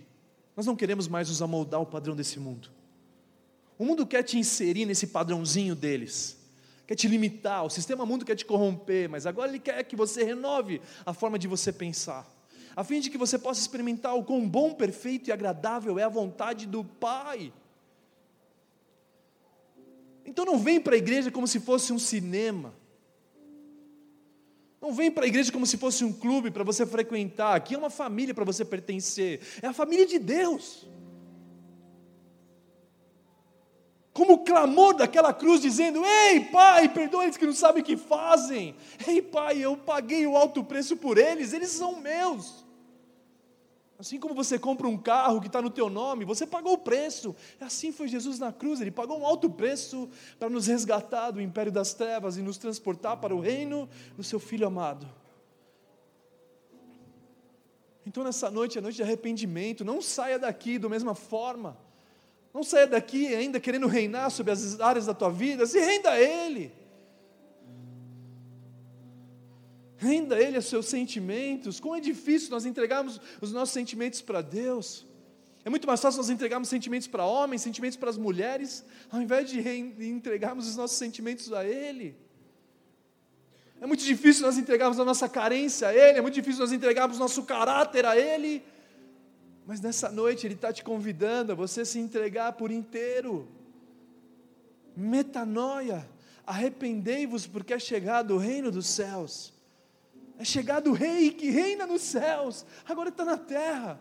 nós 0.56 0.66
não 0.66 0.76
queremos 0.76 1.08
mais 1.08 1.28
nos 1.28 1.42
amoldar 1.42 1.80
ao 1.80 1.86
padrão 1.86 2.16
desse 2.16 2.40
mundo. 2.40 2.70
O 3.78 3.84
mundo 3.84 4.06
quer 4.06 4.24
te 4.24 4.38
inserir 4.38 4.86
nesse 4.86 5.08
padrãozinho 5.08 5.76
deles. 5.76 6.38
quer 6.88 6.96
te 6.96 7.08
limitar, 7.08 7.66
o 7.66 7.70
sistema 7.70 8.06
mundo 8.06 8.24
quer 8.24 8.36
te 8.36 8.46
corromper, 8.46 9.10
mas 9.10 9.26
agora 9.26 9.50
ele 9.50 9.60
quer 9.60 9.84
que 9.84 9.96
você 9.96 10.24
renove 10.24 10.82
a 11.06 11.14
forma 11.14 11.38
de 11.38 11.48
você 11.48 11.74
pensar, 11.74 12.26
a 12.76 12.84
fim 12.84 13.00
de 13.00 13.10
que 13.10 13.18
você 13.18 13.40
possa 13.40 13.62
experimentar 13.62 14.16
o 14.16 14.24
quão 14.24 14.48
bom, 14.48 14.74
perfeito 14.74 15.30
e 15.30 15.32
agradável 15.32 15.98
é 15.98 16.04
a 16.04 16.10
vontade 16.10 16.66
do 16.66 16.84
Pai. 16.84 17.54
Então 20.26 20.44
não 20.44 20.58
vem 20.58 20.82
para 20.82 20.96
a 20.96 20.98
igreja 20.98 21.32
como 21.32 21.48
se 21.48 21.60
fosse 21.60 21.94
um 21.94 22.00
cinema. 22.00 22.74
Não 24.82 24.92
vem 24.92 25.10
para 25.10 25.24
a 25.24 25.28
igreja 25.28 25.52
como 25.52 25.66
se 25.66 25.78
fosse 25.78 26.04
um 26.04 26.12
clube 26.12 26.52
para 26.52 26.64
você 26.64 26.86
frequentar. 26.86 27.56
Aqui 27.56 27.76
é 27.76 27.78
uma 27.78 27.90
família 27.90 28.34
para 28.34 28.44
você 28.44 28.66
pertencer. 28.66 29.40
É 29.62 29.68
a 29.68 29.74
família 29.74 30.06
de 30.06 30.20
Deus. 30.20 30.86
Como 34.12 34.34
o 34.34 34.44
clamor 34.44 34.96
daquela 34.96 35.34
cruz 35.34 35.62
dizendo: 35.62 36.04
Ei, 36.06 36.42
Pai, 36.46 36.90
perdoa 36.90 37.24
eles 37.24 37.38
que 37.38 37.46
não 37.46 37.54
sabem 37.54 37.82
o 37.82 37.86
que 37.86 37.96
fazem. 37.96 38.76
Ei, 39.08 39.22
Pai, 39.22 39.60
eu 39.60 39.78
paguei 39.78 40.28
o 40.28 40.36
alto 40.36 40.64
preço 40.64 40.98
por 40.98 41.18
eles, 41.18 41.54
eles 41.54 41.70
são 41.70 42.02
meus. 42.02 42.65
Assim 43.98 44.20
como 44.20 44.34
você 44.34 44.60
compra 44.60 44.88
um 44.88 44.98
carro 44.98 45.40
que 45.40 45.48
está 45.48 45.62
no 45.62 45.70
teu 45.70 45.90
nome, 45.90 46.26
você 46.26 46.46
pagou 46.46 46.74
o 46.74 46.78
preço. 46.78 47.34
Assim 47.62 47.94
foi 47.94 48.10
Jesus 48.10 48.40
na 48.40 48.52
cruz, 48.52 48.82
ele 48.82 48.92
pagou 48.92 49.18
um 49.18 49.26
alto 49.26 49.50
preço 49.50 50.10
para 50.38 50.50
nos 50.50 50.68
resgatar 50.68 51.32
do 51.32 51.42
império 51.42 51.72
das 51.72 51.94
trevas 51.94 52.36
e 52.36 52.42
nos 52.42 52.58
transportar 52.58 53.18
para 53.18 53.34
o 53.34 53.40
reino 53.40 53.88
do 54.18 54.24
seu 54.24 54.40
Filho 54.40 54.68
amado. 54.68 55.08
Então 58.06 58.24
nessa 58.24 58.52
noite 58.52 58.78
é 58.78 58.82
noite 58.82 58.98
de 58.98 59.04
arrependimento, 59.04 59.86
não 59.86 60.02
saia 60.02 60.38
daqui 60.38 60.78
da 60.78 60.90
mesma 60.90 61.16
forma. 61.16 61.78
Não 62.54 62.64
saia 62.64 62.88
daqui 62.88 63.34
ainda 63.34 63.60
querendo 63.60 63.88
reinar 63.88 64.30
sobre 64.30 64.52
as 64.52 64.80
áreas 64.80 65.06
da 65.06 65.14
tua 65.14 65.30
vida, 65.30 65.66
se 65.66 65.80
renda 65.80 66.12
a 66.12 66.22
Ele. 66.22 66.72
Renda 70.06 70.40
Ele 70.40 70.58
os 70.58 70.68
seus 70.68 70.86
sentimentos. 70.86 71.80
Como 71.80 71.96
é 71.96 72.00
difícil 72.00 72.50
nós 72.52 72.66
entregarmos 72.66 73.20
os 73.42 73.52
nossos 73.52 73.74
sentimentos 73.74 74.22
para 74.22 74.42
Deus. 74.42 75.06
É 75.64 75.70
muito 75.70 75.88
mais 75.88 76.00
fácil 76.00 76.20
nós 76.20 76.30
entregarmos 76.30 76.70
sentimentos 76.70 77.08
para 77.08 77.26
homens, 77.26 77.64
sentimentos 77.64 77.98
para 77.98 78.12
as 78.12 78.18
mulheres, 78.18 78.86
ao 79.12 79.20
invés 79.20 79.50
de 79.50 79.60
entregarmos 80.06 80.68
os 80.68 80.76
nossos 80.76 80.98
sentimentos 80.98 81.52
a 81.52 81.66
Ele. 81.66 82.16
É 83.82 83.88
muito 83.88 84.04
difícil 84.04 84.44
nós 84.44 84.60
entregarmos 84.60 85.00
a 85.00 85.04
nossa 85.04 85.28
carência 85.28 85.88
a 85.88 85.94
Ele, 85.94 86.20
é 86.20 86.22
muito 86.22 86.36
difícil 86.36 86.62
nós 86.62 86.72
entregarmos 86.72 87.18
nosso 87.18 87.44
caráter 87.44 88.06
a 88.06 88.16
Ele. 88.16 88.64
Mas 89.66 89.82
nessa 89.82 90.12
noite 90.12 90.46
Ele 90.46 90.54
está 90.54 90.72
te 90.72 90.84
convidando 90.84 91.52
a 91.52 91.56
você 91.56 91.84
se 91.84 91.98
entregar 91.98 92.54
por 92.54 92.70
inteiro. 92.70 93.48
Metanoia, 94.96 96.08
arrependei-vos, 96.46 97.48
porque 97.48 97.74
é 97.74 97.80
chegado 97.80 98.36
o 98.36 98.38
reino 98.38 98.70
dos 98.70 98.86
céus. 98.86 99.55
É 100.38 100.44
chegado 100.44 100.90
o 100.90 100.94
rei 100.94 101.32
que 101.32 101.50
reina 101.50 101.88
nos 101.88 102.02
céus, 102.02 102.66
agora 102.86 103.10
está 103.10 103.24
na 103.24 103.38
terra. 103.38 104.00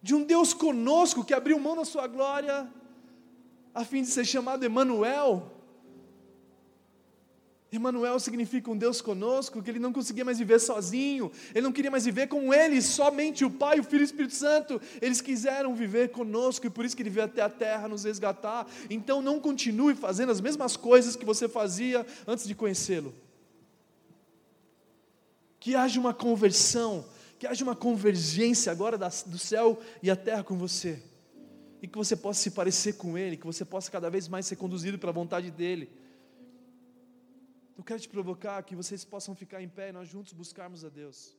De 0.00 0.14
um 0.14 0.22
Deus 0.22 0.52
conosco 0.52 1.24
que 1.24 1.34
abriu 1.34 1.58
mão 1.58 1.76
da 1.76 1.84
sua 1.84 2.06
glória, 2.06 2.68
a 3.74 3.84
fim 3.84 4.02
de 4.02 4.08
ser 4.08 4.24
chamado 4.24 4.64
Emanuel. 4.64 5.50
Emanuel 7.72 8.20
significa 8.20 8.70
um 8.70 8.76
Deus 8.76 9.00
conosco, 9.00 9.62
que 9.62 9.70
ele 9.70 9.78
não 9.78 9.92
conseguia 9.92 10.24
mais 10.24 10.38
viver 10.38 10.60
sozinho, 10.60 11.32
ele 11.54 11.62
não 11.62 11.72
queria 11.72 11.90
mais 11.90 12.04
viver 12.04 12.26
com 12.26 12.52
ele, 12.52 12.82
somente 12.82 13.46
o 13.46 13.50
Pai, 13.50 13.80
o 13.80 13.84
Filho 13.84 14.00
e 14.00 14.02
o 14.02 14.04
Espírito 14.04 14.34
Santo. 14.34 14.80
Eles 15.00 15.22
quiseram 15.22 15.74
viver 15.74 16.10
conosco 16.10 16.66
e 16.66 16.70
por 16.70 16.84
isso 16.84 16.94
que 16.94 17.02
ele 17.02 17.08
veio 17.08 17.24
até 17.24 17.40
a 17.40 17.48
terra 17.48 17.88
nos 17.88 18.04
resgatar. 18.04 18.66
Então 18.90 19.22
não 19.22 19.40
continue 19.40 19.94
fazendo 19.94 20.30
as 20.30 20.40
mesmas 20.40 20.76
coisas 20.76 21.16
que 21.16 21.24
você 21.24 21.48
fazia 21.48 22.06
antes 22.26 22.46
de 22.46 22.54
conhecê-lo 22.54 23.14
que 25.62 25.76
haja 25.76 26.00
uma 26.00 26.12
conversão, 26.12 27.04
que 27.38 27.46
haja 27.46 27.62
uma 27.62 27.76
convergência 27.76 28.72
agora 28.72 28.98
do 28.98 29.38
céu 29.38 29.80
e 30.02 30.10
a 30.10 30.16
terra 30.16 30.42
com 30.42 30.58
você, 30.58 31.00
e 31.80 31.86
que 31.86 31.96
você 31.96 32.16
possa 32.16 32.40
se 32.40 32.50
parecer 32.50 32.94
com 32.94 33.16
Ele, 33.16 33.36
que 33.36 33.46
você 33.46 33.64
possa 33.64 33.88
cada 33.88 34.10
vez 34.10 34.26
mais 34.26 34.44
ser 34.44 34.56
conduzido 34.56 34.98
pela 34.98 35.12
vontade 35.12 35.52
dEle. 35.52 35.88
Eu 37.78 37.84
quero 37.84 38.00
te 38.00 38.08
provocar 38.08 38.60
que 38.64 38.74
vocês 38.74 39.04
possam 39.04 39.36
ficar 39.36 39.62
em 39.62 39.68
pé 39.68 39.90
e 39.90 39.92
nós 39.92 40.08
juntos 40.08 40.32
buscarmos 40.32 40.84
a 40.84 40.88
Deus. 40.88 41.38